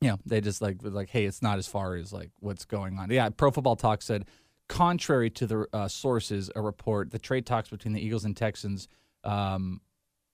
You 0.00 0.10
know, 0.10 0.18
they 0.26 0.42
just 0.42 0.60
like 0.60 0.76
like, 0.82 1.08
hey, 1.08 1.24
it's 1.24 1.42
not 1.42 1.58
as 1.58 1.66
far 1.66 1.96
as 1.96 2.12
like 2.12 2.30
what's 2.40 2.64
going 2.66 2.98
on. 2.98 3.10
Yeah, 3.10 3.30
Pro 3.30 3.50
Football 3.50 3.76
Talk 3.76 4.02
said, 4.02 4.26
contrary 4.68 5.30
to 5.30 5.46
the 5.46 5.66
uh, 5.72 5.88
sources, 5.88 6.50
a 6.54 6.60
report, 6.60 7.10
the 7.10 7.18
trade 7.18 7.46
talks 7.46 7.68
between 7.68 7.94
the 7.94 8.04
Eagles 8.04 8.24
and 8.24 8.36
Texans 8.36 8.88
um, 9.24 9.80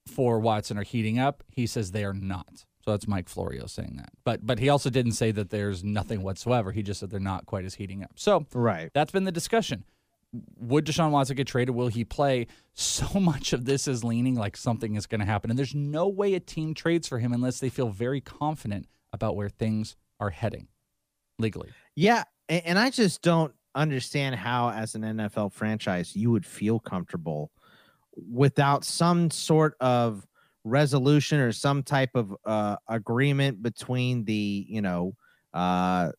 for 0.07 0.39
Watson 0.39 0.77
are 0.77 0.83
heating 0.83 1.19
up. 1.19 1.43
He 1.49 1.67
says 1.67 1.91
they 1.91 2.03
are 2.03 2.13
not. 2.13 2.65
So 2.83 2.91
that's 2.91 3.07
Mike 3.07 3.29
Florio 3.29 3.65
saying 3.65 3.95
that. 3.97 4.09
But 4.25 4.45
but 4.45 4.59
he 4.59 4.67
also 4.67 4.89
didn't 4.89 5.13
say 5.13 5.31
that 5.31 5.49
there's 5.49 5.83
nothing 5.83 6.21
whatsoever. 6.21 6.71
He 6.71 6.83
just 6.83 6.99
said 6.99 7.09
they're 7.09 7.19
not 7.19 7.45
quite 7.45 7.63
as 7.63 7.75
heating 7.75 8.03
up. 8.03 8.11
So 8.15 8.45
right. 8.53 8.91
that's 8.93 9.11
been 9.11 9.23
the 9.23 9.31
discussion. 9.31 9.85
Would 10.59 10.85
Deshaun 10.85 11.11
Watson 11.11 11.37
get 11.37 11.47
traded? 11.47 11.75
Will 11.75 11.87
he 11.87 12.03
play? 12.03 12.47
So 12.73 13.19
much 13.19 13.53
of 13.53 13.63
this 13.65 13.87
is 13.87 14.03
leaning 14.03 14.35
like 14.35 14.57
something 14.57 14.95
is 14.95 15.05
going 15.05 15.21
to 15.21 15.25
happen. 15.25 15.49
And 15.49 15.57
there's 15.57 15.75
no 15.75 16.09
way 16.09 16.33
a 16.33 16.39
team 16.41 16.73
trades 16.73 17.07
for 17.07 17.19
him 17.19 17.31
unless 17.31 17.59
they 17.59 17.69
feel 17.69 17.89
very 17.89 18.19
confident 18.19 18.87
about 19.13 19.37
where 19.37 19.49
things 19.49 19.95
are 20.19 20.31
heading 20.31 20.67
legally. 21.39 21.69
Yeah. 21.95 22.23
And, 22.49 22.65
and 22.65 22.79
I 22.79 22.89
just 22.89 23.21
don't 23.21 23.53
understand 23.75 24.35
how, 24.35 24.69
as 24.69 24.95
an 24.95 25.01
NFL 25.01 25.53
franchise, 25.53 26.15
you 26.15 26.31
would 26.31 26.45
feel 26.45 26.79
comfortable 26.79 27.51
without 28.15 28.83
some 28.83 29.31
sort 29.31 29.75
of 29.79 30.25
resolution 30.63 31.39
or 31.39 31.51
some 31.51 31.83
type 31.83 32.11
of 32.15 32.35
uh, 32.45 32.77
agreement 32.87 33.61
between 33.61 34.23
the 34.23 34.65
you 34.67 34.81
know 34.81 35.13
uh, 35.53 36.11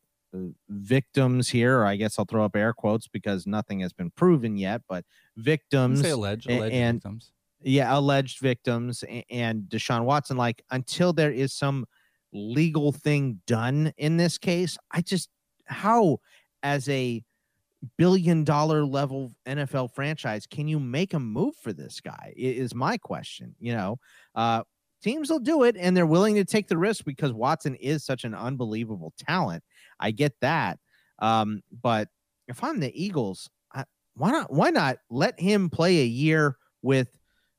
victims 0.68 1.48
here 1.48 1.78
or 1.78 1.86
i 1.86 1.96
guess 1.96 2.18
i'll 2.18 2.24
throw 2.24 2.44
up 2.44 2.56
air 2.56 2.72
quotes 2.72 3.06
because 3.06 3.46
nothing 3.46 3.80
has 3.80 3.92
been 3.92 4.10
proven 4.10 4.56
yet 4.56 4.82
but 4.88 5.04
victims 5.36 6.00
say 6.00 6.10
alleged, 6.10 6.50
alleged 6.50 6.74
and, 6.74 6.96
victims. 6.96 7.32
Yeah 7.62 7.96
alleged 7.96 8.40
victims 8.40 9.04
and, 9.04 9.24
and 9.30 9.62
deshaun 9.62 10.04
watson 10.04 10.36
like 10.36 10.62
until 10.70 11.12
there 11.12 11.30
is 11.30 11.52
some 11.52 11.86
legal 12.32 12.90
thing 12.90 13.40
done 13.46 13.92
in 13.96 14.16
this 14.16 14.38
case 14.38 14.76
i 14.90 15.00
just 15.00 15.30
how 15.66 16.18
as 16.62 16.88
a 16.88 17.22
billion 17.96 18.44
dollar 18.44 18.84
level 18.84 19.32
NFL 19.46 19.94
franchise, 19.94 20.46
can 20.46 20.68
you 20.68 20.78
make 20.78 21.14
a 21.14 21.18
move 21.20 21.54
for 21.56 21.72
this 21.72 22.00
guy? 22.00 22.32
Is 22.36 22.74
my 22.74 22.96
question. 22.96 23.54
You 23.60 23.74
know, 23.74 23.98
uh, 24.34 24.62
teams 25.04 25.30
will 25.30 25.38
do 25.38 25.64
it 25.64 25.76
and 25.78 25.96
they're 25.96 26.06
willing 26.06 26.34
to 26.36 26.44
take 26.44 26.66
the 26.66 26.78
risk 26.78 27.04
because 27.04 27.32
Watson 27.32 27.74
is 27.76 28.04
such 28.04 28.24
an 28.24 28.34
unbelievable 28.34 29.12
talent. 29.18 29.62
I 30.00 30.10
get 30.10 30.32
that. 30.40 30.78
Um, 31.20 31.62
but 31.82 32.08
if 32.48 32.64
I'm 32.64 32.80
the 32.80 32.92
Eagles, 33.00 33.48
I, 33.72 33.84
why 34.14 34.32
not? 34.32 34.52
Why 34.52 34.70
not 34.70 34.96
let 35.10 35.38
him 35.38 35.70
play 35.70 36.00
a 36.00 36.06
year 36.06 36.56
with 36.82 37.08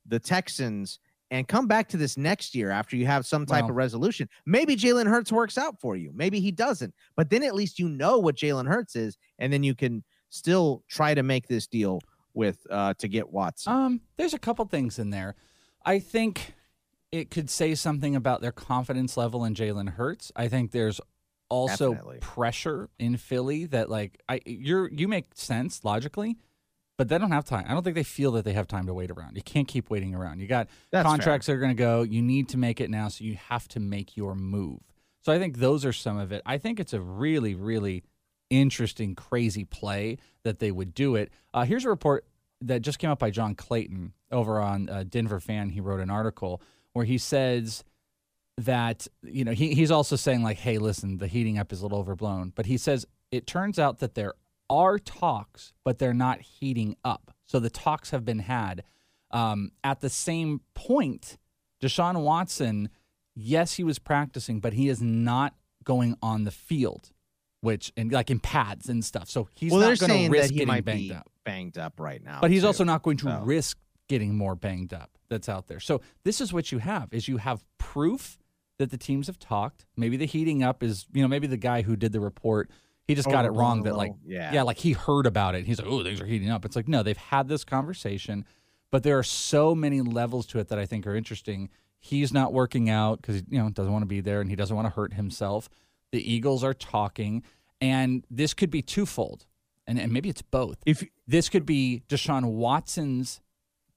the 0.07 0.19
Texans 0.19 0.99
and 1.31 1.47
come 1.47 1.67
back 1.67 1.87
to 1.89 1.97
this 1.97 2.17
next 2.17 2.55
year 2.55 2.71
after 2.71 2.95
you 2.95 3.05
have 3.05 3.25
some 3.25 3.45
type 3.45 3.65
of 3.65 3.75
resolution? 3.75 4.27
Maybe 4.45 4.75
Jalen 4.75 5.07
Hurts 5.07 5.31
works 5.31 5.57
out 5.57 5.79
for 5.79 5.95
you. 5.95 6.11
Maybe 6.13 6.39
he 6.39 6.51
doesn't. 6.51 6.93
But 7.15 7.29
then 7.29 7.43
at 7.43 7.55
least 7.55 7.79
you 7.79 7.89
know 7.89 8.17
what 8.17 8.35
Jalen 8.35 8.67
Hurts 8.67 8.95
is, 8.95 9.17
and 9.39 9.53
then 9.53 9.63
you 9.63 9.75
can 9.75 10.03
still 10.35 10.83
try 10.89 11.13
to 11.13 11.23
make 11.23 11.47
this 11.47 11.67
deal 11.67 12.01
with 12.33 12.67
uh 12.69 12.93
to 12.95 13.07
get 13.07 13.31
Watson. 13.31 13.73
Um, 13.73 14.01
there's 14.17 14.33
a 14.33 14.39
couple 14.39 14.65
things 14.65 14.99
in 14.99 15.09
there. 15.09 15.35
I 15.85 15.99
think 15.99 16.53
it 17.11 17.31
could 17.31 17.49
say 17.49 17.75
something 17.75 18.15
about 18.15 18.41
their 18.41 18.51
confidence 18.51 19.15
level 19.15 19.45
in 19.45 19.55
Jalen 19.55 19.93
Hurts. 19.93 20.31
I 20.35 20.47
think 20.47 20.71
there's 20.71 20.99
also 21.49 21.93
Definitely. 21.93 22.17
pressure 22.21 22.89
in 22.99 23.17
Philly 23.17 23.65
that 23.67 23.89
like 23.89 24.19
I 24.27 24.41
you're 24.45 24.89
you 24.91 25.07
make 25.07 25.27
sense 25.35 25.83
logically, 25.85 26.37
but 26.97 27.07
they 27.07 27.17
don't 27.17 27.31
have 27.31 27.45
time. 27.45 27.65
I 27.69 27.73
don't 27.73 27.83
think 27.83 27.95
they 27.95 28.03
feel 28.03 28.31
that 28.33 28.43
they 28.45 28.53
have 28.53 28.67
time 28.67 28.87
to 28.87 28.93
wait 28.93 29.11
around. 29.11 29.37
You 29.37 29.43
can't 29.43 29.67
keep 29.67 29.89
waiting 29.89 30.13
around. 30.13 30.39
You 30.39 30.47
got 30.47 30.67
That's 30.91 31.07
contracts 31.07 31.47
that 31.47 31.53
are 31.53 31.59
going 31.59 31.75
to 31.75 31.75
go. 31.75 32.01
You 32.01 32.21
need 32.21 32.49
to 32.49 32.57
make 32.57 32.81
it 32.81 32.89
now, 32.89 33.07
so 33.07 33.23
you 33.23 33.35
have 33.35 33.67
to 33.69 33.79
make 33.79 34.17
your 34.17 34.35
move. 34.35 34.79
So 35.21 35.31
I 35.31 35.39
think 35.39 35.57
those 35.57 35.85
are 35.85 35.93
some 35.93 36.17
of 36.17 36.31
it. 36.31 36.41
I 36.45 36.57
think 36.57 36.79
it's 36.79 36.93
a 36.93 37.01
really, 37.01 37.55
really 37.55 38.03
interesting, 38.49 39.15
crazy 39.15 39.63
play 39.63 40.17
that 40.43 40.59
they 40.59 40.71
would 40.71 40.93
do 40.93 41.15
it. 41.15 41.31
Uh, 41.53 41.65
here's 41.65 41.85
a 41.85 41.89
report 41.89 42.25
that 42.61 42.81
just 42.81 42.99
came 42.99 43.09
out 43.09 43.19
by 43.19 43.29
John 43.29 43.55
Clayton 43.55 44.13
over 44.31 44.59
on 44.59 44.89
uh, 44.89 45.03
Denver 45.07 45.39
Fan. 45.39 45.69
He 45.69 45.81
wrote 45.81 45.99
an 45.99 46.09
article 46.09 46.61
where 46.93 47.05
he 47.05 47.17
says 47.17 47.83
that 48.57 49.07
you 49.21 49.43
know 49.43 49.51
he, 49.51 49.73
he's 49.73 49.91
also 49.91 50.15
saying 50.15 50.41
like, 50.43 50.57
hey, 50.57 50.77
listen, 50.77 51.17
the 51.17 51.27
heating 51.27 51.57
up 51.57 51.73
is 51.73 51.81
a 51.81 51.83
little 51.83 51.99
overblown. 51.99 52.53
But 52.55 52.65
he 52.65 52.77
says 52.77 53.05
it 53.31 53.47
turns 53.47 53.77
out 53.77 53.99
that 53.99 54.15
there 54.15 54.33
are 54.69 54.97
talks, 54.97 55.73
but 55.83 55.99
they're 55.99 56.13
not 56.13 56.41
heating 56.41 56.95
up. 57.03 57.31
So 57.45 57.59
the 57.59 57.69
talks 57.69 58.11
have 58.11 58.25
been 58.25 58.39
had. 58.39 58.83
Um, 59.31 59.71
at 59.83 60.01
the 60.01 60.09
same 60.09 60.61
point, 60.73 61.37
Deshaun 61.81 62.21
Watson, 62.23 62.89
yes, 63.35 63.73
he 63.73 63.83
was 63.83 63.99
practicing, 63.99 64.59
but 64.59 64.73
he 64.73 64.89
is 64.89 65.01
not 65.01 65.55
going 65.83 66.15
on 66.21 66.45
the 66.45 66.51
field, 66.51 67.11
which 67.61 67.91
and 67.97 68.11
like 68.11 68.29
in 68.29 68.39
pads 68.39 68.89
and 68.89 69.03
stuff. 69.03 69.29
So 69.29 69.47
he's 69.53 69.71
well, 69.71 69.81
not 69.81 69.99
going 69.99 70.25
to 70.25 70.29
risk 70.29 70.53
getting 70.53 70.81
banged 70.81 71.11
up. 71.11 71.31
banged 71.43 71.77
up 71.77 71.99
right 71.99 72.23
now. 72.23 72.39
But 72.41 72.51
he's 72.51 72.61
too. 72.61 72.67
also 72.67 72.83
not 72.83 73.03
going 73.03 73.17
to 73.17 73.25
So- 73.25 73.41
risk 73.43 73.77
getting 74.07 74.35
more 74.35 74.55
banged 74.55 74.93
up 74.93 75.17
that's 75.29 75.49
out 75.49 75.67
there. 75.67 75.79
So 75.79 76.01
this 76.23 76.39
is 76.41 76.53
what 76.53 76.71
you 76.71 76.77
have 76.77 77.11
is 77.11 77.27
you 77.27 77.37
have 77.37 77.63
proof 77.77 78.37
that 78.77 78.91
the 78.91 78.97
teams 78.97 79.27
have 79.27 79.39
talked. 79.39 79.85
Maybe 79.95 80.17
the 80.17 80.25
heating 80.25 80.61
up 80.61 80.83
is, 80.83 81.07
you 81.13 81.21
know, 81.21 81.27
maybe 81.27 81.47
the 81.47 81.57
guy 81.57 81.81
who 81.81 81.95
did 81.95 82.11
the 82.11 82.19
report, 82.19 82.69
he 83.07 83.15
just 83.15 83.29
got 83.29 83.45
it 83.45 83.51
wrong 83.51 83.83
that 83.83 83.95
like. 83.95 84.13
Yeah. 84.25 84.53
yeah, 84.53 84.63
like 84.63 84.77
he 84.77 84.91
heard 84.91 85.25
about 85.25 85.55
it. 85.55 85.65
He's 85.65 85.79
like, 85.79 85.87
"Oh, 85.87 86.03
things 86.03 86.19
are 86.21 86.25
heating 86.25 86.49
up." 86.49 86.65
It's 86.65 86.75
like, 86.75 86.87
"No, 86.87 87.03
they've 87.03 87.15
had 87.15 87.47
this 87.47 87.63
conversation." 87.63 88.45
But 88.91 89.03
there 89.03 89.17
are 89.17 89.23
so 89.23 89.75
many 89.75 90.01
levels 90.01 90.45
to 90.47 90.59
it 90.59 90.69
that 90.69 90.79
I 90.79 90.85
think 90.85 91.05
are 91.07 91.15
interesting. 91.15 91.69
He's 91.99 92.33
not 92.33 92.51
working 92.53 92.89
out 92.89 93.21
cuz 93.21 93.43
you 93.49 93.59
know, 93.59 93.69
doesn't 93.69 93.91
want 93.91 94.03
to 94.03 94.07
be 94.07 94.21
there 94.21 94.41
and 94.41 94.49
he 94.49 94.55
doesn't 94.55 94.75
want 94.75 94.87
to 94.87 94.93
hurt 94.93 95.13
himself. 95.13 95.69
The 96.15 96.33
Eagles 96.33 96.63
are 96.63 96.73
talking 96.73 97.43
and 97.81 98.23
this 98.31 98.53
could 98.53 98.71
be 98.71 98.81
twofold. 98.81 99.45
And, 99.85 99.99
and 99.99 100.13
maybe 100.13 100.29
it's 100.29 100.41
both. 100.41 100.77
If 100.85 101.03
this 101.27 101.49
could 101.49 101.65
be 101.65 102.03
Deshaun 102.07 102.45
Watson's 102.53 103.41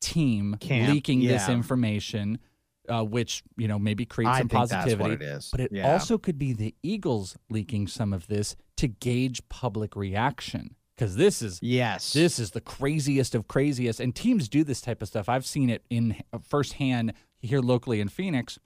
team 0.00 0.56
Camp, 0.58 0.92
leaking 0.92 1.20
this 1.20 1.48
information, 1.48 2.40
uh, 2.88 3.04
which 3.04 3.44
you 3.56 3.68
know 3.68 3.78
maybe 3.78 4.04
creates 4.04 4.34
I 4.34 4.38
some 4.40 4.48
think 4.48 4.68
that's 4.68 4.72
what 4.72 4.82
positivity. 4.96 5.24
it 5.24 5.28
is. 5.28 5.48
But 5.52 5.60
it 5.60 5.72
Yeah. 5.72 5.86
also 5.88 6.18
could 6.18 6.38
be 6.40 6.52
the 6.52 6.74
Eagles 6.82 7.36
leaking 7.48 7.86
some 7.86 8.12
of 8.12 8.26
this 8.26 8.56
to 8.78 8.88
gauge 8.88 9.48
public 9.48 9.94
reaction. 9.94 10.74
Because 10.96 11.14
this 11.14 11.40
is 11.40 11.60
yes, 11.62 12.12
this 12.12 12.40
is 12.40 12.50
the 12.50 12.60
craziest 12.60 13.36
of 13.36 13.46
craziest, 13.46 14.00
and 14.00 14.12
teams 14.12 14.48
do 14.48 14.64
this 14.64 14.80
type 14.80 15.00
of 15.02 15.06
stuff. 15.08 15.28
I've 15.28 15.46
seen 15.46 15.70
it 15.70 15.84
in 15.88 16.16
firsthand 16.42 17.12
here 17.40 17.60
locally 17.60 18.00
in 18.00 18.08
Phoenix, 18.08 18.58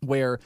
where 0.00 0.40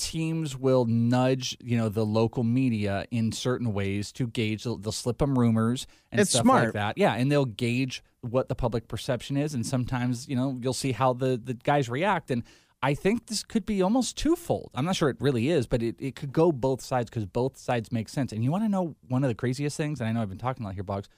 teams 0.00 0.56
will 0.56 0.86
nudge 0.86 1.56
you 1.62 1.76
know 1.76 1.88
the 1.90 2.04
local 2.06 2.42
media 2.42 3.04
in 3.10 3.30
certain 3.32 3.72
ways 3.74 4.10
to 4.12 4.26
gauge 4.26 4.64
they'll, 4.64 4.78
they'll 4.78 4.92
slip 4.92 5.18
them 5.18 5.38
rumors 5.38 5.86
and 6.10 6.20
It's 6.20 6.30
stuff 6.30 6.46
like 6.46 6.72
that. 6.72 6.96
Yeah 6.96 7.14
and 7.14 7.30
they'll 7.30 7.44
gauge 7.44 8.02
what 8.22 8.48
the 8.48 8.54
public 8.54 8.88
perception 8.88 9.36
is 9.36 9.52
and 9.52 9.64
sometimes 9.66 10.26
you 10.26 10.36
know 10.36 10.58
you'll 10.60 10.72
see 10.72 10.92
how 10.92 11.12
the 11.12 11.40
the 11.42 11.54
guys 11.54 11.88
react 11.90 12.30
and 12.30 12.42
i 12.82 12.94
think 12.94 13.26
this 13.26 13.42
could 13.44 13.66
be 13.66 13.82
almost 13.82 14.16
twofold. 14.16 14.70
I'm 14.74 14.86
not 14.86 14.96
sure 14.96 15.10
it 15.10 15.18
really 15.20 15.50
is 15.50 15.66
but 15.66 15.82
it, 15.82 15.96
it 15.98 16.16
could 16.16 16.32
go 16.32 16.50
both 16.50 16.80
sides 16.80 17.10
because 17.10 17.26
both 17.26 17.58
sides 17.58 17.92
make 17.92 18.08
sense. 18.08 18.32
And 18.32 18.42
you 18.42 18.50
want 18.50 18.64
to 18.64 18.68
know 18.68 18.96
one 19.08 19.22
of 19.22 19.28
the 19.28 19.34
craziest 19.34 19.76
things 19.76 20.00
and 20.00 20.08
i 20.08 20.12
know 20.12 20.22
i've 20.22 20.30
been 20.30 20.38
talking 20.38 20.64
a 20.64 20.68
lot 20.68 20.74
here 20.74 20.82
bogs 20.82 21.08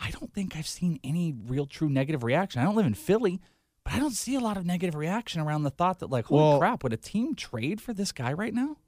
i 0.00 0.10
don't 0.10 0.32
think 0.32 0.56
i've 0.56 0.66
seen 0.66 0.98
any 1.04 1.34
real 1.46 1.66
true 1.66 1.90
negative 1.90 2.22
reaction. 2.24 2.60
I 2.62 2.64
don't 2.64 2.76
live 2.76 2.86
in 2.86 2.94
philly 2.94 3.40
but 3.86 3.94
I 3.94 4.00
don't 4.00 4.10
see 4.10 4.34
a 4.34 4.40
lot 4.40 4.56
of 4.56 4.66
negative 4.66 4.96
reaction 4.96 5.40
around 5.40 5.62
the 5.62 5.70
thought 5.70 6.00
that, 6.00 6.10
like, 6.10 6.24
holy 6.24 6.42
Well- 6.42 6.58
crap, 6.58 6.82
would 6.82 6.92
a 6.92 6.96
team 6.96 7.36
trade 7.36 7.80
for 7.80 7.94
this 7.94 8.10
guy 8.10 8.32
right 8.32 8.52
now? 8.52 8.78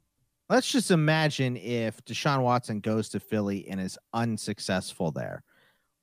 Let's 0.49 0.69
just 0.69 0.91
imagine 0.91 1.55
if 1.55 2.03
Deshaun 2.03 2.43
Watson 2.43 2.81
goes 2.81 3.07
to 3.09 3.21
Philly 3.21 3.65
and 3.69 3.79
is 3.79 3.97
unsuccessful 4.13 5.11
there. 5.11 5.41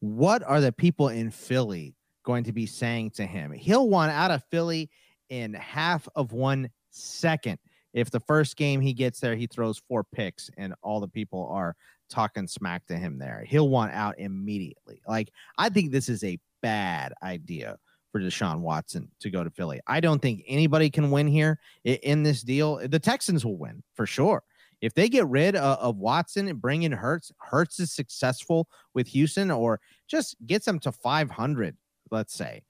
What 0.00 0.42
are 0.44 0.62
the 0.62 0.72
people 0.72 1.10
in 1.10 1.30
Philly 1.30 1.94
going 2.24 2.44
to 2.44 2.54
be 2.54 2.64
saying 2.64 3.10
to 3.10 3.26
him? 3.26 3.52
He'll 3.52 3.86
want 3.90 4.12
out 4.12 4.30
of 4.30 4.42
Philly 4.50 4.88
in 5.28 5.52
half 5.52 6.08
of 6.16 6.32
one 6.32 6.70
second. 6.88 7.58
If 7.92 8.10
the 8.10 8.20
first 8.20 8.56
game 8.56 8.80
he 8.80 8.94
gets 8.94 9.20
there, 9.20 9.36
he 9.36 9.46
throws 9.46 9.82
four 9.88 10.04
picks 10.04 10.48
and 10.56 10.74
all 10.80 11.00
the 11.00 11.08
people 11.08 11.48
are 11.48 11.76
talking 12.08 12.46
smack 12.46 12.86
to 12.86 12.96
him 12.96 13.18
there. 13.18 13.44
He'll 13.46 13.68
want 13.68 13.92
out 13.92 14.18
immediately. 14.18 15.02
Like, 15.06 15.30
I 15.58 15.68
think 15.68 15.90
this 15.92 16.08
is 16.08 16.24
a 16.24 16.38
bad 16.62 17.12
idea 17.22 17.76
for 18.16 18.22
Deshaun 18.22 18.60
Watson 18.60 19.10
to 19.20 19.30
go 19.30 19.44
to 19.44 19.50
Philly. 19.50 19.80
I 19.86 20.00
don't 20.00 20.22
think 20.22 20.42
anybody 20.46 20.88
can 20.88 21.10
win 21.10 21.26
here 21.26 21.58
in 21.84 22.22
this 22.22 22.42
deal. 22.42 22.76
The 22.88 22.98
Texans 22.98 23.44
will 23.44 23.58
win 23.58 23.82
for 23.94 24.06
sure. 24.06 24.42
If 24.80 24.94
they 24.94 25.08
get 25.08 25.26
rid 25.26 25.56
of, 25.56 25.78
of 25.78 25.96
Watson 25.98 26.48
and 26.48 26.60
bring 26.60 26.84
in 26.84 26.92
Hurts, 26.92 27.30
Hurts 27.38 27.78
is 27.80 27.92
successful 27.92 28.68
with 28.94 29.06
Houston, 29.08 29.50
or 29.50 29.80
just 30.06 30.36
gets 30.46 30.64
them 30.64 30.78
to 30.80 30.92
500, 30.92 31.76
let's 32.10 32.34
say. 32.34 32.62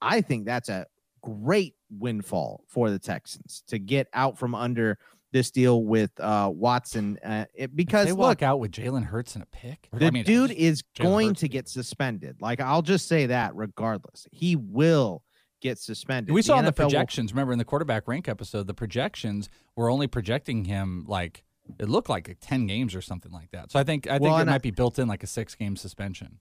I 0.00 0.20
think 0.20 0.44
that's 0.44 0.68
a 0.68 0.86
great 1.22 1.74
windfall 1.90 2.64
for 2.66 2.90
the 2.90 2.98
Texans 2.98 3.62
to 3.68 3.78
get 3.78 4.08
out 4.12 4.38
from 4.38 4.54
under 4.54 4.98
this 5.34 5.50
deal 5.50 5.82
with 5.84 6.10
uh, 6.20 6.48
Watson 6.54 7.18
uh, 7.24 7.44
it, 7.54 7.74
because 7.76 8.06
they 8.06 8.12
look, 8.12 8.20
walk 8.20 8.42
out 8.42 8.60
with 8.60 8.70
Jalen 8.70 9.04
Hurts 9.04 9.34
and 9.34 9.42
a 9.42 9.46
pick. 9.46 9.88
the 9.92 10.06
I 10.06 10.10
mean, 10.10 10.24
dude 10.24 10.52
is 10.52 10.82
Jalen 10.96 11.02
going 11.02 11.28
Hurts. 11.30 11.40
to 11.40 11.48
get 11.48 11.68
suspended. 11.68 12.36
Like 12.40 12.60
I'll 12.60 12.82
just 12.82 13.08
say 13.08 13.26
that 13.26 13.54
regardless, 13.56 14.26
he 14.30 14.54
will 14.56 15.22
get 15.60 15.78
suspended. 15.78 16.32
We 16.32 16.40
saw 16.40 16.58
in 16.60 16.64
the 16.64 16.72
NFL 16.72 16.78
will- 16.78 16.84
projections. 16.90 17.32
Remember 17.32 17.52
in 17.52 17.58
the 17.58 17.64
quarterback 17.64 18.06
rank 18.08 18.28
episode, 18.28 18.66
the 18.68 18.74
projections 18.74 19.48
were 19.76 19.90
only 19.90 20.06
projecting 20.06 20.64
him 20.66 21.04
like 21.08 21.42
it 21.80 21.88
looked 21.88 22.08
like 22.08 22.36
ten 22.40 22.66
games 22.68 22.94
or 22.94 23.00
something 23.02 23.32
like 23.32 23.50
that. 23.50 23.72
So 23.72 23.78
I 23.80 23.84
think 23.84 24.06
I 24.06 24.12
think 24.12 24.22
Well, 24.22 24.38
it 24.38 24.42
and 24.42 24.50
I- 24.50 24.54
might 24.54 24.62
be 24.62 24.70
built 24.70 24.98
in 24.98 25.08
like 25.08 25.22
a 25.24 25.26
six 25.26 25.54
game 25.56 25.74
suspension. 25.76 26.38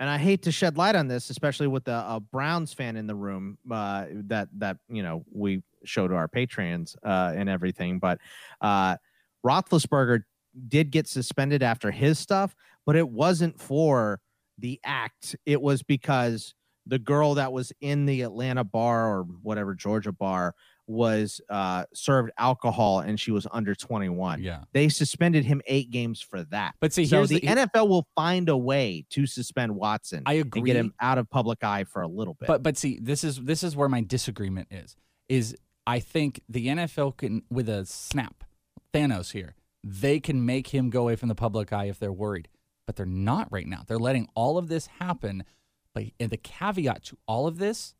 and 0.00 0.10
I 0.10 0.18
hate 0.18 0.42
to 0.42 0.50
shed 0.50 0.76
light 0.76 0.96
on 0.96 1.06
this, 1.06 1.30
especially 1.30 1.68
with 1.68 1.84
the 1.84 1.92
uh, 1.92 2.18
Browns 2.18 2.72
fan 2.72 2.96
in 2.96 3.06
the 3.06 3.14
room 3.14 3.58
uh, 3.70 4.06
that 4.26 4.48
that 4.58 4.78
you 4.88 5.04
know 5.04 5.24
we 5.30 5.62
show 5.84 6.08
to 6.08 6.14
our 6.14 6.28
patrons 6.28 6.96
uh, 7.04 7.32
and 7.34 7.48
everything. 7.48 7.98
But 7.98 8.18
uh, 8.60 8.96
Roethlisberger 9.44 10.22
did 10.68 10.90
get 10.90 11.06
suspended 11.08 11.62
after 11.62 11.90
his 11.90 12.18
stuff, 12.18 12.54
but 12.86 12.96
it 12.96 13.08
wasn't 13.08 13.60
for 13.60 14.20
the 14.58 14.80
act. 14.84 15.36
It 15.46 15.60
was 15.60 15.82
because 15.82 16.54
the 16.86 16.98
girl 16.98 17.34
that 17.34 17.52
was 17.52 17.72
in 17.80 18.06
the 18.06 18.22
Atlanta 18.22 18.64
bar 18.64 19.08
or 19.08 19.22
whatever 19.42 19.74
Georgia 19.74 20.12
bar 20.12 20.54
was 20.86 21.40
uh, 21.48 21.84
served 21.94 22.30
alcohol 22.38 23.00
and 23.00 23.18
she 23.18 23.30
was 23.30 23.46
under 23.52 23.74
21. 23.74 24.42
Yeah. 24.42 24.60
They 24.72 24.88
suspended 24.90 25.44
him 25.44 25.62
eight 25.66 25.90
games 25.90 26.20
for 26.20 26.42
that. 26.44 26.74
But 26.80 26.92
see, 26.92 27.06
so 27.06 27.18
here's 27.18 27.30
the, 27.30 27.40
the- 27.40 27.46
NFL 27.46 27.88
will 27.88 28.06
find 28.14 28.48
a 28.48 28.56
way 28.56 29.06
to 29.10 29.26
suspend 29.26 29.74
Watson. 29.74 30.22
I 30.26 30.34
And 30.34 30.52
get 30.52 30.76
him 30.76 30.92
out 31.00 31.16
of 31.18 31.30
public 31.30 31.64
eye 31.64 31.84
for 31.84 32.02
a 32.02 32.08
little 32.08 32.34
bit. 32.34 32.48
But 32.48 32.62
but 32.62 32.76
see, 32.76 32.98
this 33.00 33.24
is 33.24 33.40
this 33.42 33.62
is 33.62 33.74
where 33.74 33.88
my 33.88 34.02
disagreement 34.02 34.68
is. 34.70 34.96
Is 35.28 35.56
I 35.86 36.00
think 36.00 36.40
the 36.48 36.68
NFL 36.68 37.16
can 37.18 37.42
with 37.50 37.68
a 37.68 37.84
snap, 37.84 38.44
Thanos 38.92 39.32
here, 39.32 39.54
they 39.82 40.18
can 40.20 40.44
make 40.44 40.68
him 40.68 40.90
go 40.90 41.02
away 41.02 41.16
from 41.16 41.28
the 41.28 41.34
public 41.34 41.72
eye 41.72 41.86
if 41.86 41.98
they're 41.98 42.12
worried. 42.12 42.48
But 42.86 42.96
they're 42.96 43.06
not 43.06 43.50
right 43.50 43.66
now. 43.66 43.82
They're 43.86 43.98
letting 43.98 44.28
all 44.34 44.58
of 44.58 44.68
this 44.68 44.86
happen. 44.98 45.44
But 45.94 46.04
and 46.20 46.30
the 46.30 46.36
caveat 46.36 47.04
to 47.04 47.18
all 47.26 47.46
of 47.46 47.58
this 47.58 47.94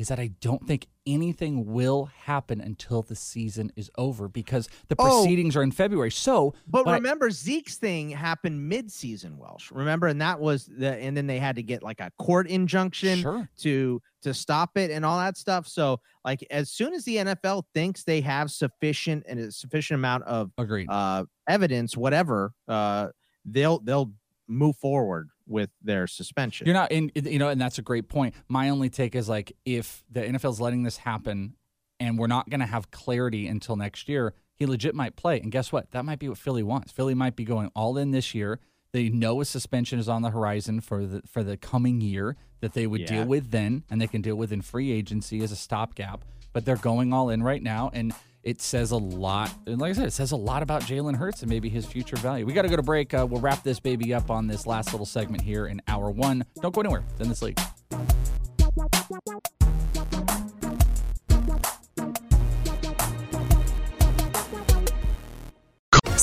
is 0.00 0.08
that 0.08 0.18
I 0.18 0.28
don't 0.40 0.66
think 0.66 0.86
anything 1.06 1.66
will 1.66 2.06
happen 2.06 2.58
until 2.58 3.02
the 3.02 3.14
season 3.14 3.70
is 3.76 3.90
over 3.98 4.28
because 4.28 4.66
the 4.88 4.96
Oh. 4.98 5.04
proceedings 5.22 5.56
are 5.56 5.62
in 5.62 5.72
February. 5.72 6.10
So 6.10 6.54
But 6.66 6.88
I- 6.88 6.94
remember, 6.94 7.30
Zeke's 7.30 7.76
thing 7.76 8.08
happened 8.08 8.66
mid-season, 8.66 9.36
Welsh. 9.36 9.70
Remember, 9.70 10.06
and 10.06 10.18
that 10.22 10.40
was 10.40 10.64
the, 10.64 10.96
and 10.96 11.14
then 11.14 11.26
they 11.26 11.38
had 11.38 11.56
to 11.56 11.62
get 11.62 11.82
like 11.82 12.00
a 12.00 12.10
court 12.18 12.48
injunction 12.48 13.18
Sure. 13.20 13.48
to 13.58 14.00
to 14.22 14.32
stop 14.34 14.76
it 14.78 14.90
and 14.90 15.04
all 15.04 15.18
that 15.18 15.36
stuff. 15.38 15.66
So, 15.66 15.98
like, 16.26 16.46
as 16.50 16.70
soon 16.70 16.92
as 16.94 17.04
the 17.04 17.16
NFL 17.18 17.64
thinks 17.74 18.04
they 18.04 18.20
have 18.22 18.50
sufficient 18.50 19.24
and 19.26 19.38
a 19.40 19.50
sufficient 19.52 19.96
amount 19.96 20.24
of 20.24 20.50
agreed 20.58 20.88
uh, 20.90 21.24
evidence, 21.46 21.94
whatever, 21.96 22.52
uh, 22.68 23.08
they'll 23.44 23.80
they'll 23.80 24.12
move 24.48 24.76
forward 24.76 25.28
with 25.50 25.70
their 25.82 26.06
suspension. 26.06 26.66
You're 26.66 26.74
not 26.74 26.92
in, 26.92 27.10
you 27.14 27.38
know, 27.38 27.48
and 27.48 27.60
that's 27.60 27.78
a 27.78 27.82
great 27.82 28.08
point. 28.08 28.34
My 28.48 28.68
only 28.70 28.88
take 28.88 29.14
is 29.14 29.28
like 29.28 29.52
if 29.64 30.02
the 30.10 30.20
NFL's 30.22 30.60
letting 30.60 30.84
this 30.84 30.98
happen 30.98 31.54
and 31.98 32.18
we're 32.18 32.26
not 32.28 32.48
going 32.48 32.60
to 32.60 32.66
have 32.66 32.90
clarity 32.90 33.46
until 33.46 33.76
next 33.76 34.08
year, 34.08 34.32
he 34.54 34.64
legit 34.66 34.94
might 34.94 35.16
play. 35.16 35.40
And 35.40 35.50
guess 35.50 35.72
what? 35.72 35.90
That 35.90 36.04
might 36.04 36.18
be 36.18 36.28
what 36.28 36.38
Philly 36.38 36.62
wants. 36.62 36.92
Philly 36.92 37.14
might 37.14 37.36
be 37.36 37.44
going 37.44 37.70
all 37.74 37.98
in 37.98 38.10
this 38.12 38.34
year. 38.34 38.60
They 38.92 39.08
know 39.08 39.40
a 39.40 39.44
suspension 39.44 39.98
is 39.98 40.08
on 40.08 40.22
the 40.22 40.30
horizon 40.30 40.80
for 40.80 41.06
the 41.06 41.22
for 41.26 41.42
the 41.44 41.56
coming 41.56 42.00
year 42.00 42.36
that 42.60 42.72
they 42.74 42.86
would 42.86 43.02
Yeah. 43.02 43.06
deal 43.06 43.26
with 43.26 43.50
then, 43.50 43.84
and 43.90 44.00
they 44.00 44.06
can 44.08 44.20
deal 44.20 44.34
with 44.36 44.52
in 44.52 44.62
free 44.62 44.90
agency 44.92 45.42
as 45.42 45.52
a 45.52 45.56
stopgap. 45.56 46.24
But 46.52 46.64
they're 46.64 46.76
going 46.76 47.12
all 47.12 47.30
in 47.30 47.42
right 47.42 47.62
now, 47.62 47.90
and 47.94 48.12
it 48.42 48.60
says 48.60 48.90
a 48.90 48.96
lot. 48.96 49.52
And 49.66 49.80
like 49.80 49.90
I 49.90 49.92
said, 49.94 50.06
it 50.06 50.12
says 50.12 50.32
a 50.32 50.36
lot 50.36 50.62
about 50.62 50.82
Jalen 50.82 51.16
Hurts 51.16 51.42
and 51.42 51.50
maybe 51.50 51.68
his 51.68 51.86
future 51.86 52.16
value. 52.16 52.46
We 52.46 52.52
got 52.52 52.62
to 52.62 52.68
go 52.68 52.76
to 52.76 52.82
break. 52.82 53.12
Uh, 53.12 53.26
we'll 53.28 53.40
wrap 53.40 53.62
this 53.62 53.80
baby 53.80 54.14
up 54.14 54.30
on 54.30 54.46
this 54.46 54.66
last 54.66 54.92
little 54.92 55.06
segment 55.06 55.42
here 55.42 55.66
in 55.66 55.82
hour 55.88 56.10
one. 56.10 56.44
Don't 56.60 56.74
go 56.74 56.80
anywhere. 56.80 57.04
Then 57.18 57.28
this 57.28 57.42
league. 57.42 57.58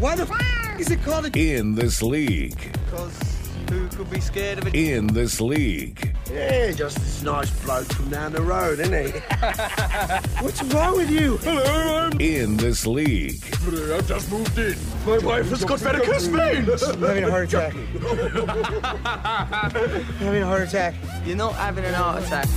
Why 0.00 0.16
the 0.16 0.22
f- 0.22 0.80
is 0.80 0.90
it 0.90 1.02
called 1.02 1.26
a 1.26 1.38
In 1.38 1.74
this 1.74 2.00
league. 2.00 2.72
Because 2.72 3.39
who 3.68 3.88
could 3.88 4.10
be 4.10 4.20
scared 4.20 4.58
of 4.58 4.66
it? 4.66 4.74
In 4.74 5.06
this 5.08 5.40
league. 5.40 6.14
Yeah, 6.32 6.70
just 6.72 6.98
this 6.98 7.22
nice 7.22 7.50
bloke 7.64 7.92
from 7.92 8.08
down 8.08 8.32
the 8.32 8.42
road, 8.42 8.78
isn't 8.78 8.92
he? 8.92 9.20
What's 10.44 10.62
wrong 10.64 10.96
with 10.96 11.10
you? 11.10 11.38
Hello, 11.38 12.06
I'm... 12.06 12.20
In 12.20 12.56
this 12.56 12.86
league. 12.86 13.42
I've 13.66 14.06
just 14.06 14.30
moved 14.30 14.56
in. 14.58 14.76
My 15.06 15.18
wife 15.18 15.48
has 15.50 15.64
got 15.64 15.80
varicose 15.80 16.26
veins. 16.26 16.82
I'm 16.82 17.00
having 17.00 17.24
a 17.24 17.30
heart 17.30 17.52
attack. 17.52 17.72
having 20.18 20.42
a 20.42 20.46
heart 20.46 20.62
attack. 20.62 20.94
You're 21.24 21.36
not 21.36 21.54
having 21.54 21.84
an 21.84 21.94
heart 21.94 22.22
attack. 22.22 22.48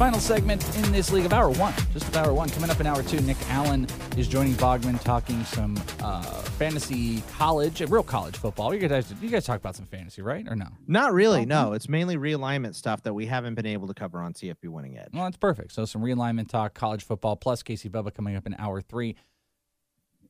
Final 0.00 0.18
segment 0.18 0.64
in 0.78 0.92
this 0.92 1.12
league 1.12 1.26
of 1.26 1.32
hour 1.34 1.50
one, 1.50 1.74
just 1.92 2.08
of 2.08 2.16
hour 2.16 2.32
one. 2.32 2.48
Coming 2.48 2.70
up 2.70 2.80
in 2.80 2.86
hour 2.86 3.02
two, 3.02 3.20
Nick 3.20 3.36
Allen 3.50 3.86
is 4.16 4.28
joining 4.28 4.54
Bogman 4.54 4.98
talking 5.02 5.44
some 5.44 5.76
uh, 6.02 6.22
fantasy 6.22 7.20
college, 7.32 7.82
uh, 7.82 7.86
real 7.86 8.02
college 8.02 8.34
football. 8.34 8.74
You 8.74 8.88
guys, 8.88 9.12
you 9.20 9.28
guys 9.28 9.44
talk 9.44 9.60
about 9.60 9.76
some 9.76 9.84
fantasy, 9.84 10.22
right? 10.22 10.46
Or 10.50 10.56
no? 10.56 10.66
Not 10.88 11.12
really. 11.12 11.46
No, 11.46 11.74
it's 11.74 11.88
mainly 11.88 12.16
realignment 12.16 12.74
stuff 12.74 13.04
that 13.04 13.14
we 13.14 13.24
haven't 13.26 13.54
been 13.54 13.66
able 13.66 13.86
to 13.86 13.94
cover 13.94 14.18
on 14.20 14.32
CFP 14.34 14.68
Winning 14.68 14.98
Edge. 14.98 15.10
Well, 15.14 15.22
that's 15.22 15.36
perfect. 15.36 15.70
So 15.72 15.84
some 15.84 16.02
realignment 16.02 16.48
talk, 16.48 16.74
college 16.74 17.04
football, 17.04 17.36
plus 17.36 17.62
Casey 17.62 17.88
Bubba 17.88 18.12
coming 18.12 18.34
up 18.34 18.46
in 18.48 18.56
hour 18.58 18.80
three. 18.80 19.14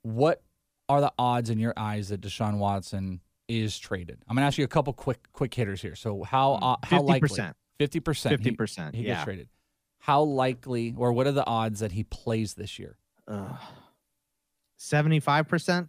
What 0.03 0.43
are 0.91 1.01
the 1.01 1.11
odds 1.19 1.49
in 1.49 1.59
your 1.59 1.73
eyes 1.77 2.11
that 2.11 2.21
Deshaun 2.21 2.59
Watson 2.59 3.21
is 3.49 3.79
traded? 3.79 4.23
I'm 4.29 4.37
going 4.37 4.43
to 4.43 4.47
ask 4.47 4.59
you 4.59 4.65
a 4.65 4.69
couple 4.69 4.93
quick 4.93 5.21
quick 5.33 5.55
hitters 5.55 5.81
here. 5.81 5.95
So 5.95 6.23
how 6.23 6.53
uh, 6.53 6.77
how 6.83 7.01
likely? 7.01 7.31
50%. 7.31 7.55
Fifty 7.79 8.01
percent. 8.01 8.43
50%, 8.43 8.95
He, 8.95 9.01
he 9.01 9.07
yeah. 9.09 9.15
gets 9.15 9.25
traded. 9.25 9.49
How 10.01 10.21
likely, 10.23 10.95
or 10.99 11.15
what 11.15 11.27
are 11.27 11.33
the 11.33 11.47
odds 11.47 11.81
that 11.81 11.93
he 11.93 12.05
plays 12.05 12.53
this 12.53 12.79
year? 12.79 12.99
Seventy-five 14.77 15.49
percent. 15.49 15.89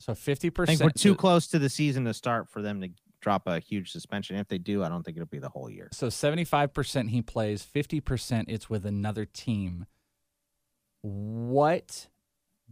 So 0.00 0.14
fifty 0.14 0.48
I 0.48 0.50
percent. 0.50 0.78
think 0.78 0.88
we're 0.88 0.92
too 1.02 1.14
close 1.16 1.48
to 1.48 1.58
the 1.58 1.68
season 1.68 2.04
to 2.04 2.14
start 2.14 2.48
for 2.48 2.62
them 2.62 2.80
to 2.82 2.90
drop 3.20 3.46
a 3.46 3.58
huge 3.58 3.90
suspension. 3.90 4.36
If 4.36 4.48
they 4.48 4.58
do, 4.58 4.82
I 4.84 4.88
don't 4.88 5.02
think 5.02 5.16
it'll 5.16 5.26
be 5.26 5.38
the 5.38 5.48
whole 5.48 5.70
year. 5.70 5.88
So 5.92 6.08
75% 6.08 7.10
he 7.10 7.22
plays, 7.22 7.66
50% 7.66 8.44
it's 8.48 8.70
with 8.70 8.86
another 8.86 9.24
team. 9.24 9.86
What 11.02 12.08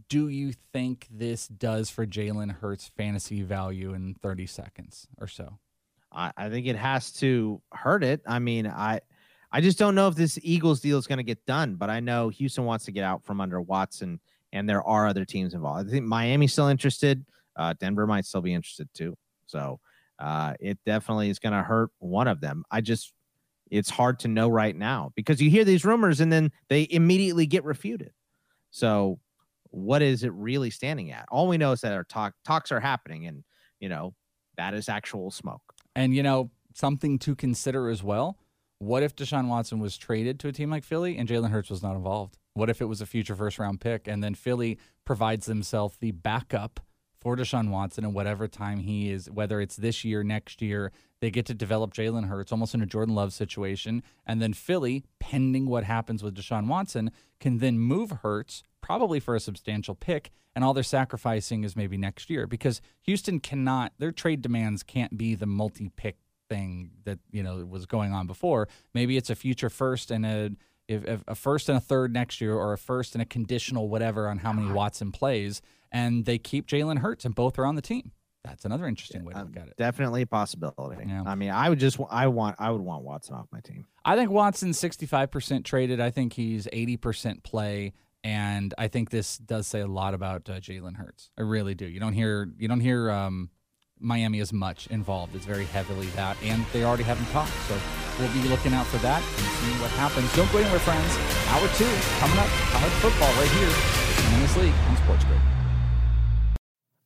do 0.09 0.29
you 0.29 0.53
think 0.73 1.07
this 1.11 1.47
does 1.47 1.89
for 1.89 2.05
Jalen 2.05 2.51
Hurts' 2.59 2.91
fantasy 2.95 3.41
value 3.41 3.93
in 3.93 4.15
30 4.21 4.45
seconds 4.45 5.07
or 5.19 5.27
so? 5.27 5.59
I, 6.11 6.31
I 6.37 6.49
think 6.49 6.67
it 6.67 6.75
has 6.75 7.11
to 7.13 7.61
hurt 7.71 8.03
it. 8.03 8.21
I 8.25 8.39
mean, 8.39 8.67
I 8.67 9.01
I 9.51 9.61
just 9.61 9.79
don't 9.79 9.95
know 9.95 10.07
if 10.09 10.15
this 10.15 10.37
Eagles 10.41 10.81
deal 10.81 10.97
is 10.97 11.07
going 11.07 11.17
to 11.17 11.23
get 11.23 11.45
done, 11.45 11.75
but 11.75 11.89
I 11.89 12.01
know 12.01 12.29
Houston 12.29 12.65
wants 12.65 12.85
to 12.85 12.91
get 12.91 13.03
out 13.03 13.23
from 13.23 13.39
under 13.39 13.61
Watson, 13.61 14.19
and 14.51 14.67
there 14.67 14.83
are 14.83 15.07
other 15.07 15.23
teams 15.23 15.53
involved. 15.53 15.87
I 15.87 15.91
think 15.91 16.05
Miami's 16.05 16.51
still 16.51 16.67
interested. 16.67 17.25
Uh, 17.55 17.73
Denver 17.79 18.05
might 18.05 18.25
still 18.25 18.41
be 18.41 18.53
interested 18.53 18.89
too. 18.93 19.15
So 19.45 19.79
uh, 20.19 20.53
it 20.59 20.79
definitely 20.85 21.29
is 21.29 21.39
going 21.39 21.53
to 21.53 21.63
hurt 21.63 21.91
one 21.99 22.27
of 22.27 22.41
them. 22.41 22.63
I 22.71 22.81
just 22.81 23.13
it's 23.69 23.89
hard 23.89 24.19
to 24.19 24.27
know 24.29 24.47
right 24.47 24.75
now 24.75 25.11
because 25.15 25.41
you 25.41 25.49
hear 25.49 25.65
these 25.65 25.83
rumors 25.83 26.21
and 26.21 26.31
then 26.31 26.51
they 26.69 26.87
immediately 26.89 27.45
get 27.45 27.65
refuted. 27.65 28.13
So 28.71 29.19
what 29.71 30.01
is 30.01 30.23
it 30.23 30.31
really 30.31 30.69
standing 30.69 31.11
at? 31.11 31.25
All 31.29 31.47
we 31.47 31.57
know 31.57 31.73
is 31.73 31.81
that 31.81 31.93
our 31.93 32.05
talk 32.05 32.33
talks 32.45 32.71
are 32.71 32.79
happening, 32.79 33.27
and 33.27 33.43
you 33.79 33.89
know 33.89 34.13
that 34.57 34.73
is 34.73 34.89
actual 34.89 35.31
smoke. 35.31 35.73
And, 35.95 36.13
you 36.13 36.21
know, 36.21 36.51
something 36.73 37.17
to 37.19 37.35
consider 37.35 37.89
as 37.89 38.03
well. 38.03 38.37
What 38.79 39.01
if 39.01 39.15
Deshaun 39.15 39.47
Watson 39.47 39.79
was 39.79 39.97
traded 39.97 40.39
to 40.41 40.49
a 40.49 40.51
team 40.51 40.69
like 40.69 40.83
Philly 40.83 41.17
and 41.17 41.27
Jalen 41.27 41.49
Hurts 41.49 41.69
was 41.69 41.81
not 41.81 41.95
involved? 41.95 42.37
What 42.53 42.69
if 42.69 42.81
it 42.81 42.85
was 42.85 43.01
a 43.01 43.05
future 43.05 43.35
first 43.35 43.57
round 43.57 43.81
pick 43.81 44.07
and 44.07 44.23
then 44.23 44.35
Philly 44.35 44.77
provides 45.05 45.45
themselves 45.45 45.97
the 45.97 46.11
backup 46.11 46.79
for 47.19 47.35
Deshaun 47.35 47.69
Watson 47.69 48.03
and 48.03 48.13
whatever 48.13 48.47
time 48.47 48.79
he 48.79 49.09
is, 49.09 49.29
whether 49.29 49.59
it's 49.59 49.75
this 49.75 50.05
year, 50.05 50.23
next 50.23 50.61
year, 50.61 50.91
they 51.19 51.31
get 51.31 51.45
to 51.47 51.53
develop 51.53 51.93
Jalen 51.93 52.27
Hurts 52.27 52.51
almost 52.51 52.75
in 52.75 52.81
a 52.81 52.85
Jordan 52.85 53.15
Love 53.15 53.33
situation. 53.33 54.03
And 54.25 54.41
then 54.41 54.53
Philly, 54.53 55.03
pending 55.19 55.65
what 55.67 55.83
happens 55.83 56.21
with 56.23 56.35
Deshaun 56.35 56.67
Watson, 56.67 57.11
can 57.39 57.57
then 57.57 57.79
move 57.79 58.11
Hurts 58.21 58.63
probably 58.81 59.19
for 59.19 59.35
a 59.35 59.39
substantial 59.39 59.95
pick. 59.95 60.31
And 60.55 60.63
all 60.63 60.73
they're 60.73 60.83
sacrificing 60.83 61.63
is 61.63 61.75
maybe 61.75 61.97
next 61.97 62.29
year 62.29 62.47
because 62.47 62.81
Houston 63.01 63.39
cannot, 63.39 63.93
their 63.97 64.11
trade 64.11 64.41
demands 64.41 64.83
can't 64.83 65.17
be 65.17 65.35
the 65.35 65.45
multi 65.45 65.89
pick 65.89 66.17
thing 66.49 66.91
that, 67.03 67.19
you 67.31 67.43
know, 67.43 67.65
was 67.65 67.85
going 67.85 68.13
on 68.13 68.27
before. 68.27 68.67
Maybe 68.93 69.17
it's 69.17 69.29
a 69.29 69.35
future 69.35 69.69
first 69.69 70.11
and 70.11 70.25
a, 70.25 70.51
if, 70.87 71.05
if 71.05 71.23
a 71.27 71.35
first 71.35 71.69
and 71.69 71.77
a 71.77 71.81
third 71.81 72.13
next 72.13 72.41
year 72.41 72.55
or 72.55 72.73
a 72.73 72.77
first 72.77 73.15
and 73.15 73.21
a 73.21 73.25
conditional 73.25 73.89
whatever 73.89 74.27
on 74.27 74.39
how 74.39 74.53
many 74.53 74.71
Watson 74.71 75.11
plays. 75.11 75.61
And 75.91 76.25
they 76.25 76.37
keep 76.37 76.67
Jalen 76.67 76.99
Hurts 76.99 77.25
and 77.25 77.33
both 77.33 77.57
are 77.57 77.65
on 77.65 77.75
the 77.75 77.81
team. 77.81 78.11
That's 78.43 78.65
another 78.65 78.87
interesting 78.87 79.25
way 79.25 79.33
to 79.33 79.39
look 79.39 79.57
at 79.57 79.67
it. 79.67 79.73
Definitely 79.77 80.21
a 80.21 80.27
possibility. 80.27 81.03
I 81.25 81.35
mean, 81.35 81.49
I 81.49 81.69
would 81.69 81.79
just 81.79 81.99
I 82.09 82.27
want 82.27 82.55
I 82.59 82.71
would 82.71 82.81
want 82.81 83.03
Watson 83.03 83.35
off 83.35 83.47
my 83.51 83.59
team. 83.59 83.85
I 84.05 84.15
think 84.15 84.31
Watson's 84.31 84.79
65% 84.79 85.65
traded. 85.65 85.99
I 85.99 86.11
think 86.11 86.33
he's 86.33 86.65
80% 86.67 87.43
play. 87.43 87.93
And 88.23 88.73
I 88.77 88.87
think 88.87 89.09
this 89.09 89.37
does 89.37 89.67
say 89.67 89.81
a 89.81 89.87
lot 89.87 90.13
about 90.13 90.49
uh, 90.49 90.53
Jalen 90.59 90.95
Hurts. 90.95 91.29
I 91.37 91.41
really 91.43 91.75
do. 91.75 91.85
You 91.85 91.99
don't 91.99 92.13
hear 92.13 92.49
you 92.57 92.67
don't 92.67 92.79
hear 92.79 93.11
um, 93.11 93.49
Miami 93.99 94.39
is 94.39 94.53
much 94.53 94.87
involved. 94.87 95.35
It's 95.35 95.45
very 95.45 95.65
heavily 95.65 96.07
that, 96.07 96.37
and 96.43 96.65
they 96.73 96.83
already 96.83 97.03
haven't 97.03 97.27
talked. 97.31 97.53
So 97.67 97.77
we'll 98.19 98.31
be 98.33 98.47
looking 98.49 98.73
out 98.73 98.85
for 98.87 98.97
that 98.97 99.21
and 99.21 99.45
seeing 99.45 99.81
what 99.81 99.91
happens. 99.91 100.33
Don't 100.35 100.51
go 100.51 100.59
anywhere, 100.59 100.79
friends. 100.79 101.17
Hour 101.49 101.67
two 101.75 101.89
coming 102.19 102.37
up. 102.37 102.47
College 102.71 102.93
football 103.01 103.33
right 103.33 103.49
here 103.49 104.35
in 104.35 104.41
this 104.41 104.57
league 104.57 104.73
on 104.89 104.97
Sports 104.97 105.23
Grid. 105.25 105.39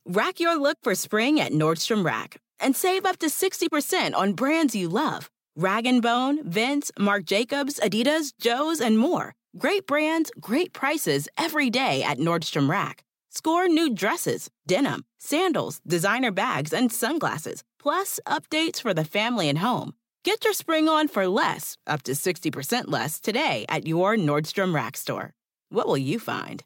Rack 0.06 0.40
your 0.40 0.56
look 0.56 0.78
for 0.82 0.94
spring 0.94 1.40
at 1.40 1.52
Nordstrom 1.52 2.04
Rack 2.04 2.40
and 2.60 2.76
save 2.76 3.06
up 3.06 3.18
to 3.18 3.26
60% 3.26 4.14
on 4.14 4.32
brands 4.34 4.74
you 4.74 4.88
love. 4.88 5.30
Rag 5.56 5.86
& 6.00 6.02
Bone, 6.02 6.42
Vince, 6.48 6.90
Marc 6.98 7.24
Jacobs, 7.24 7.78
Adidas, 7.80 8.32
Joe's, 8.40 8.80
and 8.80 8.98
more. 8.98 9.34
Great 9.58 9.86
brands, 9.86 10.30
great 10.40 10.72
prices 10.72 11.28
every 11.36 11.68
day 11.70 12.02
at 12.02 12.18
Nordstrom 12.18 12.68
Rack. 12.68 13.04
Score 13.34 13.66
new 13.66 13.94
dresses, 13.94 14.50
denim, 14.66 15.06
sandals, 15.18 15.80
designer 15.86 16.30
bags, 16.30 16.70
and 16.70 16.92
sunglasses, 16.92 17.62
plus 17.78 18.20
updates 18.26 18.82
for 18.82 18.92
the 18.92 19.06
family 19.06 19.48
and 19.48 19.60
home. 19.60 19.94
Get 20.22 20.44
your 20.44 20.52
spring 20.52 20.86
on 20.86 21.08
for 21.08 21.26
less, 21.26 21.78
up 21.86 22.02
to 22.02 22.12
60% 22.12 22.84
less, 22.88 23.18
today 23.20 23.64
at 23.70 23.86
your 23.86 24.16
Nordstrom 24.16 24.74
Rack 24.74 24.98
store. 24.98 25.32
What 25.70 25.86
will 25.86 25.96
you 25.96 26.18
find? 26.18 26.62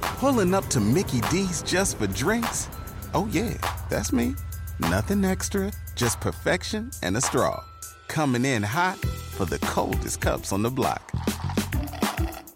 Pulling 0.00 0.54
up 0.54 0.66
to 0.70 0.80
Mickey 0.80 1.20
D's 1.30 1.62
just 1.62 1.98
for 1.98 2.08
drinks? 2.08 2.68
Oh, 3.14 3.28
yeah, 3.30 3.56
that's 3.90 4.12
me. 4.12 4.34
Nothing 4.80 5.24
extra, 5.24 5.72
just 5.94 6.20
perfection 6.20 6.90
and 7.04 7.16
a 7.16 7.20
straw. 7.20 7.62
Coming 8.08 8.44
in 8.44 8.64
hot 8.64 8.98
for 9.36 9.44
the 9.44 9.60
coldest 9.60 10.20
cups 10.20 10.52
on 10.52 10.62
the 10.62 10.70
block. 10.70 11.12